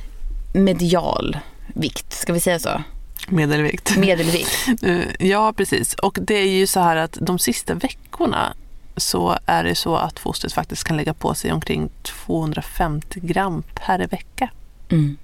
medial 0.52 1.38
vikt, 1.66 2.12
ska 2.12 2.32
vi 2.32 2.40
säga 2.40 2.58
så? 2.58 2.82
Medelvikt. 3.28 3.96
Medelvikt. 3.96 4.68
ja, 5.18 5.52
precis. 5.52 5.94
Och 5.94 6.18
det 6.20 6.34
är 6.34 6.48
ju 6.48 6.66
så 6.66 6.80
här 6.80 6.96
att 6.96 7.18
de 7.20 7.38
sista 7.38 7.74
veckorna 7.74 8.54
så 8.96 9.38
är 9.46 9.64
det 9.64 9.74
så 9.74 9.96
att 9.96 10.18
fostret 10.18 10.52
faktiskt 10.52 10.84
kan 10.84 10.96
lägga 10.96 11.14
på 11.14 11.34
sig 11.34 11.52
omkring 11.52 11.90
250 12.02 13.20
gram 13.22 13.62
per 13.74 13.98
vecka. 13.98 14.50
Mm. 14.88 15.16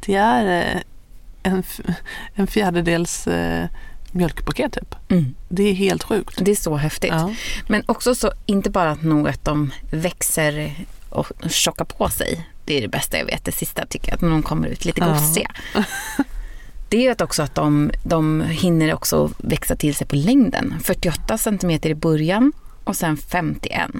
Det 0.00 0.14
är 0.14 0.74
eh, 0.76 0.82
en, 1.42 1.62
en 2.34 2.46
fjärdedels 2.46 3.26
eh, 3.26 3.66
mjölkpaket 4.12 4.72
typ. 4.72 4.94
Mm. 5.08 5.34
Det 5.48 5.62
är 5.62 5.74
helt 5.74 6.02
sjukt. 6.02 6.38
Det 6.40 6.50
är 6.50 6.56
så 6.56 6.76
häftigt. 6.76 7.12
Ja. 7.12 7.34
Men 7.68 7.82
också 7.86 8.14
så, 8.14 8.32
inte 8.46 8.70
bara 8.70 8.90
att 8.90 9.02
nog 9.02 9.28
att 9.28 9.44
de 9.44 9.72
växer 9.90 10.74
och 11.10 11.32
tjockar 11.50 11.84
på 11.84 12.08
sig. 12.08 12.46
Det 12.64 12.78
är 12.78 12.82
det 12.82 12.88
bästa 12.88 13.18
jag 13.18 13.24
vet. 13.24 13.44
Det 13.44 13.52
sista 13.52 13.86
tycker 13.86 14.08
jag, 14.08 14.14
att 14.14 14.20
de 14.20 14.42
kommer 14.42 14.68
ut 14.68 14.84
lite 14.84 15.00
gosiga. 15.00 15.50
Ja. 15.74 15.84
Det 16.96 17.06
är 17.06 17.22
också 17.22 17.42
att 17.42 17.54
de, 17.54 17.90
de 18.02 18.40
hinner 18.40 18.94
också 18.94 19.30
växa 19.38 19.76
till 19.76 19.94
sig 19.94 20.06
på 20.06 20.16
längden. 20.16 20.74
48 20.84 21.38
centimeter 21.38 21.90
i 21.90 21.94
början 21.94 22.52
och 22.84 22.96
sen 22.96 23.16
51 23.16 23.90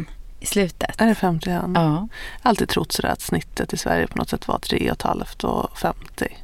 i 0.40 0.46
slutet. 0.46 1.00
Är 1.00 1.06
det 1.06 1.14
51? 1.14 1.62
Ja. 1.62 1.70
Jag 1.74 1.80
har 1.80 2.08
alltid 2.42 2.68
trott 2.68 2.92
sådär 2.92 3.08
att 3.08 3.20
snittet 3.20 3.72
i 3.72 3.76
Sverige 3.76 4.06
på 4.06 4.18
något 4.18 4.28
sätt 4.28 4.48
var 4.48 4.58
3,5 4.58 5.44
och 5.44 5.78
50. 5.78 6.36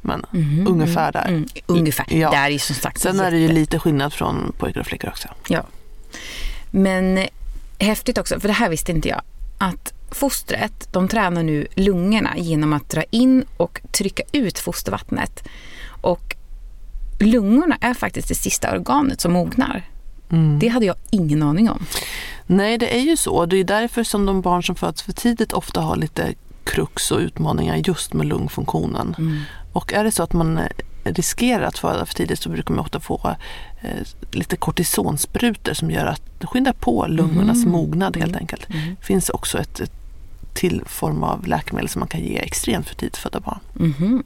Men 0.00 0.26
mm, 0.32 0.66
ungefär 0.68 1.12
där. 1.12 1.28
Mm, 1.28 1.46
ungefär. 1.66 2.06
Ja. 2.08 2.30
Där 2.30 2.50
är 2.50 2.58
som 2.58 2.76
sagt 2.76 3.00
Sen 3.00 3.20
är 3.20 3.30
det 3.30 3.38
ju 3.38 3.48
lite 3.48 3.78
skillnad 3.78 4.12
från 4.12 4.52
pojkar 4.58 4.80
och 4.80 4.86
flickor 4.86 5.10
också. 5.10 5.28
Ja. 5.48 5.62
Men 6.70 7.26
häftigt 7.78 8.18
också, 8.18 8.40
för 8.40 8.48
det 8.48 8.54
här 8.54 8.68
visste 8.68 8.92
inte 8.92 9.08
jag, 9.08 9.22
att 9.58 9.92
fostret, 10.14 10.88
de 10.92 11.08
tränar 11.08 11.42
nu 11.42 11.66
lungorna 11.74 12.36
genom 12.36 12.72
att 12.72 12.88
dra 12.88 13.02
in 13.10 13.44
och 13.56 13.80
trycka 13.92 14.22
ut 14.32 14.58
fostervattnet. 14.58 15.48
Och 15.86 16.36
lungorna 17.20 17.76
är 17.80 17.94
faktiskt 17.94 18.28
det 18.28 18.34
sista 18.34 18.72
organet 18.72 19.20
som 19.20 19.32
mognar. 19.32 19.82
Mm. 20.30 20.58
Det 20.58 20.68
hade 20.68 20.86
jag 20.86 20.96
ingen 21.10 21.42
aning 21.42 21.70
om. 21.70 21.86
Nej, 22.46 22.78
det 22.78 22.96
är 22.96 23.00
ju 23.00 23.16
så. 23.16 23.46
Det 23.46 23.56
är 23.56 23.64
därför 23.64 24.04
som 24.04 24.26
de 24.26 24.40
barn 24.40 24.62
som 24.62 24.76
föds 24.76 25.02
för 25.02 25.12
tidigt 25.12 25.52
ofta 25.52 25.80
har 25.80 25.96
lite 25.96 26.34
krux 26.64 27.10
och 27.10 27.18
utmaningar 27.18 27.76
just 27.76 28.12
med 28.12 28.26
lungfunktionen. 28.26 29.14
Mm. 29.18 29.40
Och 29.72 29.92
är 29.92 30.04
det 30.04 30.12
så 30.12 30.22
att 30.22 30.32
man 30.32 30.58
eh, 30.58 30.66
riskerar 31.04 31.64
att 31.64 31.78
föda 31.78 32.06
för 32.06 32.14
tidigt 32.14 32.38
så 32.38 32.48
brukar 32.48 32.74
man 32.74 32.84
ofta 32.84 33.00
få 33.00 33.36
eh, 33.82 34.06
lite 34.30 34.56
kortisonsprutor 34.56 35.74
som 35.74 35.90
gör 35.90 36.06
att 36.06 36.22
det 36.38 36.46
skyndar 36.46 36.72
på 36.72 37.06
lungornas 37.06 37.56
mm. 37.56 37.70
mognad 37.70 38.16
helt 38.16 38.32
mm. 38.32 38.40
enkelt. 38.40 38.68
Det 38.68 38.78
mm. 38.78 38.96
finns 39.00 39.28
också 39.28 39.58
ett, 39.58 39.80
ett 39.80 39.92
till 40.54 40.82
form 40.86 41.22
av 41.22 41.46
läkemedel 41.46 41.88
som 41.88 42.00
man 42.00 42.08
kan 42.08 42.20
ge 42.20 42.38
extremt 42.38 42.88
för 42.88 42.94
tidigt 42.94 43.16
födda 43.16 43.40
barn. 43.40 43.58
Mm. 43.80 44.24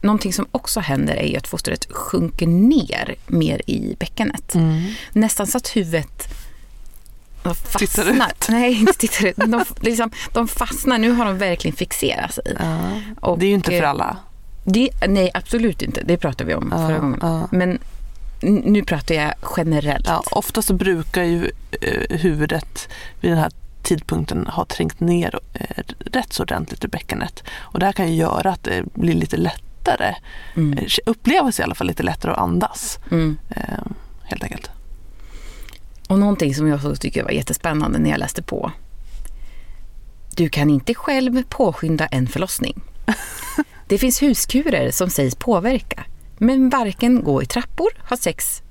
Någonting 0.00 0.32
som 0.32 0.46
också 0.52 0.80
händer 0.80 1.14
är 1.14 1.26
ju 1.26 1.36
att 1.36 1.46
fostret 1.46 1.92
sjunker 1.92 2.46
ner 2.46 3.14
mer 3.26 3.62
i 3.66 3.96
bäckenet. 3.98 4.54
Mm. 4.54 4.82
Nästan 5.12 5.46
så 5.46 5.58
att 5.58 5.76
huvudet 5.76 6.28
fastnar. 7.42 7.78
Tittar 7.78 8.10
ut? 8.10 8.48
Nej, 8.48 8.80
inte 8.80 8.92
tittar 8.92 9.26
ut. 9.26 9.36
De, 9.36 9.64
liksom, 9.80 10.10
de 10.32 10.48
fastnar. 10.48 10.98
Nu 10.98 11.10
har 11.10 11.24
de 11.24 11.38
verkligen 11.38 11.76
fixerat 11.76 12.34
sig. 12.34 12.56
Ja. 12.58 13.00
Och, 13.20 13.38
det 13.38 13.46
är 13.46 13.48
ju 13.48 13.54
inte 13.54 13.70
för 13.70 13.82
alla. 13.82 14.16
Det, 14.64 14.90
nej, 15.08 15.30
absolut 15.34 15.82
inte. 15.82 16.02
Det 16.02 16.16
pratade 16.16 16.44
vi 16.44 16.54
om 16.54 16.68
ja, 16.72 16.88
förra 16.88 16.98
gången. 16.98 17.18
Ja. 17.22 17.48
Men 17.50 17.78
nu 18.42 18.84
pratar 18.84 19.14
jag 19.14 19.34
generellt. 19.56 20.06
Ja, 20.06 20.22
ofta 20.30 20.62
så 20.62 20.74
brukar 20.74 21.22
ju 21.22 21.50
eh, 21.80 22.18
huvudet 22.18 22.88
vid 23.20 23.30
den 23.30 23.38
här 23.38 23.50
tidpunkten 23.90 24.46
ha 24.46 24.64
trängt 24.64 25.00
ner 25.00 25.40
eh, 25.52 25.84
rätt 25.98 26.32
så 26.32 26.42
ordentligt 26.42 26.84
i 26.84 26.88
bäckenet. 26.88 27.44
Och 27.58 27.78
det 27.78 27.86
här 27.86 27.92
kan 27.92 28.08
ju 28.08 28.14
göra 28.14 28.50
att 28.50 28.64
det 28.64 28.84
blir 28.94 29.14
lite 29.14 29.36
lätt 29.36 29.62
lättare, 29.80 30.14
mm. 30.56 30.78
Eh, 30.78 30.88
upplevas 31.06 31.60
i 31.60 31.62
alla 31.62 31.74
fall 31.74 31.86
lite 31.86 32.02
lättare 32.02 32.32
att 32.32 32.38
andas. 32.38 32.98
Mm. 33.10 33.38
Eh, 33.50 33.78
helt 34.22 34.42
enkelt. 34.42 34.70
Och 36.08 36.18
någonting 36.18 36.54
som 36.54 36.68
jag 36.68 37.00
tycker 37.00 37.22
var 37.24 37.30
jättespännande 37.30 37.98
när 37.98 38.10
jag 38.10 38.18
läste 38.18 38.42
på. 38.42 38.72
Du 40.36 40.48
kan 40.48 40.70
inte 40.70 40.94
själv 40.94 41.42
påskynda 41.48 42.06
en 42.06 42.26
förlossning. 42.26 42.80
Det 43.88 43.98
finns 43.98 44.22
huskurer 44.22 44.90
som 44.90 45.10
sägs 45.10 45.34
påverka, 45.34 46.04
men 46.38 46.68
varken 46.68 47.24
gå 47.24 47.42
i 47.42 47.46
trappor, 47.46 47.90
ha 48.08 48.16
sex 48.16 48.62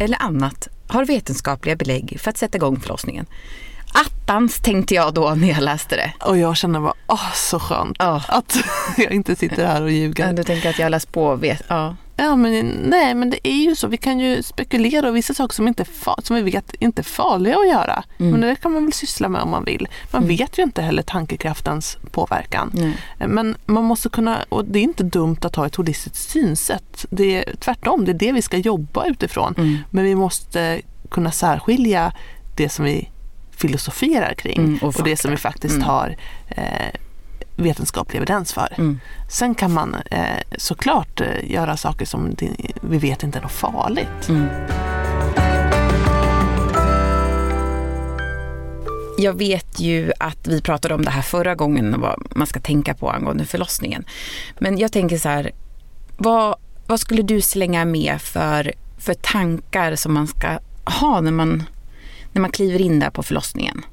eller 0.00 0.22
annat 0.22 0.68
har 0.88 1.04
vetenskapliga 1.04 1.76
belägg 1.76 2.16
för 2.20 2.30
att 2.30 2.36
sätta 2.36 2.56
igång 2.56 2.80
förlossningen. 2.80 3.26
Attans 3.96 4.60
tänkte 4.60 4.94
jag 4.94 5.14
då 5.14 5.34
när 5.34 5.48
jag 5.48 5.62
läste 5.62 5.96
det. 5.96 6.12
Och 6.20 6.38
jag 6.38 6.56
känner 6.56 6.80
bara, 6.80 6.94
åh 7.06 7.32
så 7.34 7.58
skönt 7.58 8.02
oh. 8.02 8.24
att 8.28 8.56
jag 8.96 9.12
inte 9.12 9.36
sitter 9.36 9.66
här 9.66 9.82
och 9.82 9.90
ljuger. 9.90 10.32
Du 10.32 10.44
tänker 10.44 10.70
att 10.70 10.78
jag 10.78 10.90
läst 10.90 11.12
på 11.12 11.26
och 11.26 11.42
vet, 11.42 11.62
ja. 11.68 11.96
Ja 12.18 12.36
men 12.36 12.66
nej 12.66 13.14
men 13.14 13.30
det 13.30 13.48
är 13.48 13.64
ju 13.68 13.76
så, 13.76 13.86
vi 13.86 13.96
kan 13.96 14.18
ju 14.18 14.42
spekulera 14.42 15.08
och 15.08 15.16
vissa 15.16 15.34
saker 15.34 15.54
som, 15.54 15.68
inte 15.68 15.84
som 16.22 16.36
vi 16.36 16.42
vet 16.42 16.74
inte 16.74 17.00
är 17.00 17.04
farliga 17.04 17.56
att 17.56 17.68
göra. 17.68 18.04
Mm. 18.18 18.32
Men 18.32 18.40
det 18.40 18.56
kan 18.56 18.72
man 18.72 18.84
väl 18.84 18.92
syssla 18.92 19.28
med 19.28 19.42
om 19.42 19.50
man 19.50 19.64
vill. 19.64 19.88
Man 20.10 20.22
mm. 20.22 20.36
vet 20.36 20.58
ju 20.58 20.62
inte 20.62 20.82
heller 20.82 21.02
tankekraftens 21.02 21.98
påverkan. 22.10 22.70
Nej. 22.74 23.28
Men 23.28 23.56
man 23.66 23.84
måste 23.84 24.08
kunna, 24.08 24.44
och 24.48 24.64
det 24.64 24.78
är 24.78 24.82
inte 24.82 25.04
dumt 25.04 25.38
att 25.42 25.56
ha 25.56 25.66
ett 25.66 25.74
holistiskt 25.74 26.30
synsätt. 26.30 27.06
Det 27.10 27.36
är 27.36 27.56
tvärtom, 27.56 28.04
det 28.04 28.12
är 28.12 28.14
det 28.14 28.32
vi 28.32 28.42
ska 28.42 28.56
jobba 28.56 29.06
utifrån. 29.06 29.54
Mm. 29.58 29.78
Men 29.90 30.04
vi 30.04 30.14
måste 30.14 30.80
kunna 31.08 31.30
särskilja 31.30 32.12
det 32.56 32.68
som 32.68 32.84
vi 32.84 33.10
filosoferar 33.56 34.34
kring 34.34 34.58
mm, 34.58 34.78
och, 34.82 34.96
och, 34.96 35.04
det 35.04 35.16
som 35.16 35.30
vi 35.30 35.36
faktiskt 35.36 35.74
mm. 35.74 35.88
har 35.88 36.16
eh, 36.48 36.90
vetenskaplig 37.56 38.16
evidens 38.16 38.52
för. 38.52 38.74
Mm. 38.78 39.00
Sen 39.28 39.54
kan 39.54 39.72
man 39.72 39.94
eh, 40.10 40.20
såklart 40.58 41.20
eh, 41.20 41.50
göra 41.52 41.76
saker 41.76 42.06
som 42.06 42.36
vi 42.80 42.98
vet 42.98 43.22
inte 43.22 43.38
är 43.38 43.42
något 43.42 43.52
farligt. 43.52 44.28
Mm. 44.28 44.46
Jag 49.18 49.38
vet 49.38 49.80
ju 49.80 50.12
att 50.18 50.46
vi 50.46 50.60
pratade 50.60 50.94
om 50.94 51.04
det 51.04 51.10
här 51.10 51.22
förra 51.22 51.54
gången, 51.54 52.00
vad 52.00 52.22
man 52.30 52.46
ska 52.46 52.60
tänka 52.60 52.94
på 52.94 53.10
angående 53.10 53.44
förlossningen. 53.44 54.04
Men 54.58 54.78
jag 54.78 54.92
tänker 54.92 55.18
så 55.18 55.28
här, 55.28 55.50
vad, 56.16 56.56
vad 56.86 57.00
skulle 57.00 57.22
du 57.22 57.40
slänga 57.40 57.84
med 57.84 58.20
för, 58.20 58.72
för 58.98 59.14
tankar 59.14 59.96
som 59.96 60.14
man 60.14 60.26
ska 60.26 60.58
ha 60.84 61.20
när 61.20 61.32
man 61.32 61.64
när 62.36 62.40
man 62.40 62.52
kliver 62.52 62.80
in 62.80 62.98
där 62.98 63.10
på 63.10 63.22
förlossningen? 63.22 63.84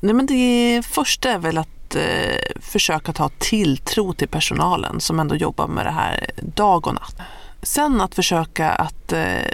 Nej, 0.00 0.14
men 0.14 0.26
det 0.26 0.82
första 0.86 1.30
är 1.30 1.38
väl 1.38 1.58
att 1.58 1.94
eh, 1.94 2.60
försöka 2.60 3.12
ta 3.12 3.28
tilltro 3.28 4.12
till 4.12 4.28
personalen 4.28 5.00
som 5.00 5.20
ändå 5.20 5.34
jobbar 5.36 5.66
med 5.66 5.86
det 5.86 5.90
här 5.90 6.30
dag 6.36 6.86
och 6.86 6.94
natt. 6.94 7.16
Sen 7.62 8.00
att 8.00 8.14
försöka 8.14 8.70
att 8.70 9.12
eh, 9.12 9.50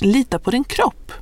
lita 0.00 0.38
på 0.38 0.50
din 0.50 0.64
kropp. 0.64 1.12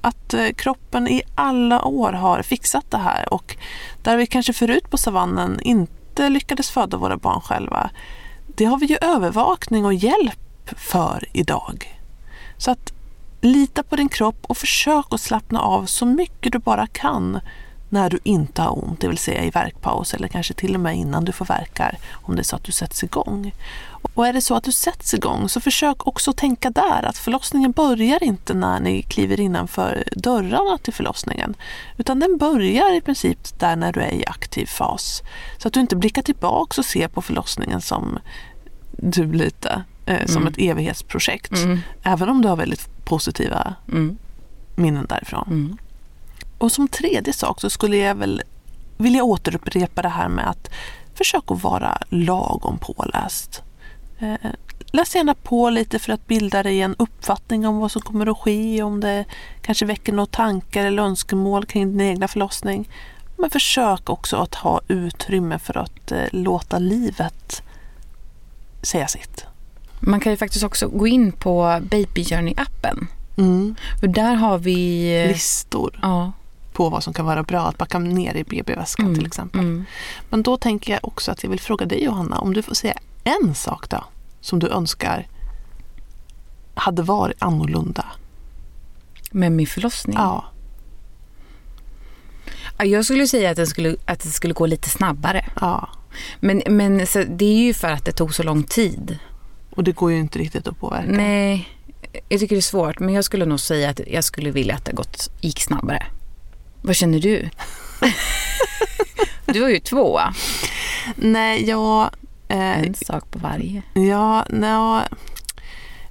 att 0.00 0.34
eh, 0.34 0.48
kroppen 0.56 1.08
i 1.08 1.22
alla 1.34 1.84
år 1.84 2.12
har 2.12 2.42
fixat 2.42 2.90
det 2.90 2.98
här 2.98 3.34
och 3.34 3.56
där 4.02 4.16
vi 4.16 4.26
kanske 4.26 4.52
förut 4.52 4.90
på 4.90 4.98
savannen 4.98 5.60
inte 5.60 6.28
lyckades 6.28 6.70
föda 6.70 6.96
våra 6.96 7.16
barn 7.16 7.40
själva, 7.40 7.90
det 8.46 8.64
har 8.64 8.78
vi 8.78 8.86
ju 8.86 8.96
övervakning 9.00 9.84
och 9.84 9.94
hjälp 9.94 10.70
för 10.76 11.24
idag. 11.32 12.00
Så 12.56 12.70
att 12.70 12.93
lita 13.44 13.82
på 13.82 13.96
din 13.96 14.08
kropp 14.08 14.38
och 14.42 14.56
försök 14.56 15.06
att 15.10 15.20
slappna 15.20 15.60
av 15.60 15.86
så 15.86 16.06
mycket 16.06 16.52
du 16.52 16.58
bara 16.58 16.86
kan 16.86 17.40
när 17.88 18.10
du 18.10 18.18
inte 18.22 18.62
har 18.62 18.84
ont, 18.84 19.00
det 19.00 19.08
vill 19.08 19.18
säga 19.18 19.44
i 19.44 19.50
verkpaus 19.50 20.14
eller 20.14 20.28
kanske 20.28 20.54
till 20.54 20.74
och 20.74 20.80
med 20.80 20.96
innan 20.96 21.24
du 21.24 21.32
får 21.32 21.44
verkar 21.44 21.98
om 22.12 22.36
det 22.36 22.42
är 22.42 22.44
så 22.44 22.56
att 22.56 22.64
du 22.64 22.72
sätts 22.72 23.04
igång. 23.04 23.54
Och 24.14 24.26
är 24.26 24.32
det 24.32 24.40
så 24.40 24.54
att 24.54 24.64
du 24.64 24.72
sätts 24.72 25.14
igång 25.14 25.48
så 25.48 25.60
försök 25.60 26.06
också 26.06 26.32
tänka 26.32 26.70
där 26.70 27.02
att 27.02 27.18
förlossningen 27.18 27.72
börjar 27.72 28.22
inte 28.22 28.54
när 28.54 28.80
ni 28.80 29.02
kliver 29.02 29.40
innanför 29.40 30.04
dörrarna 30.16 30.78
till 30.78 30.92
förlossningen 30.92 31.54
utan 31.96 32.20
den 32.20 32.38
börjar 32.38 32.94
i 32.94 33.00
princip 33.00 33.58
där 33.58 33.76
när 33.76 33.92
du 33.92 34.00
är 34.00 34.12
i 34.12 34.26
aktiv 34.26 34.66
fas. 34.66 35.22
Så 35.58 35.68
att 35.68 35.74
du 35.74 35.80
inte 35.80 35.96
blickar 35.96 36.22
tillbaka 36.22 36.80
och 36.80 36.84
ser 36.84 37.08
på 37.08 37.22
förlossningen 37.22 37.80
som 37.80 38.18
du 38.90 39.32
lite, 39.32 39.84
eh, 40.06 40.26
som 40.26 40.42
Mm. 40.42 40.48
ett 40.48 40.58
evighetsprojekt. 40.58 41.52
Mm. 41.52 41.80
Även 42.02 42.28
om 42.28 42.42
du 42.42 42.48
har 42.48 42.56
väldigt 42.56 42.93
positiva 43.04 43.74
Mm. 43.92 44.18
minnen 44.74 45.06
därifrån. 45.08 45.46
Mm. 45.46 45.78
Och 46.58 46.72
som 46.72 46.88
tredje 46.88 47.32
sak 47.32 47.60
så 47.60 47.70
skulle 47.70 47.96
jag 47.96 48.14
väl 48.14 48.42
vilja 48.96 49.24
återupprepa 49.24 50.02
det 50.02 50.08
här 50.08 50.28
med 50.28 50.50
att 50.50 50.70
försöka 51.14 51.54
vara 51.54 51.98
lagom 52.08 52.78
påläst. 52.78 53.62
Eh, 54.18 54.50
läs 54.92 55.14
gärna 55.14 55.34
på 55.34 55.70
lite 55.70 55.98
för 55.98 56.12
att 56.12 56.26
bilda 56.26 56.62
dig 56.62 56.80
en 56.80 56.94
uppfattning 56.98 57.66
om 57.66 57.78
vad 57.78 57.92
som 57.92 58.02
kommer 58.02 58.26
att 58.26 58.38
ske, 58.38 58.82
om 58.82 59.00
det 59.00 59.24
kanske 59.62 59.86
väcker 59.86 60.12
några 60.12 60.26
tankar 60.26 60.84
eller 60.84 61.02
önskemål 61.02 61.66
kring 61.66 61.90
din 61.90 62.00
egna 62.00 62.28
förlossning. 62.28 62.88
Men 63.36 63.50
försök 63.50 64.10
också 64.10 64.36
att 64.36 64.54
ha 64.54 64.80
utrymme 64.88 65.58
för 65.58 65.78
att 65.78 66.12
eh, 66.12 66.24
låta 66.32 66.78
livet 66.78 67.62
säga 68.82 69.08
sitt. 69.08 69.43
Man 70.06 70.20
kan 70.20 70.32
ju 70.32 70.36
faktiskt 70.36 70.64
också 70.64 70.88
gå 70.88 71.06
in 71.06 71.32
på 71.32 71.80
Baby 71.90 72.22
Journey-appen. 72.24 73.06
Mm. 73.36 73.74
För 74.00 74.06
där 74.06 74.34
har 74.34 74.58
vi... 74.58 75.08
eh, 75.22 75.28
Listor 75.28 75.98
Ja. 76.02 76.32
på 76.72 76.88
vad 76.88 77.02
som 77.04 77.12
kan 77.12 77.26
vara 77.26 77.42
bra 77.42 77.60
att 77.66 77.78
packa 77.78 77.98
ner 77.98 78.34
i 78.34 78.44
BB-väskan 78.44 79.04
Mm. 79.06 79.16
till 79.18 79.26
exempel. 79.26 79.60
Mm. 79.60 79.84
Men 80.30 80.42
då 80.42 80.56
tänker 80.56 80.92
jag 80.92 81.00
också 81.04 81.30
att 81.32 81.42
jag 81.42 81.50
vill 81.50 81.60
fråga 81.60 81.86
dig 81.86 82.04
Johanna, 82.04 82.38
om 82.38 82.54
du 82.54 82.62
får 82.62 82.74
säga 82.74 82.94
en 83.24 83.54
sak 83.54 83.88
då 83.90 84.04
som 84.40 84.58
du 84.58 84.68
önskar 84.68 85.26
hade 86.74 87.02
varit 87.02 87.42
annorlunda. 87.42 88.04
Med 89.30 89.52
min 89.52 89.66
förlossning. 89.66 90.16
Ja, 90.18 90.44
Ja, 92.78 92.84
Jag 92.84 93.04
skulle 93.04 93.26
säga 93.26 93.50
att, 93.50 93.56
den 93.56 93.66
skulle, 93.66 93.96
att 94.04 94.20
det 94.20 94.28
skulle 94.28 94.54
gå 94.54 94.66
lite 94.66 94.88
snabbare. 94.88 95.46
ja. 95.60 95.88
Men, 96.40 96.62
men 96.70 96.98
det 97.28 97.44
är 97.44 97.64
ju 97.66 97.74
för 97.74 97.88
att 97.90 98.04
det 98.04 98.12
tog 98.12 98.34
så 98.34 98.42
lång 98.42 98.62
tid. 98.62 99.18
Och 99.74 99.84
det 99.84 99.92
går 99.92 100.12
ju 100.12 100.18
inte 100.18 100.38
riktigt 100.38 100.68
att 100.68 100.80
påverka. 100.80 101.12
Nej, 101.12 101.68
jag 102.28 102.40
tycker 102.40 102.56
det 102.56 102.60
är 102.60 102.62
svårt. 102.62 102.98
Men 103.00 103.14
jag 103.14 103.24
skulle 103.24 103.44
nog 103.46 103.60
säga 103.60 103.90
att 103.90 104.00
jag 104.06 104.24
skulle 104.24 104.50
vilja 104.50 104.74
att 104.74 104.84
det 104.84 104.92
gått, 104.92 105.30
gick 105.40 105.60
snabbare. 105.60 106.06
Vad 106.82 106.96
känner 106.96 107.18
du? 107.20 107.48
du 109.46 109.62
har 109.62 109.68
ju 109.68 109.78
två. 109.78 110.20
Nej, 111.16 111.68
jag... 111.68 112.10
Eh, 112.48 112.78
En 112.82 112.94
sak 112.94 113.30
på 113.30 113.38
varje. 113.38 113.82
ja, 113.94 114.44
nej, 114.50 115.02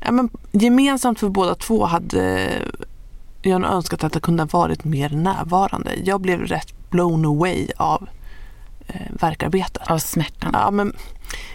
ja, 0.02 0.12
men 0.12 0.30
gemensamt 0.52 1.20
för 1.20 1.30
båda 1.30 1.56
två 1.56 1.86
hade 1.86 2.50
jag 3.42 3.64
önskat 3.66 4.04
att 4.04 4.14
det 4.14 4.20
kunde 4.20 4.44
ha 4.44 4.48
varit 4.60 4.84
mer 4.84 5.10
närvarande. 5.10 5.92
Jag 6.04 6.22
blev 6.22 6.40
rätt 6.42 6.90
blown 6.90 7.26
away 7.26 7.68
av 7.78 8.08
eh, 8.88 9.12
verkarbetet. 9.20 9.88
Av 9.88 9.98
smärtan. 9.98 10.50
Ja, 10.54 10.72
men, 10.72 10.94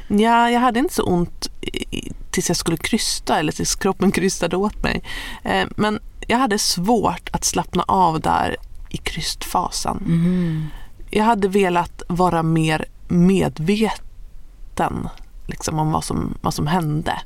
ja, 0.08 0.50
jag 0.50 0.60
hade 0.60 0.78
inte 0.80 0.94
så 0.94 1.02
ont 1.02 1.48
i- 1.60 2.12
tills 2.30 2.48
jag 2.48 2.56
skulle 2.56 2.76
krysta 2.76 3.38
eller 3.38 3.52
tills 3.52 3.74
kroppen 3.74 4.10
krystade 4.12 4.56
åt 4.56 4.82
mig. 4.82 5.02
Eh, 5.44 5.66
men 5.76 5.98
jag 6.26 6.38
hade 6.38 6.58
svårt 6.58 7.28
att 7.32 7.44
slappna 7.44 7.82
av 7.88 8.20
där 8.20 8.56
i 8.88 8.96
krystfasen. 8.96 9.96
Mhm. 10.06 10.66
Jag 11.10 11.24
hade 11.24 11.48
velat 11.48 12.02
vara 12.08 12.42
mer 12.42 12.84
medveten 13.08 15.08
liksom, 15.46 15.78
om 15.78 15.92
vad 15.92 16.04
som, 16.04 16.34
vad 16.40 16.54
som 16.54 16.66
hände 16.66 17.20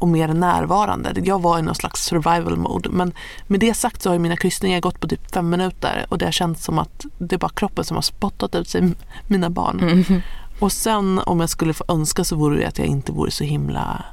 och 0.00 0.08
mer 0.08 0.28
närvarande. 0.28 1.12
Jag 1.24 1.42
var 1.42 1.58
i 1.58 1.62
någon 1.62 1.74
slags 1.74 2.04
survival 2.04 2.56
mode. 2.56 2.88
Men 2.88 3.12
med 3.46 3.60
det 3.60 3.74
sagt 3.74 4.02
så 4.02 4.10
har 4.10 4.18
mina 4.18 4.36
kryssningar 4.36 4.80
gått 4.80 5.00
på 5.00 5.08
typ 5.08 5.34
fem 5.34 5.50
minuter 5.50 6.06
och 6.08 6.18
det 6.18 6.24
har 6.24 6.32
känts 6.32 6.64
som 6.64 6.78
att 6.78 7.04
det 7.18 7.34
är 7.34 7.38
bara 7.38 7.50
kroppen 7.54 7.84
som 7.84 7.94
har 7.96 8.02
spottat 8.02 8.54
ut 8.54 8.68
sig 8.68 8.82
mina 9.28 9.50
barn. 9.50 9.76
Mhm. 10.08 10.20
Och 10.60 10.72
sen 10.72 11.18
om 11.18 11.40
jag 11.40 11.50
skulle 11.50 11.74
få 11.74 11.84
önska 11.88 12.24
så 12.24 12.36
vore 12.36 12.58
det 12.58 12.66
att 12.66 12.78
jag 12.78 12.86
inte 12.86 13.12
vore 13.12 13.30
så 13.30 13.44
himla 13.44 14.04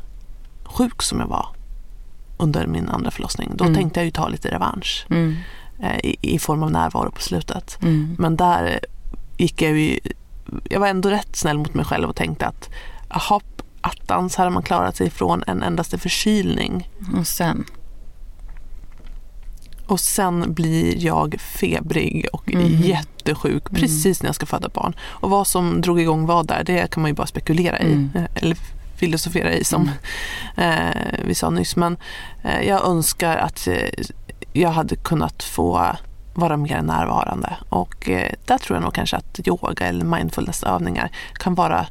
sjuk 0.65 1.01
som 1.01 1.19
jag 1.19 1.27
var 1.27 1.47
under 2.37 2.67
min 2.67 2.89
andra 2.89 3.11
förlossning. 3.11 3.51
Då 3.55 3.63
Mm. 3.63 3.75
tänkte 3.75 3.99
jag 3.99 4.05
ju 4.05 4.11
ta 4.11 4.27
lite 4.27 4.51
revansch 4.51 5.05
Mm. 5.09 5.35
eh, 5.79 5.97
i, 6.03 6.15
i 6.21 6.39
form 6.39 6.63
av 6.63 6.71
närvaro 6.71 7.11
på 7.11 7.21
slutet. 7.21 7.77
Mm. 7.81 8.15
Men 8.19 8.35
där 8.35 8.79
gick 9.37 9.61
jag 9.61 9.71
ju, 9.77 9.99
jag 10.69 10.79
var 10.79 10.87
ändå 10.87 11.09
rätt 11.09 11.35
snäll 11.35 11.57
mot 11.57 11.73
mig 11.73 11.85
själv 11.85 12.09
och 12.09 12.15
tänkte 12.15 12.45
att 12.47 12.69
jaha, 13.09 13.39
attans, 13.87 14.35
här 14.35 14.43
har 14.43 14.51
man 14.51 14.63
klarat 14.63 14.95
sig 14.95 15.09
från 15.09 15.43
en 15.47 15.63
endaste 15.63 15.97
förkylning. 15.97 16.89
Och 17.19 17.27
sen. 17.27 17.65
Och 19.87 19.99
sen 19.99 20.53
blir 20.53 21.05
jag 21.05 21.35
febrig 21.39 22.25
och 22.33 22.53
Mhm. 22.53 22.81
jättesjuk 22.81 23.69
precis 23.71 24.21
när 24.23 24.27
jag 24.27 24.35
ska 24.35 24.45
föda 24.45 24.69
barn. 24.69 24.95
Och 25.01 25.29
vad 25.29 25.47
som 25.47 25.81
drog 25.81 25.99
igång 26.01 26.25
vad 26.25 26.47
där, 26.47 26.63
det 26.63 26.91
kan 26.91 27.01
man 27.01 27.09
ju 27.11 27.15
bara 27.15 27.27
spekulera 27.27 27.79
i. 27.79 27.93
Mm. 27.93 28.09
eh, 28.15 28.23
Eller 28.35 28.57
filosofera 28.97 29.53
i 29.53 29.63
som 29.63 29.89
eh, 30.57 31.19
vi 31.25 31.35
sa 31.35 31.49
nyss. 31.49 31.75
Men 31.75 31.97
eh, 32.43 32.61
jag 32.61 32.85
önskar 32.87 33.37
att 33.37 33.67
eh, 33.67 33.89
jag 34.53 34.69
hade 34.69 34.95
kunnat 34.95 35.43
få 35.43 35.95
vara 36.33 36.57
mer 36.57 36.81
närvarande. 36.81 37.55
Och 37.69 38.09
eh, 38.09 38.31
där 38.45 38.57
tror 38.57 38.75
jag 38.75 38.83
nog 38.83 38.93
kanske 38.93 39.17
att 39.17 39.39
yoga 39.47 39.85
eller 39.87 40.05
mindfulnessövningar 40.05 41.09
kan 41.33 41.55
vara 41.55 41.85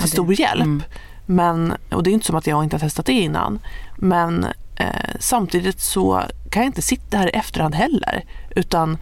till 0.00 0.10
stor 0.10 0.40
hjälp. 0.40 0.62
Mm. 0.62 0.82
Men, 1.30 1.74
och 1.90 2.02
det 2.02 2.10
är 2.10 2.12
inte 2.12 2.26
som 2.26 2.36
att 2.36 2.46
jag 2.46 2.64
inte 2.64 2.76
har 2.76 2.80
testat 2.80 3.06
det 3.06 3.12
innan. 3.12 3.58
Men 3.96 4.46
eh, 4.76 5.10
samtidigt 5.18 5.80
så 5.80 6.22
kan 6.50 6.62
jag 6.62 6.68
inte 6.68 6.82
sitta 6.82 7.16
här 7.16 7.26
i 7.26 7.30
efterhand 7.30 7.74
heller. 7.74 8.24
Utan 8.56 8.98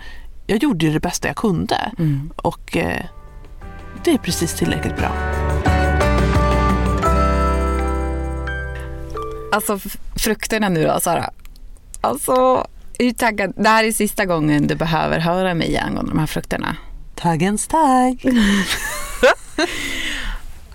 jag 0.46 0.62
gjorde 0.62 0.86
ju 0.86 0.92
det 0.92 1.00
bästa 1.00 1.28
jag 1.28 1.36
kunde. 1.36 1.92
Mm. 1.98 2.32
Och 2.36 2.76
eh, 2.76 3.04
det 4.04 4.10
är 4.10 4.18
precis 4.18 4.54
tillräckligt 4.54 4.96
bra. 4.96 5.12
Alltså 9.52 9.78
frukterna 10.16 10.68
nu 10.68 10.84
då, 10.84 11.00
Sara. 11.00 11.30
Alltså, 12.00 12.66
hur 12.98 13.12
taggad? 13.12 13.52
Det 13.56 13.68
här 13.68 13.84
är 13.84 13.92
sista 13.92 14.24
gången 14.24 14.66
du 14.66 14.74
behöver 14.74 15.18
höra 15.18 15.54
mig 15.54 15.78
angående 15.78 16.10
de 16.10 16.18
här 16.18 16.26
frukterna. 16.26 16.76
Taggens 17.14 17.68
tagg. 17.68 18.24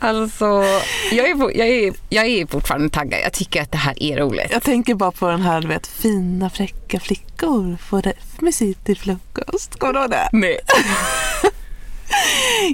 Alltså, 0.04 0.64
jag 1.12 1.30
är, 1.30 1.58
jag, 1.58 1.68
är, 1.68 1.94
jag 2.10 2.26
är 2.26 2.48
fortfarande 2.48 2.90
taggad. 2.90 3.20
Jag 3.24 3.34
tycker 3.34 3.62
att 3.62 3.72
det 3.72 3.78
här 3.78 4.04
är 4.04 4.18
roligt. 4.18 4.48
Jag 4.52 4.64
tänker 4.64 4.96
bara 4.96 5.12
på 5.12 5.30
den 5.30 5.42
här, 5.42 5.62
du 5.62 5.68
vet, 5.68 5.88
fina 5.88 6.50
fräcka 6.50 7.00
flickor 7.00 7.78
får 7.90 8.02
rätt 8.02 8.42
musik 8.42 8.78
till 8.84 8.98
frukost. 8.98 9.80
Kommer 9.80 9.94
du 9.94 10.00
ihåg 10.00 10.10
det? 10.10 10.30
Nej. 10.32 10.60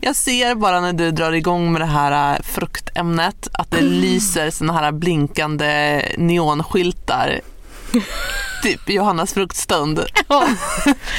Jag 0.01 0.15
ser 0.15 0.55
bara 0.55 0.81
när 0.81 0.93
du 0.93 1.11
drar 1.11 1.31
igång 1.31 1.71
med 1.71 1.81
det 1.81 1.85
här 1.85 2.33
äh, 2.33 2.41
fruktämnet 2.41 3.47
att 3.53 3.71
det 3.71 3.81
lyser 3.81 4.49
såna 4.49 4.73
här 4.73 4.91
blinkande 4.91 6.01
neonskyltar. 6.17 7.41
Typ 8.63 8.89
Johannas 8.89 9.34
fruktstund. 9.34 10.00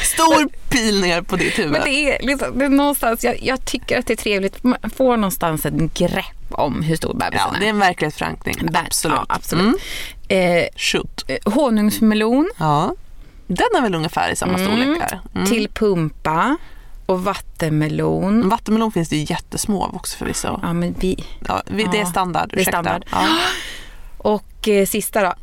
Stor 0.04 0.48
pil 0.68 1.00
ner 1.00 1.22
på 1.22 1.36
ditt 1.36 1.58
huvud. 1.58 1.72
Men 1.72 1.80
det 1.84 1.90
är, 1.90 2.26
liksom, 2.26 2.58
det 2.58 2.64
är 2.64 2.68
någonstans, 2.68 3.24
jag, 3.24 3.42
jag 3.42 3.64
tycker 3.64 3.98
att 3.98 4.06
det 4.06 4.12
är 4.12 4.16
trevligt. 4.16 4.62
Man 4.64 4.78
får 4.96 5.16
någonstans 5.16 5.66
en 5.66 5.90
grepp 5.94 6.24
om 6.50 6.82
hur 6.82 6.96
stor 6.96 7.14
bebisen 7.14 7.46
Ja, 7.52 7.58
det 7.60 7.66
är 7.66 7.70
en 7.70 7.78
verklighetsförankring. 7.78 8.56
Där- 8.62 8.80
Absolut. 8.86 9.18
ja, 9.18 9.26
absolut. 9.28 9.64
Mm. 9.64 9.76
är. 10.28 10.68
Shoot. 10.76 11.24
Eh, 11.28 11.52
honungsmelon 11.52 12.50
Ja. 12.58 12.94
Den 13.46 13.66
är 13.76 13.82
väl 13.82 13.94
ungefär 13.94 14.30
i 14.30 14.36
samma 14.36 14.54
Mm. 14.58 14.66
storlek 14.66 15.02
här. 15.02 15.20
Mm. 15.34 15.46
till 15.48 15.68
pumpa 15.68 16.56
och 17.06 17.24
vattenmelon. 17.24 18.48
Vattenmelon 18.48 18.92
finns 18.92 19.08
det 19.08 19.16
ju 19.16 19.26
jättesmå 19.30 19.84
av 19.84 19.94
också 19.96 20.16
förvisso. 20.18 20.60
Ja, 20.62 20.72
men 20.72 20.94
vi, 21.00 21.24
Ja, 21.48 21.62
vi, 21.66 21.84
det 21.92 21.98
är 22.00 22.04
standard. 22.04 22.48
det 22.48 22.56
är 22.56 22.60
ursäkta. 22.60 22.82
standard. 22.82 23.04
Ja. 23.12 23.26
och 24.18 24.68
eh, 24.68 24.86
sista 24.86 25.22
då, 25.22 25.34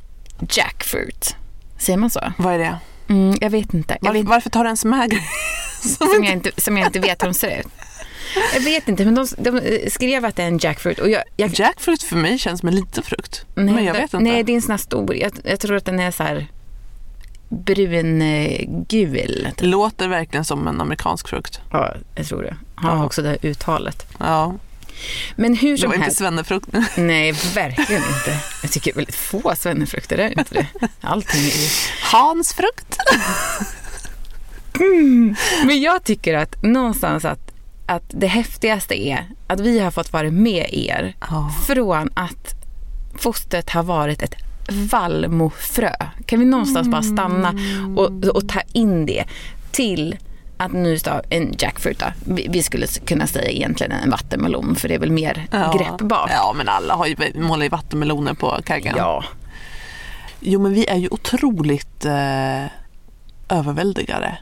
jackfruit. 0.50 1.36
Säger 1.78 1.98
man 1.98 2.10
så? 2.10 2.20
Vad 2.38 2.54
är 2.54 2.58
det? 2.60 2.78
Mm, 3.10 3.36
jag 3.42 3.50
vet 3.50 3.74
inte. 3.74 3.98
Jag 4.02 4.08
Varför, 4.08 4.20
vet, 4.20 4.30
varför 4.30 4.50
tar 4.50 4.64
du 4.64 4.68
ens 4.68 4.86
med 4.86 5.10
grejer? 5.10 5.26
som 5.82 6.08
som, 6.08 6.24
jag 6.24 6.34
inte, 6.34 6.52
som 6.62 6.78
jag 6.78 6.88
inte 6.88 7.00
vet 7.00 7.22
hur 7.24 7.28
de 7.28 7.34
ser 7.34 7.60
ut. 7.60 7.68
Jag 8.54 8.62
vet 8.62 8.88
inte, 8.88 9.06
men 9.06 9.16
de, 9.16 9.28
de 9.38 9.58
eh, 9.58 9.90
skrev 9.90 10.26
att 10.26 10.36
det 10.36 10.44
är 10.44 10.48
en 10.48 10.58
jackfruit. 10.58 11.00
Och 11.00 11.10
jag, 11.10 11.24
jag, 11.38 11.60
Jackfruit 11.60 12.04
för 12.04 12.16
mig 12.16 12.38
känns 12.38 12.60
som 12.60 12.70
en 12.70 12.76
liten 12.76 13.04
frukt. 13.04 13.46
nej, 13.56 13.74
men 13.76 13.84
jag 13.86 13.94
vet 13.94 14.02
inte. 14.04 14.20
Nej, 14.20 14.44
det 14.44 14.52
är 14.52 14.56
en 14.56 14.62
sån 14.62 14.72
här 14.72 14.78
stor. 14.78 15.16
Jag, 15.16 15.32
jag 15.44 15.60
tror 15.60 15.76
att 15.76 15.86
den 15.86 16.00
är 16.00 16.12
så 16.12 16.24
här 16.24 16.48
brungul. 17.50 19.48
Det 19.58 19.66
låter 19.66 20.08
verkligen 20.08 20.46
som 20.46 20.68
en 20.68 20.82
amerikansk 20.82 21.28
frukt. 21.28 21.60
Ja, 21.72 21.94
jag 22.16 22.26
tror 22.28 22.44
det. 22.44 22.56
Han 22.76 22.92
har 22.92 22.98
Ja. 22.98 23.06
också 23.06 23.22
det 23.22 23.28
här 23.30 23.38
uttalet. 23.42 24.08
Ja, 24.20 24.56
Men 25.36 25.56
hur 25.56 25.72
det 25.72 25.78
som 25.78 25.88
var 25.90 25.96
inte 25.96 26.04
helst. 26.04 26.18
svennefrukt. 26.18 26.68
Nej, 26.98 27.32
verkligen 27.32 28.02
inte. 28.02 28.40
Jag 28.62 28.72
tycker 28.72 28.94
väldigt 28.94 29.16
få 29.16 29.56
svennefrukter 29.56 30.18
är 30.18 30.40
inte 30.40 30.54
det. 30.54 30.68
Allting 31.02 31.42
är 31.42 31.46
ju... 31.64 31.68
Hansfrukt. 32.02 32.98
Men 35.66 35.82
jag 35.82 36.04
tycker 36.04 36.34
att 36.34 36.64
någonstans 36.64 37.26
att, 37.26 37.52
att 37.86 38.04
det 38.10 38.28
häftigaste 38.28 38.96
är 39.08 39.26
att 39.48 39.60
vi 39.60 39.80
har 39.80 39.92
fått 39.92 40.14
vara 40.14 40.32
med 40.32 40.68
er 40.74 41.16
Ja. 41.30 41.52
från 41.68 42.10
att 42.14 42.54
fostret 43.18 43.70
har 43.70 43.84
varit 43.84 44.22
ett 44.22 44.34
vallmofrö. 44.70 45.92
Kan 46.26 46.40
vi 46.40 46.46
någonstans 46.46 46.88
bara 46.88 47.04
stanna 47.04 47.54
och, 47.98 48.26
och 48.26 48.50
ta 48.50 48.62
in 48.74 49.06
det 49.06 49.26
till 49.72 50.18
att 50.58 50.72
nu 50.74 51.00
står 51.00 51.22
en 51.30 51.56
jackfruit. 51.60 52.00
då. 52.00 52.06
Vi, 52.50 52.64
skulle 52.64 52.88
kunna 52.88 53.28
säga 53.28 53.50
egentligen 53.50 53.92
en 53.92 54.10
vattenmelon 54.10 54.76
för 54.76 54.88
det 54.88 54.96
är 54.96 55.00
väl 55.00 55.12
mer 55.12 55.48
Ja. 55.52 55.74
greppbart. 55.78 56.30
Ja, 56.34 56.54
men 56.58 56.70
alla 56.70 56.94
har 56.94 57.06
ju 57.08 57.16
målat 57.36 57.66
i 57.66 57.70
vattenmeloner 57.70 58.34
på 58.34 58.60
kaggen. 58.66 58.94
Ja. 58.98 59.24
Jo, 60.40 60.62
men 60.62 60.74
vi 60.74 60.88
är 60.88 60.96
ju 60.96 61.08
otroligt 61.12 62.06
eh, 62.06 62.64
överväldigade 63.50 64.38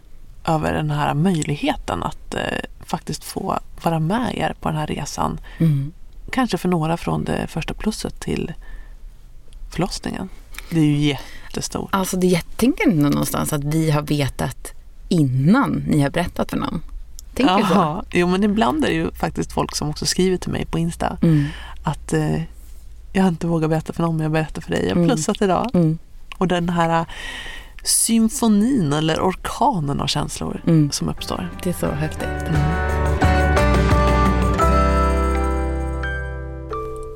över 0.47 0.73
den 0.73 0.91
här 0.91 1.13
möjligheten 1.13 2.03
att 2.03 2.33
eh, 2.33 2.41
faktiskt 2.85 3.23
få 3.23 3.59
vara 3.83 3.99
med 3.99 4.37
er 4.37 4.55
på 4.59 4.69
den 4.69 4.77
här 4.77 4.87
resan. 4.87 5.39
Mm. 5.57 5.93
Kanske 6.31 6.57
för 6.57 6.69
några 6.69 6.97
från 6.97 7.23
det 7.23 7.47
första 7.47 7.73
plusset 7.73 8.19
till 8.19 8.53
förlossningen. 9.71 10.29
Det 10.69 10.79
är 10.79 10.83
ju 10.83 10.97
jättestort. 10.97 11.89
Alltså 11.91 12.17
det, 12.17 12.27
jag 12.27 12.43
tänker 12.57 12.87
någonstans 12.91 13.53
att 13.53 13.63
vi 13.63 13.91
har 13.91 14.01
vetat 14.01 14.71
innan 15.09 15.83
ni 15.87 16.01
har 16.01 16.09
berättat 16.09 16.49
för 16.49 16.57
någon. 16.57 16.81
Tänker 17.33 17.57
du 17.57 17.63
så? 17.63 18.03
Jo, 18.11 18.27
men 18.27 18.43
ibland 18.43 18.83
är 18.85 18.87
det 18.89 18.93
ju 18.95 19.11
faktiskt 19.11 19.51
folk 19.53 19.75
som 19.75 19.89
också 19.89 20.05
skriver 20.05 20.37
till 20.37 20.51
mig 20.51 20.65
på 20.65 20.79
Insta 20.79 21.17
Mm. 21.21 21.45
att 21.83 22.13
eh, 22.13 22.41
jag 23.13 23.27
inte 23.27 23.47
vågar 23.47 23.67
berätta 23.67 23.93
för 23.93 24.03
någon, 24.03 24.15
men 24.17 24.23
jag 24.23 24.31
berättar 24.31 24.61
för 24.61 24.71
dig. 24.71 24.81
Jag 24.83 24.89
har 24.89 24.95
Mm. 24.95 25.07
plussat 25.07 25.41
idag. 25.41 25.69
Mm. 25.73 25.97
Och 26.37 26.47
den 26.47 26.69
här 26.69 26.99
eh, 26.99 27.05
symfonin 27.83 28.93
eller 28.93 29.19
orkanen 29.19 30.01
av 30.01 30.07
känslor 30.07 30.61
Mm. 30.67 30.91
som 30.91 31.09
uppstår. 31.09 31.49
Det 31.63 31.69
är 31.69 31.73
så 31.73 31.91
häftigt. 31.91 32.49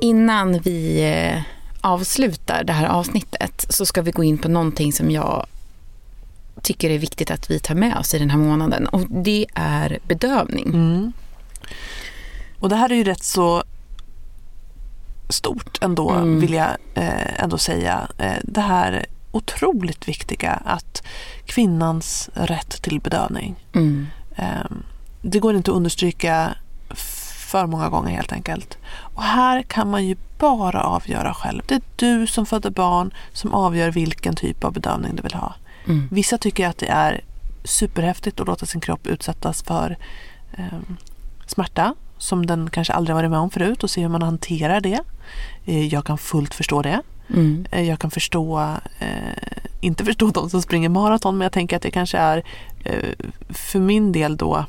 Innan 0.00 0.58
vi 0.58 1.02
eh, 1.10 1.42
avslutar 1.80 2.64
det 2.64 2.72
här 2.72 2.86
avsnittet 2.88 3.66
så 3.68 3.86
ska 3.86 4.02
vi 4.02 4.10
gå 4.10 4.24
in 4.24 4.38
på 4.38 4.48
någonting 4.48 4.92
som 4.92 5.10
jag 5.10 5.46
tycker 6.62 6.90
är 6.90 6.98
viktigt 6.98 7.30
att 7.30 7.50
vi 7.50 7.58
tar 7.60 7.74
med 7.74 7.96
oss 7.96 8.14
i 8.14 8.18
den 8.18 8.30
här 8.30 8.38
månaden 8.38 8.86
och 8.86 9.00
det 9.10 9.46
är 9.54 9.98
bedövning. 10.08 10.66
Mm. 10.66 11.12
Och 12.58 12.68
det 12.68 12.76
här 12.76 12.92
är 12.92 12.96
ju 12.96 13.04
rätt 13.04 13.24
så 13.24 13.62
stort 15.28 15.78
ändå, 15.82 16.10
Mm. 16.10 16.40
vill 16.40 16.52
jag 16.52 16.68
eh, 16.94 17.42
ändå 17.42 17.58
säga. 17.58 18.08
Eh, 18.18 18.36
det 18.42 18.60
här 18.60 19.06
otroligt 19.32 20.08
viktiga 20.08 20.52
att 20.52 21.02
kvinnans 21.46 22.30
rätt 22.34 22.82
till 22.82 23.00
bedövning. 23.00 23.56
Mm. 23.72 24.06
Eh, 24.36 24.70
det 25.22 25.38
går 25.38 25.56
inte 25.56 25.70
att 25.70 25.76
understryka 25.76 26.54
för 27.50 27.66
många 27.66 27.88
gånger 27.88 28.10
helt 28.10 28.32
enkelt. 28.32 28.78
Och 29.14 29.22
här 29.22 29.62
kan 29.62 29.90
man 29.90 30.06
ju 30.06 30.16
bara 30.38 30.82
avgöra 30.82 31.34
själv. 31.34 31.62
Det 31.66 31.74
är 31.74 31.82
du 31.96 32.26
som 32.26 32.46
föder 32.46 32.70
barn 32.70 33.14
som 33.32 33.54
avgör 33.54 33.90
vilken 33.90 34.34
typ 34.36 34.64
av 34.64 34.72
bedövning 34.72 35.16
du 35.16 35.22
vill 35.22 35.34
ha. 35.34 35.54
Mm. 35.90 36.08
Vissa 36.10 36.38
tycker 36.38 36.68
att 36.68 36.78
det 36.78 36.88
är 36.88 37.20
superhäftigt 37.64 38.40
att 38.40 38.46
låta 38.46 38.66
sin 38.66 38.80
kropp 38.80 39.06
utsättas 39.06 39.62
för 39.62 39.96
eh, 40.52 40.64
smärta 41.46 41.94
som 42.18 42.46
den 42.46 42.70
kanske 42.70 42.92
aldrig 42.92 43.14
varit 43.14 43.30
med 43.30 43.38
om 43.38 43.50
förut 43.50 43.82
och 43.82 43.90
se 43.90 44.00
hur 44.00 44.08
man 44.08 44.22
hanterar 44.22 44.80
det. 44.80 45.00
Eh, 45.64 45.86
jag 45.86 46.04
kan 46.04 46.18
fullt 46.18 46.54
förstå 46.54 46.82
det. 46.82 47.02
Mm. 47.34 47.66
Eh, 47.70 47.88
jag 47.88 47.98
kan 47.98 48.10
förstå, 48.10 48.60
eh, 48.98 49.58
inte 49.80 50.04
förstå 50.04 50.30
de 50.30 50.50
som 50.50 50.62
springer 50.62 50.88
maraton 50.88 51.38
men 51.38 51.44
jag 51.44 51.52
tänker 51.52 51.76
att 51.76 51.82
det 51.82 51.90
kanske 51.90 52.18
är 52.18 52.42
eh, 52.84 53.10
för 53.48 53.78
min 53.78 54.12
del 54.12 54.36
då 54.36 54.64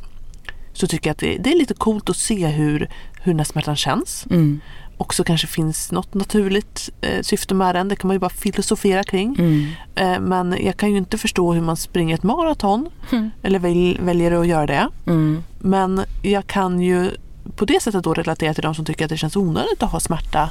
så 0.74 0.88
tycker 0.88 1.10
jag 1.10 1.12
att 1.12 1.20
det, 1.20 1.38
det 1.38 1.52
är 1.52 1.58
lite 1.58 1.74
coolt 1.74 2.10
att 2.10 2.18
se 2.18 2.48
hur, 2.48 2.90
hur 3.22 3.32
den 3.32 3.40
här 3.40 3.46
smärtan 3.46 3.76
känns. 3.76 4.26
Mm. 4.30 4.62
Också 5.02 5.24
kanske 5.24 5.48
finns 5.48 5.92
något 5.92 6.14
naturligt 6.14 6.90
eh, 7.02 7.22
syfte 7.22 7.54
med 7.54 7.76
den. 7.76 7.88
Det 7.88 7.96
kan 7.96 8.08
man 8.08 8.16
ju 8.16 8.20
bara 8.20 8.30
filosofera 8.30 9.04
kring. 9.04 9.36
Mm. 9.40 9.68
Eh, 9.96 10.20
Men 10.20 10.56
jag 10.66 10.78
kan 10.78 10.92
ju 10.92 10.98
inte 10.98 11.18
förstå 11.18 11.54
hur 11.54 11.62
man 11.62 11.78
springer 11.78 12.16
ett 12.16 12.24
maraton 12.24 12.90
Mm. 13.12 13.32
eller 13.44 13.60
väl, 13.60 13.98
väljer 14.02 14.32
att 14.42 14.48
göra 14.48 14.66
det. 14.66 14.88
Mm. 15.08 15.44
Men 15.60 16.02
jag 16.22 16.48
kan 16.48 16.82
ju 16.82 17.12
på 17.56 17.66
det 17.66 17.82
sättet 17.82 18.04
då 18.04 18.14
relatera 18.14 18.54
till 18.54 18.64
de 18.64 18.76
som 18.76 18.86
tycker 18.86 19.06
att 19.06 19.10
det 19.10 19.18
känns 19.18 19.36
onödigt 19.36 19.84
att 19.84 19.92
ha 19.92 20.00
smärta 20.00 20.50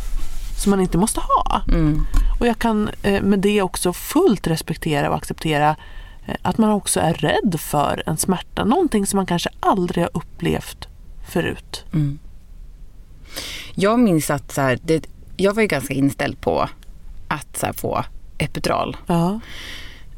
som 0.62 0.70
man 0.70 0.80
inte 0.80 0.98
måste 0.98 1.20
ha. 1.20 1.62
Mm. 1.68 2.06
Och 2.40 2.46
jag 2.46 2.58
kan 2.58 2.90
eh, 3.02 3.22
med 3.22 3.38
det 3.38 3.62
också 3.62 3.92
fullt 3.92 4.46
respektera 4.46 5.10
och 5.10 5.16
acceptera 5.16 5.76
eh, 6.26 6.34
att 6.42 6.58
man 6.58 6.70
också 6.70 7.00
är 7.00 7.14
rädd 7.14 7.56
för 7.60 8.02
en 8.06 8.16
smärta. 8.16 8.64
Någonting 8.64 9.06
som 9.06 9.16
man 9.16 9.26
kanske 9.26 9.50
aldrig 9.60 10.04
har 10.04 10.10
upplevt 10.14 10.88
förut. 11.28 11.84
Jag 13.74 13.98
minns 13.98 14.30
att 14.30 14.52
så 14.52 14.60
här, 14.60 14.78
det, 14.82 15.06
jag 15.36 15.54
var 15.54 15.62
ju 15.62 15.68
ganska 15.68 15.94
inställd 15.94 16.40
på 16.40 16.68
att 17.28 17.56
så 17.56 17.66
här, 17.66 17.72
få 17.72 18.04
epidural. 18.38 18.96
Ja, 19.06 19.40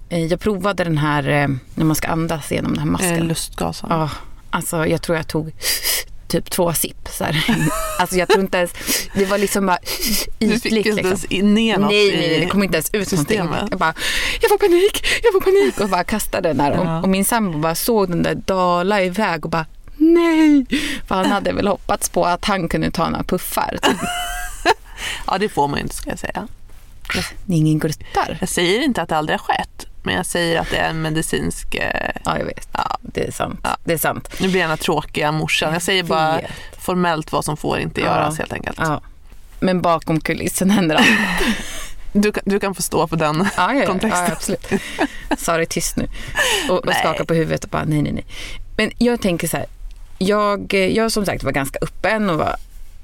Eh, 0.09 0.25
Jag 0.27 0.41
provade 0.41 0.85
den 0.85 0.99
här 0.99 1.29
eh, 1.29 1.49
när 1.75 1.85
man 1.85 1.97
ska 1.97 2.09
andas 2.09 2.53
genom 2.53 2.71
den 2.75 2.79
här 2.81 2.87
eh, 2.87 2.93
masken. 2.93 3.29
lustgasen. 3.29 3.89
Ja, 3.93 4.11
alltså 4.51 4.87
jag 4.87 5.03
tror 5.03 5.17
jag 5.17 5.29
tog 5.29 5.53
typ 6.29 6.51
två 6.51 6.73
sipp. 6.73 7.09
Så 7.11 7.25
här. 7.25 7.45
Alltså 7.99 8.17
jag 8.17 8.29
tror 8.29 8.41
inte 8.41 8.59
ens, 8.59 8.73
det 9.15 9.25
var 9.25 9.39
liksom 9.39 9.67
bara 9.67 9.79
Du 10.39 10.49
fick 10.49 10.67
ytligt. 10.67 10.87
inte 10.87 10.91
Liksom. 10.91 11.07
ens 11.07 11.25
in- 11.25 11.55
ner 11.55 11.79
något 11.79 11.91
Nej, 11.91 12.17
nej, 12.17 12.29
nej, 12.29 12.41
det 12.41 12.47
kom 12.47 12.63
inte 12.63 12.77
ens 12.77 12.91
ut 12.95 13.09
systemet. 13.09 13.45
någonting. 13.45 13.69
Jag 13.71 13.79
bara, 13.79 13.95
jag 14.41 14.49
får 14.51 14.59
panik, 14.59 15.05
jag 15.23 15.33
får 15.33 15.41
panik 15.41 15.81
och 15.81 15.89
bara 15.89 16.05
kastade 16.05 16.49
den 16.49 16.57
där. 16.57 16.73
Ja. 16.73 16.99
Och, 16.99 17.03
och 17.03 17.09
min 17.09 17.25
sambo 17.25 17.59
bara 17.59 17.75
såg 17.75 18.09
den 18.11 18.23
där 18.23 18.35
dala 18.35 19.03
iväg 19.03 19.45
och 19.45 19.51
bara, 19.51 19.67
nej. 20.03 20.67
För 21.07 21.15
han 21.15 21.27
hade 21.27 21.53
väl 21.53 21.69
hoppats 21.69 22.09
på 22.09 22.25
att 22.27 22.45
han 22.45 22.69
kunde 22.69 22.91
ta 22.91 23.09
några 23.11 23.25
puffar. 23.25 23.79
Ja, 25.27 25.39
det 25.39 25.49
får 25.49 25.69
man 25.69 25.79
ju 25.79 25.83
inte 25.83 25.95
ska 25.97 26.11
jag 26.11 26.19
säga. 26.19 26.49
Det 27.45 27.55
är 27.55 27.59
ingen 27.59 27.79
gluttar. 27.79 28.37
Jag 28.41 28.49
säger 28.49 28.81
inte 28.83 29.03
att 29.03 29.09
det 29.09 29.17
aldrig 29.17 29.39
har 29.39 29.45
skett, 29.55 29.87
men 30.03 30.15
jag 30.15 30.27
säger 30.27 30.61
att 30.61 30.71
det 30.71 30.77
är 30.77 30.91
en 30.91 31.03
medicinsk... 31.03 31.75
eh, 31.75 32.11
Ja, 32.25 32.39
jag 32.39 32.45
vet. 32.45 32.69
Ja. 32.73 32.97
Det 33.03 33.27
är 33.27 33.33
sant. 33.33 33.67
Det 33.85 33.93
är 33.93 33.99
sant. 33.99 34.29
Nu 34.41 34.49
blir 34.49 34.61
jag 34.61 34.71
den 34.71 34.79
tråkiga 34.79 35.33
morsan. 35.33 35.73
Jag 35.73 35.83
säger 35.83 36.03
bara 36.03 36.41
formellt 36.79 37.33
vad 37.33 37.45
som 37.45 37.57
får 37.57 37.79
inte 37.79 38.01
Ja. 38.01 38.07
göras 38.07 38.39
helt 38.39 38.53
enkelt. 38.53 38.77
Ja. 38.81 39.01
Men 39.61 39.83
bakom 39.83 40.21
kulissen 40.21 40.71
händer 40.71 40.97
allt. 40.97 41.07
Du, 42.15 42.33
kan, 42.33 42.43
du 42.47 42.61
kan 42.61 42.75
få 42.75 42.83
stå 42.83 43.09
för 43.09 43.17
den 43.17 43.49
Ja, 43.57 43.75
ja, 43.75 43.81
ja, 43.81 43.87
kontexten. 43.87 44.25
ja 44.27 44.33
absolut. 44.33 44.67
Sara 45.39 45.63
är 45.63 45.67
tyst 45.67 45.97
nu 45.97 46.09
och, 46.69 46.79
och 46.79 46.87
Nej. 46.87 46.95
skakar 47.01 47.25
på 47.25 47.35
huvudet 47.35 47.65
och 47.65 47.71
bara 47.71 47.85
nej, 47.85 48.03
nej, 48.03 48.13
nej. 48.13 48.25
Men 48.77 48.91
jag 48.99 49.21
tänker 49.21 49.49
så 49.49 49.57
här. 49.57 49.67
Jag, 50.19 50.75
jag 50.75 51.13
som 51.13 51.27
sagt 51.27 51.45
var 51.45 51.53
ganska 51.53 51.79
öppen 51.83 52.31
och 52.31 52.39
var, 52.39 52.57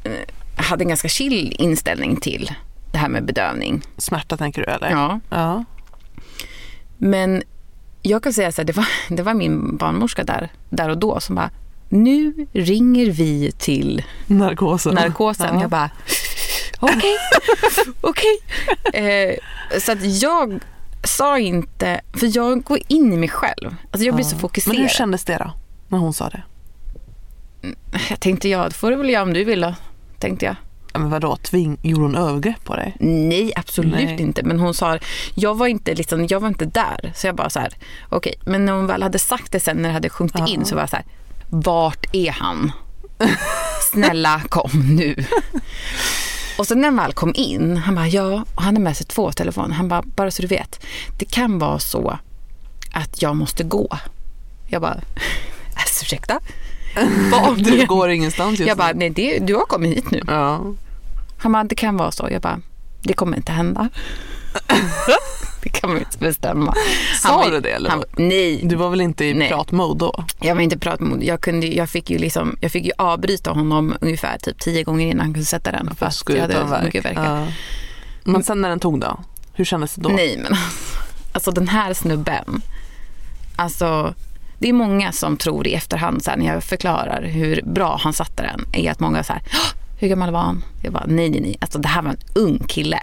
eh, 0.04 0.12
hade 0.56 0.84
en 0.84 0.88
ganska 0.88 1.08
chill 1.08 1.56
inställning 1.58 2.16
till 2.16 2.50
det 2.92 2.98
här 2.98 3.08
med 3.08 3.24
bedövning. 3.24 3.82
Smärta 3.96 4.36
tänker 4.36 4.62
du 4.62 4.66
eller? 4.68 4.90
Ja. 4.90 5.20
ja. 5.30 5.64
Men 6.98 7.42
jag 8.02 8.22
kan 8.22 8.32
säga 8.32 8.52
så 8.52 8.60
här, 8.60 8.66
det 8.66 8.72
var, 8.76 8.88
det 9.08 9.22
var 9.22 9.34
min 9.34 9.76
barnmorska 9.76 10.24
där, 10.24 10.52
där 10.70 10.88
och 10.88 10.98
då 10.98 11.20
som 11.20 11.34
bara, 11.34 11.50
nu 11.88 12.46
ringer 12.52 13.06
vi 13.10 13.52
till 13.58 14.04
Narkosen. 14.26 14.94
narkosen. 14.94 15.54
Ja. 15.54 15.60
Jag 15.60 15.70
bara, 15.70 15.90
okej, 16.80 17.16
okej. 18.00 18.38
Eh, 18.94 19.34
så 19.80 19.92
att 19.92 20.04
jag 20.22 20.60
sa 21.04 21.38
inte, 21.38 22.00
för 22.12 22.36
jag 22.36 22.62
går 22.62 22.78
in 22.88 23.12
i 23.12 23.16
mig 23.16 23.28
själv. 23.28 23.74
Alltså 23.90 24.06
jag 24.06 24.14
blir 24.14 24.24
så 24.24 24.34
Men 24.34 24.40
fokuserad. 24.40 24.76
hur 24.76 24.88
kändes 24.88 25.24
det 25.24 25.36
då? 25.36 25.50
När 25.88 25.98
hon 25.98 26.12
sa 26.12 26.28
det? 26.28 26.42
Jag 28.10 28.20
tänkte, 28.20 28.48
ja, 28.48 28.64
det 28.68 28.74
får 28.74 28.90
du 28.90 28.96
väl 28.96 29.10
göra 29.10 29.22
om 29.22 29.32
du 29.32 29.44
vill 29.44 29.60
då, 29.60 29.74
tänkte 30.18 30.46
jag. 30.46 30.56
Ja, 30.92 30.98
men 30.98 31.10
vadå, 31.10 31.36
tving, 31.36 31.78
gjorde 31.82 32.02
hon 32.02 32.14
övergrepp 32.16 32.64
på 32.64 32.76
dig? 32.76 32.96
Nej, 33.00 33.52
absolut 33.56 33.92
Nej. 33.94 34.20
inte. 34.20 34.42
Men 34.42 34.60
hon 34.60 34.74
sa, 34.74 34.98
jag 35.34 35.54
var 35.58 35.66
inte, 35.66 35.94
liksom, 35.94 36.26
jag 36.26 36.40
var 36.40 36.48
inte 36.48 36.64
där. 36.64 37.12
Så 37.16 37.26
jag 37.26 37.34
bara 37.34 37.50
så 37.50 37.60
här, 37.60 37.72
okej. 38.08 38.34
Men 38.46 38.64
när 38.64 38.72
hon 38.72 38.86
väl 38.86 39.02
hade 39.02 39.18
sagt 39.18 39.52
det 39.52 39.60
sen, 39.60 39.76
när 39.76 39.88
det 39.88 39.92
hade 39.92 40.08
sjunkit 40.08 40.38
Ja. 40.38 40.46
in, 40.48 40.64
så 40.64 40.74
var 40.74 40.82
jag 40.82 40.90
så 40.90 40.96
här, 40.96 41.04
vart 41.48 42.14
är 42.14 42.30
han? 42.30 42.72
Snälla 43.92 44.40
kom 44.48 44.70
nu. 44.96 45.24
Och 46.58 46.66
sen 46.66 46.80
när 46.80 46.88
han 46.88 46.96
väl 46.96 47.12
kom 47.12 47.32
in, 47.36 47.76
han 47.76 47.94
bara 47.94 48.08
ja, 48.08 48.44
och 48.54 48.62
han 48.62 48.76
har 48.76 48.82
med 48.82 48.96
sig 48.96 49.06
två 49.06 49.32
telefoner. 49.32 49.74
Han 49.74 49.88
bara, 49.88 50.02
bara 50.02 50.30
så 50.30 50.42
du 50.42 50.48
vet, 50.48 50.84
det 51.18 51.24
kan 51.24 51.58
vara 51.58 51.78
så 51.78 52.18
att 52.92 53.22
jag 53.22 53.36
måste 53.36 53.64
gå. 53.64 53.98
Jag 54.66 54.82
bara, 54.82 55.00
alltså 55.74 56.04
ursäkta? 56.04 56.40
Vart 57.32 57.58
Du 57.64 57.86
går 57.86 58.08
ingenstans 58.10 58.58
just 58.58 58.68
Jag 58.68 58.78
bara, 58.78 58.92
nej 58.94 59.10
det, 59.10 59.38
du 59.38 59.54
har 59.54 59.64
kommit 59.64 59.96
hit 59.96 60.10
nu. 60.10 60.22
Ja. 60.26 60.60
Han 61.38 61.52
bara, 61.52 61.64
det 61.64 61.74
kan 61.74 61.96
vara 61.96 62.10
så. 62.10 62.28
Jag 62.30 62.42
bara, 62.42 62.60
det 63.02 63.12
kommer 63.12 63.36
inte 63.36 63.52
hända. 63.52 63.88
det 65.62 65.68
kan 65.68 65.90
man 65.90 65.98
inte 65.98 66.18
bestämma. 66.18 66.74
Sa 67.22 67.36
var- 67.36 67.50
du 67.50 67.60
det, 67.60 67.70
eller? 67.70 67.90
Han, 67.90 68.04
nej, 68.16 68.60
Du 68.64 68.76
var 68.76 68.90
väl 68.90 69.00
inte 69.00 69.24
i 69.24 69.34
Nej. 69.34 69.48
pratmode 69.48 69.98
då? 69.98 70.24
jag 70.40 70.54
var 70.54 70.62
inte 70.62 70.78
pratmod. 70.78 71.22
Jag, 71.22 71.40
kunde, 71.40 71.66
jag, 71.66 71.90
fick 71.90 72.10
ju 72.10 72.18
liksom, 72.18 72.56
jag 72.60 72.72
fick 72.72 72.84
ju 72.84 72.92
avbryta 72.98 73.50
honom 73.50 73.94
ungefär 74.00 74.38
typ 74.38 74.60
tio 74.60 74.82
gånger 74.82 75.06
innan 75.06 75.20
han 75.20 75.34
kunde 75.34 75.46
sätta 75.46 75.72
den. 75.72 75.94
För 75.96 76.06
att 76.06 76.22
jag 76.28 76.40
hade 76.40 76.68
så 76.68 76.84
mycket 76.84 77.04
verkar. 77.04 77.40
Ja. 77.40 77.46
Men 78.24 78.42
sen 78.42 78.60
när 78.60 78.68
den 78.68 78.80
tog 78.80 79.00
då? 79.00 79.20
Hur 79.52 79.64
kändes 79.64 79.94
det 79.94 80.00
då? 80.02 80.08
Nej 80.08 80.36
men 80.42 80.54
alltså 81.32 81.50
den 81.50 81.68
här 81.68 81.94
snubben. 81.94 82.62
Alltså 83.56 84.14
det 84.58 84.68
är 84.68 84.72
många 84.72 85.12
som 85.12 85.36
tror 85.36 85.66
i 85.66 85.74
efterhand 85.74 86.24
så 86.24 86.30
här, 86.30 86.36
när 86.38 86.46
jag 86.46 86.64
förklarar 86.64 87.22
hur 87.22 87.62
bra 87.64 87.98
han 88.02 88.12
satte 88.12 88.42
den. 88.42 88.66
Är 88.72 88.90
att 88.90 89.00
många 89.00 89.22
så 89.24 89.32
här, 89.32 89.42
"Åh, 89.54 89.80
hur 89.98 90.08
gammal 90.08 90.30
var 90.30 90.40
han? 90.40 90.64
Jag 90.82 90.92
bara 90.92 91.04
nej 91.06 91.28
nej 91.30 91.40
nej. 91.40 91.56
Alltså 91.60 91.78
det 91.78 91.88
här 91.88 92.02
var 92.02 92.10
en 92.10 92.18
ung 92.34 92.58
kille. 92.58 93.00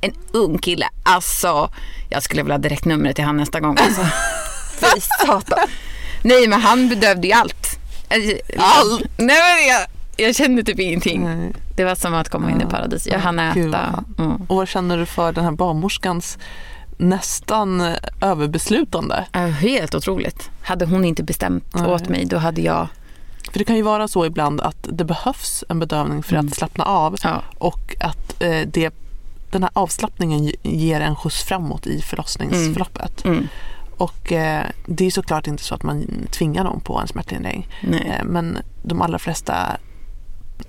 En 0.00 0.12
ung 0.32 0.58
kille. 0.58 0.88
Alltså 1.02 1.70
jag 2.10 2.22
skulle 2.22 2.42
vilja 2.42 2.54
ha 2.54 2.58
direktnumret 2.62 3.16
till 3.16 3.24
han 3.24 3.36
nästa 3.36 3.60
gång. 3.60 3.76
Alltså. 3.80 4.02
Fy 4.80 5.00
satan. 5.26 5.68
Nej 6.22 6.48
men 6.48 6.60
han 6.60 6.88
bedövde 6.88 7.26
ju 7.26 7.32
allt. 7.32 7.78
Allt? 8.58 9.02
Nej 9.16 9.36
men 9.56 9.68
jag, 9.68 9.86
jag 10.26 10.34
kände 10.36 10.62
typ 10.62 10.78
ingenting. 10.78 11.24
Nej. 11.24 11.52
Det 11.76 11.84
var 11.84 11.94
som 11.94 12.14
att 12.14 12.28
komma 12.28 12.50
in 12.50 12.60
i 12.60 12.64
paradis. 12.66 13.06
Jag 13.06 13.18
hann 13.18 13.38
äta. 13.38 14.04
Mm. 14.18 14.32
Och 14.48 14.56
vad 14.56 14.68
känner 14.68 14.98
du 14.98 15.06
för 15.06 15.32
den 15.32 15.44
här 15.44 15.50
barnmorskans 15.52 16.38
nästan 17.02 17.80
överbeslutande? 18.20 19.24
Helt 19.60 19.94
otroligt. 19.94 20.50
Hade 20.62 20.86
hon 20.86 21.04
inte 21.04 21.22
bestämt 21.22 21.64
Nej. 21.74 21.86
åt 21.86 22.08
mig 22.08 22.24
då 22.24 22.36
hade 22.38 22.60
jag... 22.60 22.88
För 23.52 23.58
det 23.58 23.64
kan 23.64 23.76
ju 23.76 23.82
vara 23.82 24.08
så 24.08 24.26
ibland 24.26 24.60
att 24.60 24.88
det 24.92 25.04
behövs 25.04 25.64
en 25.68 25.78
bedövning 25.78 26.22
för 26.22 26.32
Mm. 26.34 26.46
att 26.46 26.54
slappna 26.54 26.84
av 26.84 27.16
Ja. 27.22 27.42
och 27.58 27.96
att 28.00 28.42
eh, 28.42 28.60
det, 28.66 28.94
den 29.50 29.62
här 29.62 29.70
avslappningen 29.74 30.44
ge- 30.44 30.56
ger 30.62 31.00
en 31.00 31.16
skjuts 31.16 31.42
framåt 31.42 31.86
i 31.86 32.00
förlossningsförloppet. 32.02 33.24
Mm. 33.24 33.48
Och 33.96 34.32
eh, 34.32 34.64
det 34.86 35.06
är 35.06 35.10
såklart 35.10 35.46
inte 35.46 35.62
så 35.62 35.74
att 35.74 35.82
man 35.82 36.06
tvingar 36.30 36.64
någon 36.64 36.80
på 36.80 36.98
en 36.98 37.08
smärtlindring. 37.08 37.68
Eh, 37.92 38.24
men 38.24 38.58
de 38.82 39.02
allra 39.02 39.18
flesta, 39.18 39.56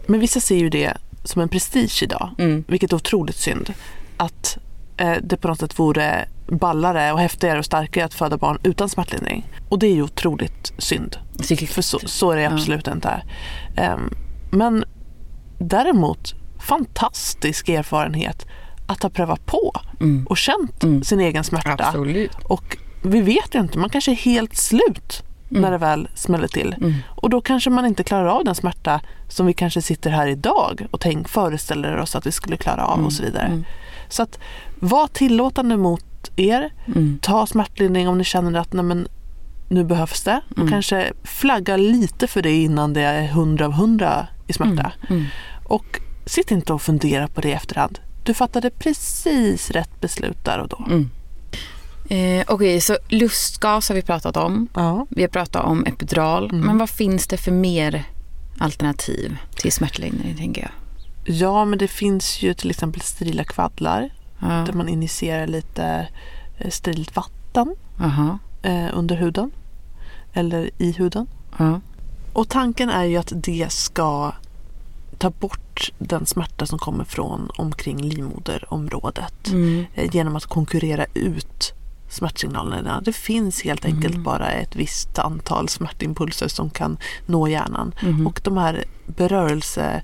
men 0.05 0.19
vissa 0.19 0.39
ser 0.39 0.57
ju 0.57 0.69
det 0.69 0.93
som 1.23 1.41
en 1.41 1.49
prestige 1.49 2.03
idag, 2.03 2.29
Mm. 2.37 2.63
vilket 2.67 2.91
är 2.91 2.95
otroligt 2.95 3.37
synd. 3.37 3.73
Att 4.17 4.57
det 5.23 5.37
på 5.37 5.47
något 5.47 5.59
sätt 5.59 5.79
vore 5.79 6.25
ballare 6.47 7.11
och 7.13 7.19
häftigare 7.19 7.59
och 7.59 7.65
starkare 7.65 8.05
att 8.05 8.13
föda 8.13 8.37
barn 8.37 8.57
utan 8.63 8.89
smärtlindring. 8.89 9.45
Och 9.69 9.79
det 9.79 9.87
är 9.87 9.93
ju 9.93 10.03
otroligt 10.03 10.73
synd. 10.77 11.17
För 11.69 11.81
så, 11.81 11.99
så 12.05 12.31
är 12.31 12.35
det 12.35 12.41
Ja. 12.41 12.53
absolut 12.53 12.87
inte. 12.87 13.23
Ehm, 13.75 14.13
men 14.51 14.83
däremot, 15.59 16.33
fantastisk 16.59 17.69
erfarenhet 17.69 18.45
att 18.87 19.03
ha 19.03 19.09
prövat 19.09 19.45
på 19.45 19.71
Mm. 19.99 20.27
och 20.27 20.37
känt 20.37 20.83
Mm. 20.83 21.03
sin 21.03 21.19
egen 21.19 21.43
smärta. 21.43 21.85
Absolut. 21.87 22.31
Och 22.43 22.77
vi 23.03 23.21
vet 23.21 23.55
ju 23.55 23.59
inte, 23.59 23.77
man 23.79 23.89
kanske 23.89 24.11
är 24.11 24.15
helt 24.15 24.55
slut 24.57 25.23
när 25.49 25.71
det 25.71 25.77
väl 25.77 26.07
smäller 26.15 26.47
till. 26.47 26.73
Mm. 26.77 26.93
Och 27.07 27.29
då 27.29 27.41
kanske 27.41 27.69
man 27.69 27.85
inte 27.85 28.03
klarar 28.03 28.25
av 28.25 28.43
den 28.43 28.55
smärta 28.55 29.01
som 29.29 29.45
vi 29.45 29.53
kanske 29.53 29.81
sitter 29.81 30.09
här 30.09 30.27
idag 30.27 30.87
och 30.91 30.99
tänk, 30.99 31.29
föreställer 31.29 31.97
oss 31.97 32.15
att 32.15 32.25
vi 32.25 32.31
skulle 32.31 32.57
klara 32.57 32.85
av 32.85 33.05
och 33.05 33.13
så 33.13 33.23
vidare. 33.23 33.45
Mm. 33.45 33.65
Så 34.09 34.23
att 34.23 34.39
var 34.83 35.07
tillåtande 35.07 35.77
mot 35.77 36.31
er. 36.35 36.73
Mm. 36.87 37.19
Ta 37.21 37.45
smärtlindring 37.47 38.07
om 38.07 38.17
ni 38.17 38.23
känner 38.23 38.59
att 38.59 38.73
nej, 38.73 38.83
men, 38.85 39.07
nu 39.69 39.83
behövs 39.83 40.23
det. 40.23 40.41
Och 40.49 40.57
Mm. 40.57 40.69
kanske 40.69 41.13
flagga 41.23 41.77
lite 41.77 42.27
för 42.27 42.41
det 42.41 42.51
innan 42.51 42.93
det 42.93 43.01
är 43.01 43.23
100 43.23 43.65
av 43.65 43.71
100 43.71 44.27
i 44.47 44.53
smärta. 44.53 44.91
Mm. 45.09 45.25
Och 45.65 46.01
sitt 46.25 46.51
inte 46.51 46.73
och 46.73 46.81
fundera 46.81 47.27
på 47.27 47.41
det 47.41 47.49
i 47.49 47.51
efterhand. 47.53 47.99
Du 48.23 48.33
fattade 48.33 48.69
precis 48.69 49.71
rätt 49.71 50.01
beslut 50.01 50.45
där 50.45 50.59
och 50.59 50.67
då. 50.67 50.85
Mm. 50.87 51.09
Eh, 52.09 52.45
Okej, 52.47 52.81
så 52.81 52.97
lustgas 53.09 53.89
har 53.89 53.95
vi 53.95 54.01
pratat 54.01 54.37
om. 54.37 54.67
Ja. 54.75 55.07
Vi 55.09 55.21
har 55.21 55.29
pratat 55.29 55.65
om 55.65 55.85
epidural. 55.85 56.49
Mm. 56.49 56.59
Men 56.65 56.77
vad 56.77 56.89
finns 56.89 57.27
det 57.27 57.37
för 57.37 57.51
mer 57.51 58.03
alternativ 58.57 59.37
till 59.55 59.71
smärtlindring, 59.71 60.35
tänker 60.37 60.61
jag? 60.61 60.71
ja, 61.25 61.65
men 61.65 61.79
det 61.79 61.87
finns 61.87 62.41
ju 62.41 62.53
till 62.53 62.69
exempel 62.69 63.01
sterila 63.01 63.43
kvaddlar 63.43 64.09
Ja. 64.43 64.63
där 64.65 64.73
man 64.73 64.89
injicerar 64.89 65.47
lite 65.47 66.07
eh, 66.57 66.69
sterilt 66.69 67.15
vatten 67.15 67.75
Aha. 67.99 68.39
eh, 68.61 68.87
under 68.93 69.15
huden 69.15 69.51
eller 70.33 70.69
i 70.77 70.91
huden. 70.91 71.27
Ja. 71.57 71.81
Och 72.33 72.49
tanken 72.49 72.89
är 72.89 73.03
ju 73.03 73.17
att 73.17 73.31
det 73.35 73.71
ska 73.71 74.31
ta 75.17 75.29
bort 75.29 75.91
den 75.97 76.25
smärta 76.25 76.65
som 76.65 76.79
kommer 76.79 77.03
från 77.03 77.49
omkring 77.57 78.01
livmoderområdet 78.01 79.47
Mm. 79.47 79.85
eh, 79.95 80.15
genom 80.15 80.35
att 80.35 80.45
konkurrera 80.45 81.05
ut 81.13 81.73
smärtsignalerna. 82.09 83.01
Det 83.01 83.13
fins 83.13 83.61
helt 83.61 83.85
enkelt 83.85 84.13
Mm. 84.13 84.23
bara 84.23 84.49
ett 84.51 84.75
visst 84.75 85.19
antal 85.19 85.69
smärtimpulser 85.69 86.47
som 86.47 86.69
kan 86.69 86.97
nå 87.25 87.47
hjärnan. 87.47 87.93
Mhm. 88.03 88.27
Och 88.27 88.41
de 88.43 88.57
här 88.57 88.83
berörelse 89.05 90.03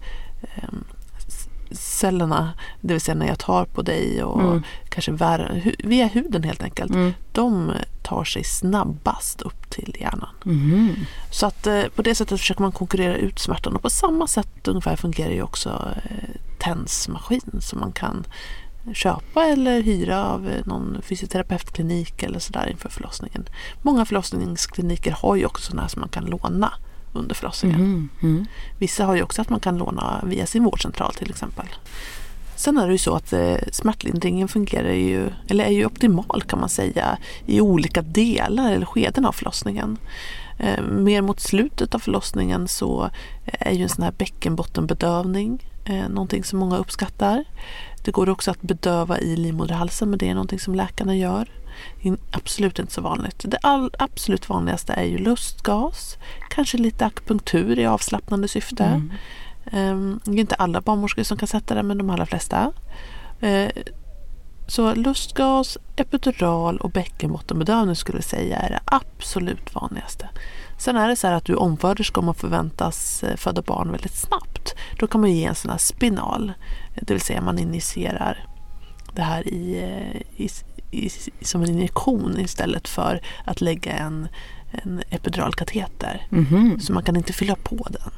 cellerna, 1.71 2.53
det 2.81 2.93
vill 2.93 3.01
säga 3.01 3.15
när 3.15 3.27
jag 3.27 3.39
tar 3.39 3.65
på 3.65 3.81
dig 3.81 4.23
och 4.23 4.41
Mm. 4.41 4.63
kanske 4.89 5.11
vär, 5.11 5.73
via 5.83 6.07
huden 6.07 6.43
helt 6.43 6.63
enkelt, 6.63 6.91
Mm. 6.91 7.13
de 7.31 7.71
tar 8.03 8.23
sig 8.23 8.43
snabbast 8.43 9.41
upp 9.41 9.69
till 9.69 9.95
hjärnan. 9.99 10.29
Mhm. 10.43 10.95
Så 11.31 11.45
att 11.45 11.67
eh, 11.67 11.83
på 11.95 12.01
det 12.01 12.15
sättet 12.15 12.39
försöker 12.39 12.61
man 12.61 12.71
konkurrera 12.71 13.15
ut 13.15 13.39
smärtan 13.39 13.75
och 13.75 13.81
på 13.81 13.89
samma 13.89 14.27
sätt 14.27 14.67
ungefär 14.67 14.95
fungerar 14.95 15.31
ju 15.31 15.41
också 15.41 15.69
eh, 15.95 16.29
TENS-maskin 16.59 17.61
som 17.61 17.79
man 17.79 17.91
kan 17.91 18.23
köpa 18.93 19.45
eller 19.45 19.81
hyra 19.81 20.25
av 20.25 20.49
eh, 20.49 20.65
någon 20.65 20.97
fysioterapeutklinik 21.03 22.23
eller 22.23 22.39
sådär 22.39 22.69
inför 22.71 22.89
förlossningen. 22.89 23.45
Många 23.81 24.05
förlossningskliniker 24.05 25.11
har 25.11 25.35
ju 25.35 25.45
också 25.45 25.63
sådana 25.65 25.81
här 25.81 25.89
som 25.89 25.99
man 25.99 26.09
kan 26.09 26.25
låna 26.25 26.73
under 27.13 27.35
förlossningen. 27.35 27.81
Mhm. 27.81 28.09
Mm. 28.21 28.45
Vissa 28.77 29.05
har 29.05 29.15
ju 29.15 29.23
också 29.23 29.41
att 29.41 29.49
man 29.49 29.59
kan 29.59 29.77
låna 29.77 30.21
via 30.23 30.45
sin 30.45 30.63
vårdcentral 30.63 31.13
till 31.13 31.29
exempel. 31.29 31.65
Sen 32.55 32.77
är 32.77 32.87
det 32.87 32.91
ju 32.91 32.97
så 32.97 33.15
att 33.15 33.33
eh, 33.33 33.55
smärtlindringen 33.71 34.47
fungerar 34.47 34.93
ju, 34.93 35.29
eller 35.47 35.65
är 35.65 35.69
ju 35.69 35.85
optimal 35.85 36.43
kan 36.47 36.59
man 36.59 36.69
säga, 36.69 37.17
i 37.45 37.61
olika 37.61 38.01
delar 38.01 38.71
eller 38.71 38.85
skeden 38.85 39.25
av 39.25 39.31
förlossningen. 39.31 39.97
Eh, 40.57 40.81
mer 40.83 41.21
mot 41.21 41.39
slutet 41.39 41.95
av 41.95 41.99
förlossningen 41.99 42.67
så 42.67 43.09
är 43.45 43.71
ju 43.71 43.83
en 43.83 43.89
sån 43.89 44.03
här 44.03 44.13
bäckenbottenbedövning 44.17 45.69
eh, 45.85 46.09
någonting 46.09 46.43
som 46.43 46.59
många 46.59 46.77
uppskattar. 46.77 47.43
Det 48.03 48.11
går 48.11 48.29
också 48.29 48.51
att 48.51 48.61
bedöva 48.61 49.19
i 49.19 49.35
livmoderhalsen 49.35 50.09
men 50.09 50.19
det 50.19 50.29
är 50.29 50.33
någonting 50.33 50.59
som 50.59 50.75
läkarna 50.75 51.15
gör. 51.15 51.49
Det 52.01 52.09
är 52.09 52.17
absolut 52.31 52.79
inte 52.79 52.93
så 52.93 53.01
vanligt. 53.01 53.45
Det 53.47 53.57
all, 53.61 53.91
absolut 53.99 54.49
vanligaste 54.49 54.93
är 54.93 55.03
ju 55.03 55.17
lustgas, 55.17 56.17
kanske 56.49 56.77
lite 56.77 57.05
akupunktur 57.05 57.79
i 57.79 57.85
avslappnande 57.85 58.47
syfte. 58.47 58.83
Mm. 58.83 59.11
Ehm, 59.71 60.19
Det 60.23 60.31
är 60.31 60.39
inte 60.39 60.55
alla 60.55 60.81
barnmorskor 60.81 61.23
som 61.23 61.37
kan 61.37 61.47
sätta 61.47 61.75
det 61.75 61.83
men 61.83 61.97
de 61.97 62.09
allra 62.09 62.25
flesta. 62.25 62.71
Eh, 63.39 63.71
Så 64.67 64.95
lustgas, 64.95 65.77
epidural 65.95 66.77
och 66.77 66.91
bäckenbottenbedövning 66.91 67.95
skulle 67.95 68.17
jag 68.17 68.23
säga 68.25 68.57
är 68.57 68.69
det 68.69 68.79
absolut 68.85 69.75
vanligaste. 69.75 70.29
Sen 70.77 70.95
är 70.95 71.07
det 71.07 71.15
så 71.15 71.27
här 71.27 71.33
att 71.33 71.45
du 71.45 71.53
är 71.53 71.59
omföderska 71.59 72.19
och 72.19 72.23
man 72.23 72.35
förväntas 72.35 73.23
eh, 73.23 73.35
föda 73.35 73.61
barn 73.61 73.91
väldigt 73.91 74.15
snabbt. 74.15 74.75
Då 74.99 75.07
kan 75.07 75.21
man 75.21 75.31
ge 75.31 75.45
en 75.45 75.55
sån 75.55 75.71
här 75.71 75.77
spinal, 75.77 76.53
det 77.01 77.13
vill 77.13 77.21
säga 77.21 77.41
man 77.41 77.59
injicerar 77.59 78.47
det 79.13 79.21
här 79.21 79.47
i, 79.47 79.77
eh, 79.83 80.43
i, 80.45 80.49
i, 80.91 81.09
som 81.41 81.63
en 81.63 81.69
injektion 81.69 82.39
istället 82.39 82.87
för 82.87 83.21
att 83.45 83.61
lägga 83.61 83.91
en, 83.93 84.27
en 84.71 85.03
epiduralkateter. 85.09 86.27
Mhm. 86.29 86.79
Så 86.79 86.93
man 86.93 87.03
kan 87.03 87.15
inte 87.15 87.33
fylla 87.33 87.55
på 87.55 87.87
den. 87.89 88.11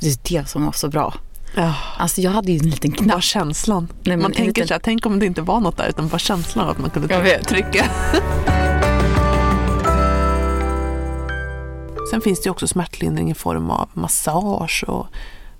Det 0.00 0.06
är 0.08 0.40
det 0.40 0.48
som 0.48 0.64
var 0.64 0.72
så 0.72 0.88
bra. 0.88 1.14
Ja. 1.56 1.74
Alltså 1.98 2.20
jag 2.20 2.30
hade 2.30 2.52
ju 2.52 2.58
en 2.58 2.70
liten 2.70 2.92
knapp. 2.92 3.08
Bara 3.08 3.20
känslan. 3.20 3.88
men 4.04 4.22
man 4.22 4.32
tänker 4.32 4.46
liten- 4.62 4.68
så 4.68 4.74
här, 4.74 4.80
tänk 4.84 5.06
om 5.06 5.18
det 5.18 5.26
inte 5.26 5.42
var 5.42 5.60
något 5.60 5.76
där 5.76 5.88
utan 5.88 6.08
bara 6.08 6.18
känslan 6.18 6.64
av 6.64 6.70
att 6.70 6.78
man 6.78 6.90
kunde 6.90 7.38
trycka. 7.44 7.84
Sen 12.10 12.20
finns 12.20 12.40
det 12.42 12.50
också 12.50 12.68
smärtlindring 12.68 13.30
i 13.30 13.34
form 13.34 13.70
av 13.70 13.88
massage 13.92 14.84
och 14.88 15.06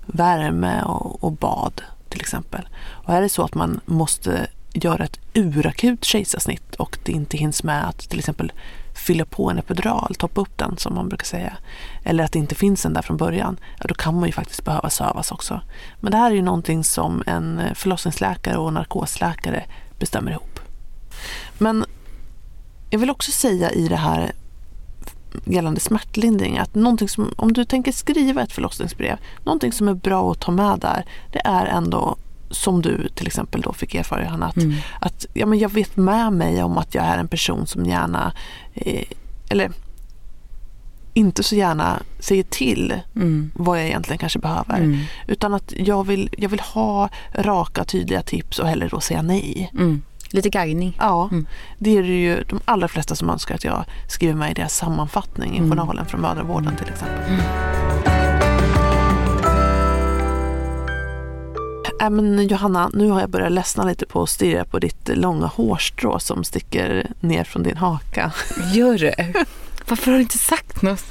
värme 0.05 0.81
och, 0.83 1.23
och 1.23 1.31
bad 1.31 1.81
till 2.09 2.21
exempel. 2.21 2.67
Och 2.77 3.13
är 3.13 3.21
det 3.21 3.29
så 3.29 3.43
att 3.43 3.55
man 3.55 3.79
måste 3.85 4.47
göra 4.83 5.03
ett 5.03 5.19
urakut 5.33 6.05
kejsarsnitt 6.05 6.75
och 6.75 6.97
det 7.03 7.11
inte 7.11 7.37
hinns 7.37 7.63
med 7.63 7.87
att 7.87 8.09
till 8.09 8.19
exempel 8.19 8.51
fylla 8.93 9.25
på 9.25 9.49
en 9.49 9.57
epidural, 9.57 10.15
toppa 10.15 10.41
upp 10.41 10.57
den 10.57 10.77
som 10.77 10.95
man 10.95 11.09
brukar 11.09 11.25
säga, 11.25 11.53
eller 12.03 12.23
att 12.23 12.31
det 12.31 12.39
inte 12.39 12.55
finns 12.55 12.85
en 12.85 12.93
där 12.93 13.01
från 13.01 13.17
början, 13.17 13.59
ja, 13.79 13.85
då 13.87 13.95
kan 13.95 14.15
man 14.15 14.25
ju 14.25 14.31
faktiskt 14.33 14.65
behöva 14.65 14.89
sövas 14.89 15.31
också. 15.31 15.61
Men 15.99 16.11
det 16.11 16.17
här 16.17 16.31
är 16.31 16.35
ju 16.35 16.41
någonting 16.41 16.83
som 16.83 17.23
en 17.27 17.59
eh, 17.59 17.73
förlossningsläkare 17.73 18.57
och 18.57 18.73
narkosläkare 18.73 19.63
bestämmer 19.99 20.31
ihop. 20.31 20.59
Men 21.57 21.85
jag 22.89 22.99
vill 22.99 23.09
också 23.09 23.31
säga 23.31 23.71
i 23.71 23.87
det 23.87 23.95
här 23.95 24.31
gällande 25.45 25.79
smärtlindring 25.79 26.57
att 26.57 26.75
någonting 26.75 27.09
som, 27.09 27.33
om 27.37 27.53
du 27.53 27.65
tänker 27.65 27.91
skriva 27.91 28.41
ett 28.41 28.51
förlossningsbrev, 28.51 29.17
någonting 29.43 29.71
som 29.71 29.87
är 29.87 29.93
bra 29.93 30.31
att 30.31 30.39
ta 30.39 30.51
med 30.51 30.79
där, 30.79 31.05
det 31.31 31.41
är 31.45 31.65
ändå 31.65 32.17
som 32.49 32.81
du 32.81 33.09
till 33.15 33.27
exempel 33.27 33.61
då 33.61 33.73
fick 33.73 33.95
erfara 33.95 34.23
Johanna, 34.23 34.45
att, 34.47 34.57
Mm. 34.57 34.73
att 35.01 35.25
ja, 35.33 35.45
men 35.45 35.59
jag 35.59 35.69
vet 35.69 35.97
med 35.97 36.33
mig 36.33 36.63
om 36.63 36.77
att 36.77 36.95
jag 36.95 37.05
är 37.05 37.17
en 37.17 37.27
person 37.27 37.67
som 37.67 37.85
gärna, 37.85 38.33
eh, 38.73 39.03
eller 39.49 39.71
inte 41.13 41.43
så 41.43 41.55
gärna 41.55 41.99
säger 42.19 42.43
till 42.43 42.93
Mm. 43.15 43.51
vad 43.55 43.79
jag 43.79 43.85
egentligen 43.85 44.17
kanske 44.17 44.39
behöver. 44.39 44.75
Mm. 44.77 44.99
Utan 45.27 45.53
att 45.53 45.73
jag 45.77 46.07
vill, 46.07 46.29
jag 46.37 46.49
vill 46.49 46.59
ha 46.59 47.09
raka 47.33 47.83
tydliga 47.83 48.21
tips 48.21 48.59
och 48.59 48.67
hellre 48.67 48.87
då 48.87 48.99
säga 48.99 49.21
nej. 49.21 49.69
Mm. 49.73 50.01
Lite 50.29 50.49
guidning. 50.49 50.97
Ja, 50.99 51.27
Mm. 51.31 51.47
det 51.79 51.97
är 51.97 52.01
det 52.03 52.07
ju 52.21 52.43
de 52.49 52.59
allra 52.65 52.87
flesta 52.87 53.15
som 53.15 53.29
önskar 53.29 53.55
att 53.55 53.63
jag 53.63 53.85
skriver 54.07 54.33
med 54.33 54.51
i 54.51 54.53
deras 54.53 54.75
sammanfattning 54.77 55.53
i 55.55 55.57
Mm. 55.57 55.69
journalen 55.69 56.05
från 56.05 56.21
mödravården 56.21 56.75
till 56.75 56.87
exempel. 56.87 57.37
Äh, 62.01 62.09
men 62.09 62.47
Johanna, 62.47 62.89
nu 62.93 63.09
har 63.09 63.19
jag 63.19 63.29
börjat 63.29 63.51
ledsna 63.51 63.83
lite 63.83 64.05
på 64.05 64.23
att 64.23 64.29
stirra 64.29 64.65
på 64.65 64.79
ditt 64.79 65.09
långa 65.17 65.45
hårstrå 65.45 66.19
som 66.19 66.43
sticker 66.43 67.07
ner 67.19 67.43
från 67.43 67.63
din 67.63 67.77
haka. 67.77 68.31
Gör 68.73 68.97
det? 68.97 69.33
Varför 69.89 70.11
har 70.11 70.17
du 70.17 70.21
inte 70.21 70.37
sagt 70.37 70.81
något? 70.81 71.05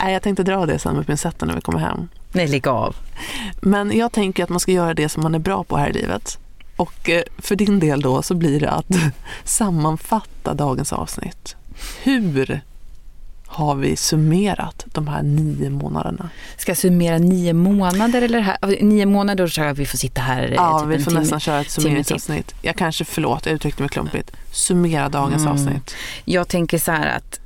Äh, 0.00 0.12
jag 0.12 0.22
tänkte 0.22 0.42
dra 0.42 0.66
det 0.66 0.78
sen 0.78 0.96
med 0.96 1.06
pincetten 1.06 1.48
när 1.48 1.54
vi 1.54 1.60
kommer 1.60 1.78
hem. 1.78 2.08
Nej, 2.32 2.48
lägg 2.48 2.68
av. 2.68 2.96
Men 3.60 3.96
jag 3.96 4.12
tänker 4.12 4.44
att 4.44 4.50
man 4.50 4.60
ska 4.60 4.72
göra 4.72 4.94
det 4.94 5.08
som 5.08 5.22
man 5.22 5.34
är 5.34 5.38
bra 5.38 5.64
på 5.64 5.76
här 5.76 5.88
i 5.88 5.92
livet. 5.92 6.38
Och 6.76 7.10
eh, 7.10 7.22
för 7.38 7.56
din 7.56 7.80
del 7.80 8.00
då 8.00 8.22
så 8.22 8.34
blir 8.34 8.60
det 8.60 8.70
att 8.70 8.86
sammanfatta 9.44 10.54
dagens 10.54 10.92
avsnitt. 10.92 11.56
Hur 12.02 12.60
har 13.52 13.74
vi 13.74 13.96
summerat 13.96 14.84
de 14.86 15.08
här 15.08 15.22
nio 15.22 15.70
månaderna? 15.70 16.28
Ska 16.56 16.70
jag 16.70 16.76
summera 16.78 17.18
nio 17.18 17.52
månader 17.52 18.22
eller 18.22 18.40
här? 18.40 18.56
Nio 18.80 19.06
månader, 19.06 19.48
tror 19.48 19.66
jag 19.66 19.74
vi 19.74 19.86
får 19.86 19.98
sitta 19.98 20.20
här 20.20 20.42
eh, 20.42 20.52
Ja, 20.54 20.80
typ 20.80 20.98
vi 21.00 21.04
får 21.04 21.10
nästan 21.10 21.40
köra 21.40 21.60
ett 21.60 21.70
summeringsavsnitt. 21.70 22.54
Jag 22.62 22.76
kanske, 22.76 23.04
förlåt, 23.04 23.46
jag 23.46 23.54
uttryckte 23.54 23.82
mig 23.82 23.88
klumpigt. 23.88 24.30
Summera 24.52 25.08
dagens 25.08 25.42
Mm. 25.42 25.52
avsnitt. 25.54 25.94
Jag 26.24 26.48
tänker 26.48 26.78
så 26.78 26.92
här 26.92 27.16
att 27.16 27.40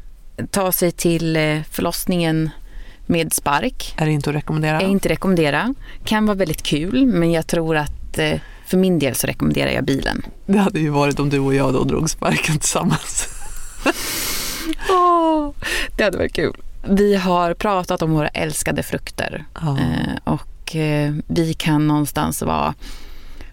ta 0.51 0.73
sig 0.73 0.93
till 0.93 1.37
eh, 1.37 1.59
förlossningen 1.71 2.51
med 3.07 3.33
spark 3.33 3.95
Är 3.99 4.07
det 4.07 4.13
inte 4.13 4.31
att 4.31 4.37
rekommendera? 4.37 4.81
är 4.81 4.87
inte 4.89 5.09
rekommendera. 5.09 5.75
Kan 6.05 6.27
vara 6.27 6.37
väldigt 6.37 6.63
kul, 6.63 7.07
men 7.07 7.33
jag 7.33 7.47
tror 7.47 7.77
att 7.77 8.19
eh, 8.19 8.41
för 8.67 8.77
min 8.77 8.99
del 8.99 9.15
så 9.15 9.27
rekommenderar 9.27 9.71
jag 9.71 9.85
bilen. 9.85 10.23
Det 10.47 10.59
hade 10.59 10.81
ju 10.81 10.89
varit 10.91 11.21
om 11.21 11.31
du 11.31 11.39
och 11.39 11.55
jag 11.55 11.73
då 11.73 11.85
drog 11.85 12.11
sparken 12.11 12.59
tillsammans. 12.59 13.29
Åh, 14.91 15.51
det 15.97 16.05
hade 16.05 16.19
varit 16.19 16.33
kul. 16.35 16.57
Vi 16.89 17.15
har 17.17 17.55
pratat 17.55 18.03
om 18.03 18.13
våra 18.13 18.29
älskade 18.29 18.83
frukter 18.83 19.45
eh, 19.63 20.17
och 20.25 20.77
eh, 20.77 21.15
vi 21.27 21.55
kan 21.55 21.87
någonstans 21.87 22.43
vara 22.43 22.75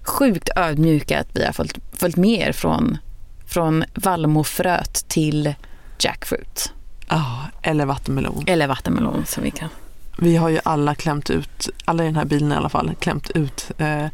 sjukt 0.02 0.50
ödmjuka 0.56 1.20
att 1.20 1.28
vi 1.34 1.46
har 1.46 1.54
följt, 1.54 1.78
följt 1.94 2.16
med 2.18 2.48
er 2.48 2.52
från, 2.52 2.98
från 3.46 3.84
vallmofröt 3.94 5.06
till 5.08 5.54
jackfruit 6.00 6.74
Ja, 7.10 7.38
eller 7.62 7.86
vattenmelon. 7.86 8.44
eller 8.48 8.68
vattenmelon 8.68 9.26
som 9.26 9.44
vi 9.44 9.52
kan. 9.52 9.70
Vi 10.18 10.36
har 10.36 10.50
ju 10.50 10.60
alla 10.66 10.96
klämt 10.96 11.30
ut, 11.30 11.70
alla 11.86 12.04
i 12.04 12.06
den 12.06 12.16
här 12.16 12.26
bilen 12.26 12.52
i 12.52 12.56
alla 12.56 12.70
fall, 12.70 12.92
klämt 13.00 13.30
ut 13.30 13.72
eh, 13.78 14.06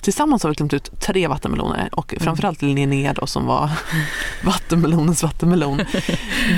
Tillsammans 0.00 0.42
har 0.42 0.50
vi 0.50 0.56
klämt 0.56 0.72
ut 0.72 1.00
tre 1.00 1.26
vattenmeloner 1.28 1.88
och 1.92 2.12
Mm. 2.12 2.24
framförallt 2.24 2.62
Linnea 2.62 3.12
då 3.12 3.26
som 3.26 3.46
var 3.46 3.70
vattenmelonens 4.44 5.22
vattenmelon. 5.22 5.80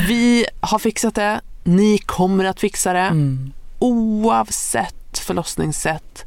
Vi 0.08 0.46
har 0.60 0.78
fixat 0.78 1.14
det, 1.14 1.40
ni 1.64 1.98
kommer 1.98 2.44
att 2.44 2.60
fixa 2.60 2.92
det. 2.92 2.98
Mm. 3.00 3.52
Oavsett 3.78 5.18
förlossningssätt 5.18 6.24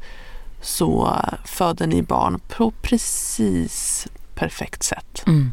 så 0.62 1.16
föder 1.44 1.86
ni 1.86 2.02
barn 2.02 2.40
på 2.48 2.70
precis 2.82 4.06
perfekt 4.34 4.82
sätt. 4.82 5.22
Mm. 5.26 5.52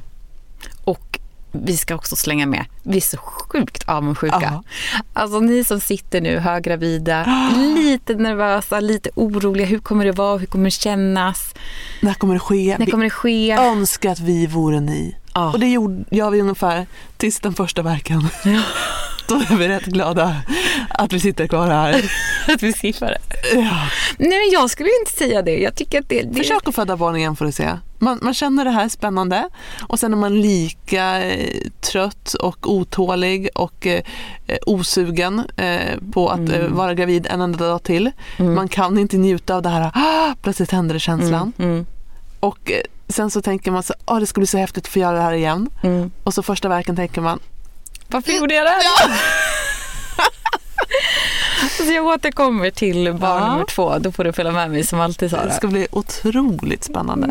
Vi 1.51 1.77
ska 1.77 1.95
också 1.95 2.15
slänga 2.15 2.45
med, 2.45 2.65
vi 2.83 2.97
är 2.97 3.01
så 3.01 3.17
sjukt 3.17 3.83
avundsjuka. 3.87 4.39
Ja. 4.41 4.63
Alltså 5.13 5.39
ni 5.39 5.63
som 5.63 5.79
sitter 5.79 6.21
nu 6.21 6.39
höggravida, 6.39 7.49
lite 7.75 8.15
nervösa, 8.15 8.79
lite 8.79 9.09
oroliga. 9.15 9.65
Hur 9.65 9.79
kommer 9.79 10.05
det 10.05 10.11
vara? 10.11 10.37
Hur 10.37 10.47
kommer 10.47 10.65
det 10.65 10.71
kännas? 10.71 11.53
När 12.01 12.13
kommer 12.13 12.33
det 12.33 12.39
ske? 12.39 12.75
När 12.79 12.85
kommer 12.85 13.03
det 13.03 13.09
ske? 13.09 13.29
Vi 13.29 13.51
önskar 13.51 14.11
att 14.11 14.19
vi 14.19 14.47
vore 14.47 14.79
ni. 14.79 15.15
Ja. 15.33 15.51
Och 15.51 15.59
det 15.59 15.67
gjorde, 15.67 16.03
gör 16.09 16.29
vi 16.29 16.41
ungefär 16.41 16.87
tills 17.17 17.39
den 17.39 17.53
första 17.53 17.81
verken. 17.81 18.27
Då 19.27 19.35
är 19.35 19.57
vi 19.57 19.67
rätt 19.67 19.85
glada 19.85 20.35
att 20.89 21.13
vi 21.13 21.19
sitter 21.19 21.47
kvar 21.47 21.67
här. 21.67 22.11
att 22.53 22.63
vi 22.63 22.73
skippar 22.73 23.07
det. 23.07 23.30
Ja. 23.53 23.87
Nej, 24.17 24.49
jag 24.53 24.69
skulle 24.69 24.89
inte 24.99 25.11
säga 25.17 25.41
det. 25.41 25.57
Jag 25.57 25.75
tycker 25.75 25.99
att 25.99 26.09
det... 26.09 26.21
det 26.21 26.37
Försök 26.37 26.67
att 26.67 26.75
föda 26.75 26.97
barn 26.97 27.15
igen 27.15 27.35
får 27.35 27.45
du 27.45 27.51
se. 27.51 27.69
Man, 27.99 28.19
man 28.21 28.33
känner 28.33 28.65
det 28.65 28.71
här 28.71 28.89
spännande 28.89 29.49
och 29.87 29.99
sen 29.99 30.13
är 30.13 30.17
man 30.17 30.41
lika 30.41 31.23
eh, 31.23 31.57
trött 31.81 32.33
och 32.33 32.71
otålig 32.71 33.49
och 33.55 33.87
eh, 33.87 34.01
eh, 34.47 34.57
osugen 34.65 35.43
eh, 35.57 35.99
på 36.13 36.29
att 36.29 36.39
eh, 36.49 36.55
Mm. 36.55 36.75
vara 36.75 36.93
gravid 36.93 37.27
en 37.29 37.41
enda 37.41 37.67
dag 37.67 37.83
till. 37.83 38.11
Mm. 38.37 38.53
Man 38.55 38.67
kan 38.67 38.97
inte 38.97 39.17
njuta 39.17 39.55
av 39.55 39.61
det 39.61 39.69
här 39.69 39.91
ah, 39.93 40.35
plötsligt 40.41 40.71
händer 40.71 40.93
det 40.93 40.99
känslan. 40.99 41.53
Mm, 41.57 41.71
mm, 41.71 41.85
Och 42.39 42.71
eh, 42.71 42.81
sen 43.09 43.31
så 43.31 43.41
tänker 43.41 43.71
man 43.71 43.83
så 43.83 43.93
ah, 44.05 44.19
det 44.19 44.25
ska 44.25 44.39
bli 44.41 44.47
så 44.47 44.57
häftigt 44.57 44.83
att 44.83 44.93
få 44.93 44.99
göra 44.99 45.15
det 45.17 45.21
här 45.23 45.33
igen. 45.33 45.69
mm. 45.83 46.11
Och 46.23 46.33
så 46.33 46.43
första 46.43 46.69
verken 46.69 46.95
tänker 46.95 47.21
man 47.21 47.39
Varför 48.07 48.31
gjorde 48.31 48.53
jag 48.55 48.65
det 48.65 48.69
här? 48.69 48.81
Så 51.77 51.83
jag 51.93 52.05
återkommer 52.05 52.69
till 52.69 53.13
barn 53.13 53.41
Ja. 53.43 53.51
nummer 53.51 53.65
två. 53.65 53.97
Då 53.99 54.11
får 54.11 54.23
du 54.23 54.33
följa 54.33 54.51
med 54.51 54.71
mig 54.71 54.83
som 54.83 54.99
alltid 54.99 55.31
Sara. 55.31 55.45
Det 55.45 55.53
ska 55.53 55.67
bli 55.67 55.87
otroligt 55.91 56.83
spännande. 56.83 57.27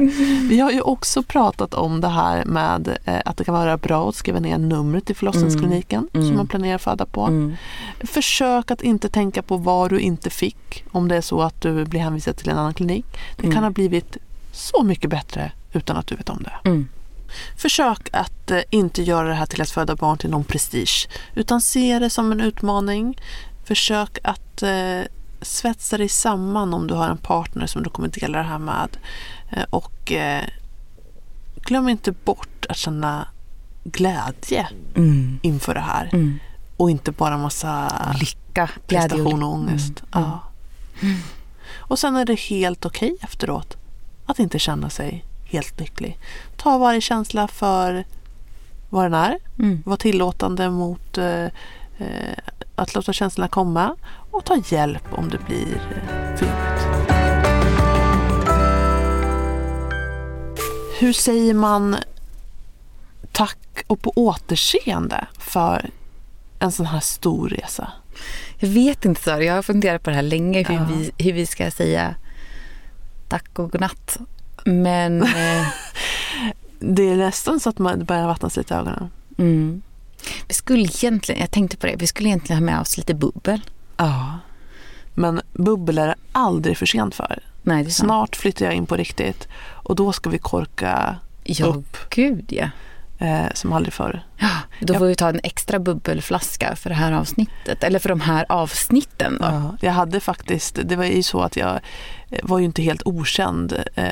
Vi 0.49 0.61
har 0.61 0.71
ju 0.71 0.81
också 0.81 1.23
pratat 1.23 1.75
om 1.75 2.01
det 2.01 2.09
här 2.09 2.45
med 2.45 2.99
eh, 3.05 3.15
att 3.25 3.37
det 3.37 3.45
kan 3.45 3.55
vara 3.55 3.77
bra 3.77 4.09
att 4.09 4.15
skriva 4.15 4.39
ner 4.41 4.59
numret 4.59 5.05
till 5.07 5.17
förlossningskliniken 5.17 6.09
Mm. 6.15 6.27
som 6.27 6.37
man 6.37 6.47
planerar 6.47 6.75
att 6.75 6.83
föda 6.83 7.07
på. 7.07 7.23
Mm. 7.27 7.57
Försök 8.01 8.71
att 8.71 8.83
inte 8.83 9.09
tänka 9.09 9.43
på 9.43 9.57
vad 9.57 9.91
du 9.91 10.01
inte 10.01 10.31
fick 10.31 10.85
om 10.91 11.09
det 11.09 11.17
är 11.17 11.21
så 11.21 11.43
att 11.43 11.61
du 11.63 11.85
blir 11.85 12.01
hänvisad 12.01 12.37
till 12.37 12.49
en 12.49 12.59
annan 12.59 12.75
klinik. 12.75 13.07
Det 13.37 13.43
kan 13.43 13.51
Mm. 13.53 13.63
ha 13.65 13.71
blivit 13.71 14.17
så 14.53 14.83
mycket 14.83 15.11
bättre 15.11 15.53
utan 15.73 15.97
att 15.97 16.07
du 16.07 16.15
vet 16.17 16.29
om 16.29 16.43
det. 16.43 16.69
Mm. 16.69 16.89
Försök 17.57 18.09
att 18.13 18.51
eh, 18.51 18.59
inte 18.71 19.03
göra 19.03 19.29
det 19.29 19.35
här 19.35 19.47
till 19.47 19.63
att 19.63 19.71
föda 19.71 19.97
barn 19.97 20.19
till 20.19 20.31
någon 20.31 20.45
prestige 20.45 21.09
utan 21.35 21.61
se 21.61 21.99
det 21.99 22.11
som 22.11 22.33
en 22.33 22.41
utmaning. 22.41 23.19
Försök 23.71 24.19
att 24.25 24.63
eh, 24.63 25.01
svetsa 25.43 25.99
dig 25.99 26.09
samman 26.09 26.75
om 26.75 26.87
du 26.87 26.95
har 26.95 27.09
en 27.09 27.17
partner 27.19 27.67
som 27.67 27.83
du 27.83 27.91
kommer 27.91 28.09
dela 28.09 28.39
det 28.39 28.45
här 28.45 28.59
med. 28.59 28.97
Eh, 29.51 29.63
och 29.71 30.13
eh, 30.13 30.45
glöm 31.57 31.89
inte 31.89 32.13
bort 32.13 32.67
att 32.69 32.77
känna 32.77 33.29
glädje 33.85 34.69
Mm. 34.97 35.39
inför 35.43 35.75
det 35.75 35.81
här 35.81 36.11
Mm. 36.13 36.39
och 36.77 36.91
inte 36.91 37.13
bara 37.13 37.39
massa 37.39 37.93
Lycka, 38.21 38.71
prestation 38.87 39.43
och 39.43 39.53
ångest. 39.53 40.03
Mm. 40.15 40.29
Ja. 40.29 40.41
Och 41.77 41.99
sen 41.99 42.17
är 42.17 42.25
det 42.25 42.41
helt 42.41 42.87
okej 42.87 43.17
efteråt 43.23 43.77
att 44.27 44.39
inte 44.39 44.59
känna 44.59 44.91
sig 44.91 45.25
helt 45.45 45.81
lycklig. 45.81 46.19
Ta 46.57 46.79
varje 46.79 47.01
känsla 47.01 47.49
för 47.49 48.05
vad 48.89 49.05
den 49.05 49.15
är. 49.15 49.39
Mm. 49.59 49.83
Var 49.87 49.97
tillåtande 49.97 50.71
mot 50.71 51.19
eh, 51.19 51.45
eh, 51.99 52.39
att 52.81 52.95
låta 52.95 53.13
känslorna 53.13 53.49
komma 53.49 53.97
och 54.31 54.45
ta 54.45 54.57
hjälp 54.69 55.03
om 55.11 55.29
det 55.29 55.39
blir 55.39 55.75
eh, 55.77 56.37
för 56.37 56.47
jobbigt. 56.47 56.87
Hur 61.01 61.13
säger 61.13 61.55
man 61.55 61.97
tack 63.33 63.59
och 63.87 64.03
på 64.03 64.13
återseende 64.17 65.27
för 65.39 65.91
en 66.59 66.73
sån 66.73 66.87
här 66.87 67.01
stor 67.01 67.49
resa? 67.49 67.93
Jag 68.59 68.69
vet 68.69 69.05
inte 69.05 69.23
Sara, 69.23 69.43
jag 69.45 69.55
har 69.55 69.63
funderat 69.63 70.03
på 70.03 70.11
det 70.11 70.17
här 70.17 70.23
länge 70.23 70.63
hur, 70.69 70.75
Ja. 70.75 70.87
vi, 70.91 71.11
hur 71.25 71.33
vi 71.33 71.47
ska 71.47 71.71
säga 71.71 72.15
tack 73.29 73.59
och 73.59 73.71
godnatt. 73.73 74.19
Men 74.65 75.23
eh, 75.37 75.67
Det 76.79 77.03
är 77.11 77.17
nästan 77.17 77.61
så 77.61 77.71
att 77.71 77.79
man 77.79 78.05
börjar 78.05 78.27
vattnas 78.27 78.57
lite 78.57 78.75
i 78.75 78.77
ögonen. 78.77 79.11
mm. 79.39 79.83
Vi 80.49 80.55
skulle 80.55 80.83
egentligen, 80.83 81.41
jag 81.41 81.51
tänkte 81.51 81.77
på 81.77 81.87
det, 81.87 81.97
vi 81.99 82.07
skulle 82.07 82.29
egentligen 82.29 82.63
ha 82.63 82.67
med 82.73 82.81
oss 82.81 82.97
lite 82.97 83.15
bubbel. 83.15 83.61
Ja. 83.97 84.39
Men 85.15 85.41
bubbel 85.53 85.99
är 85.99 86.15
aldrig 86.33 86.79
för 86.79 86.87
sent 86.87 87.15
för. 87.15 87.39
Nej, 87.63 87.83
det 87.85 87.89
är 87.89 87.93
sant. 87.93 88.07
Snart 88.09 88.37
flyttar 88.37 88.65
jag 88.67 88.75
in 88.75 88.87
på 88.87 88.97
riktigt 88.97 89.49
och 89.63 89.97
då 89.97 90.13
ska 90.13 90.31
vi 90.31 90.39
korka 90.39 91.17
Ja, 91.45 91.67
upp 91.67 91.97
gud 92.11 92.45
ja. 92.53 92.69
eh, 93.27 93.47
som 93.55 93.73
aldrig 93.73 93.93
förr. 93.93 94.23
ja. 94.39 94.49
Då 94.81 94.95
får 94.95 95.07
vi 95.07 95.15
ta 95.15 95.29
en 95.29 95.41
extra 95.43 95.79
bubbelflaska 95.79 96.77
för 96.77 96.91
det 96.91 96.97
här 96.97 97.13
avsnittet. 97.13 97.85
Eller 97.85 97.99
för 97.99 98.09
de 98.09 98.21
här 98.21 98.47
avsnitten 98.49 99.39
då. 99.41 99.47
Ja. 99.47 99.77
Jag 99.81 99.93
hade 99.93 100.21
faktiskt, 100.21 100.79
det 100.85 100.97
var 100.97 101.05
ju 101.05 101.23
så 101.23 101.41
att 101.43 101.57
jag 101.57 101.81
eh, 102.31 102.39
var 102.43 102.59
ju 102.59 102.65
inte 102.65 102.83
helt 102.83 103.03
okänd 103.05 103.83
eh, 103.95 104.05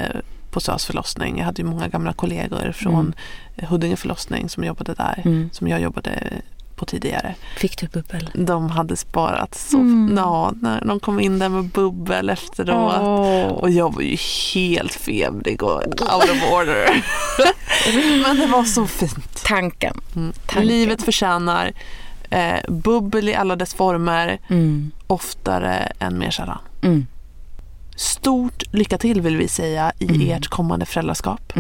på 0.50 0.60
SÖS 0.60 0.84
förlossning. 0.86 1.38
Jag 1.38 1.44
hade 1.44 1.62
ju 1.62 1.68
många 1.68 1.88
gamla 1.88 2.12
kollegor 2.12 2.72
från 2.72 2.94
Mm. 2.94 3.12
Mm. 3.58 3.70
Huddinge 3.70 3.96
förlossning 3.96 4.48
som 4.48 4.64
jobbade 4.64 4.94
där. 4.94 5.22
Mm. 5.24 5.50
Som 5.52 5.68
jag 5.68 5.80
jobbade 5.80 6.22
på 6.76 6.86
tidigare. 6.86 7.34
Fick 7.56 7.78
du 7.80 7.86
bubbel? 7.88 8.30
De 8.34 8.70
hade 8.70 8.96
sparat 8.96 9.54
så, 9.54 9.76
Mm. 9.78 10.16
ja, 10.16 10.52
när 10.62 10.84
de 10.84 11.00
kom 11.00 11.20
in 11.20 11.38
där 11.38 11.48
med 11.48 11.64
bubbel 11.64 12.30
efteråt. 12.30 12.94
Åh. 13.00 13.46
Och 13.46 13.70
jag 13.70 13.94
var 13.94 14.02
ju 14.02 14.16
helt 14.54 14.92
febrig 14.92 15.62
och 15.62 15.76
out 15.86 16.30
of 16.30 16.52
order. 16.52 17.04
Men 18.22 18.36
det 18.36 18.46
var 18.46 18.64
så 18.64 18.86
fint. 18.86 19.44
Tanken. 19.44 20.00
Mm. 20.16 20.32
Tanken. 20.46 20.66
Livet 20.66 21.02
förtjänar 21.02 21.72
eh, 22.30 22.58
bubbel 22.68 23.28
i 23.28 23.34
alla 23.34 23.56
dess 23.56 23.74
former 23.74 24.38
Mm. 24.48 24.90
oftare 25.06 25.92
än 25.98 26.18
mer 26.18 26.30
sällan. 26.30 26.58
Mm. 26.82 27.06
Stort 27.96 28.62
lycka 28.74 28.98
till 28.98 29.20
vill 29.20 29.36
vi 29.36 29.48
säga 29.48 29.92
i 29.98 30.04
Mm. 30.04 30.30
ert 30.30 30.48
kommande 30.48 30.86
föräldraskap. 30.86 31.52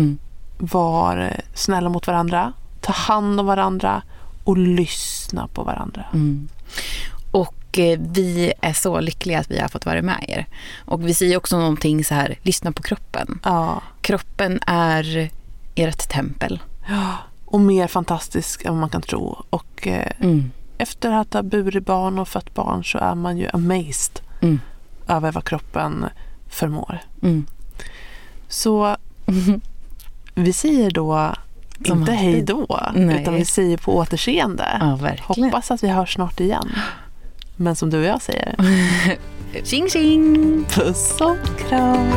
Var 0.58 1.16
eh, 1.18 1.40
snälla 1.54 1.88
mot 1.88 2.06
varandra, 2.06 2.52
ta 2.80 2.92
hand 2.92 3.40
om 3.40 3.46
varandra 3.46 4.02
och 4.44 4.56
lyssna 4.58 5.48
på 5.48 5.62
varandra. 5.62 6.04
Mm. 6.12 6.48
Och 7.30 7.78
eh, 7.78 7.98
vi 8.02 8.52
är 8.60 8.72
så 8.72 9.00
lyckliga 9.00 9.38
att 9.40 9.50
vi 9.50 9.58
har 9.60 9.68
fått 9.68 9.86
vara 9.86 10.02
med 10.02 10.24
er. 10.28 10.46
Och 10.84 11.08
vi 11.08 11.14
säger 11.14 11.36
också 11.36 11.58
någonting 11.58 12.04
så 12.04 12.14
här, 12.14 12.38
lyssna 12.42 12.72
på 12.72 12.82
kroppen. 12.82 13.38
Ja. 13.44 13.82
Kroppen 14.00 14.60
är 14.66 15.30
ert 15.74 16.08
tempel. 16.08 16.60
Och 17.44 17.60
mer 17.60 17.86
fantastisk 17.86 18.64
än 18.64 18.78
man 18.78 18.88
kan 18.90 19.02
tro. 19.02 19.44
Och 19.50 19.86
eh, 19.86 20.12
Mm. 20.20 20.50
efter 20.78 21.12
att 21.12 21.34
ha 21.34 21.42
burit 21.42 21.86
barn 21.86 22.18
och 22.18 22.28
fött 22.28 22.54
barn 22.54 22.84
så 22.84 22.98
är 22.98 23.14
man 23.14 23.38
ju 23.38 23.48
amazed 23.52 24.20
Mm. 24.40 24.60
över 25.08 25.32
vad 25.32 25.44
kroppen 25.44 26.06
förmår. 26.48 26.98
Mm. 27.22 27.46
Så 28.48 28.96
vi 30.44 30.52
säger 30.52 30.90
då 30.90 31.34
Som 31.86 32.00
inte 32.00 32.12
hej 32.12 32.42
då, 32.42 32.80
Nej. 32.94 33.22
utan 33.22 33.34
vi 33.34 33.44
säger 33.44 33.76
på 33.76 33.96
återseende. 33.96 34.66
Ja. 34.80 34.98
Hoppas 35.22 35.70
att 35.70 35.82
vi 35.82 35.88
hörs 35.88 36.14
snart 36.14 36.40
igen. 36.40 36.68
Men 37.56 37.76
som 37.76 37.90
du 37.90 37.98
och 37.98 38.04
jag 38.04 38.22
säger, 38.22 38.54
Tjing 39.64 39.88
tjing! 39.88 40.64
puss 40.64 41.20
och 41.20 41.68
kram! 41.68 42.08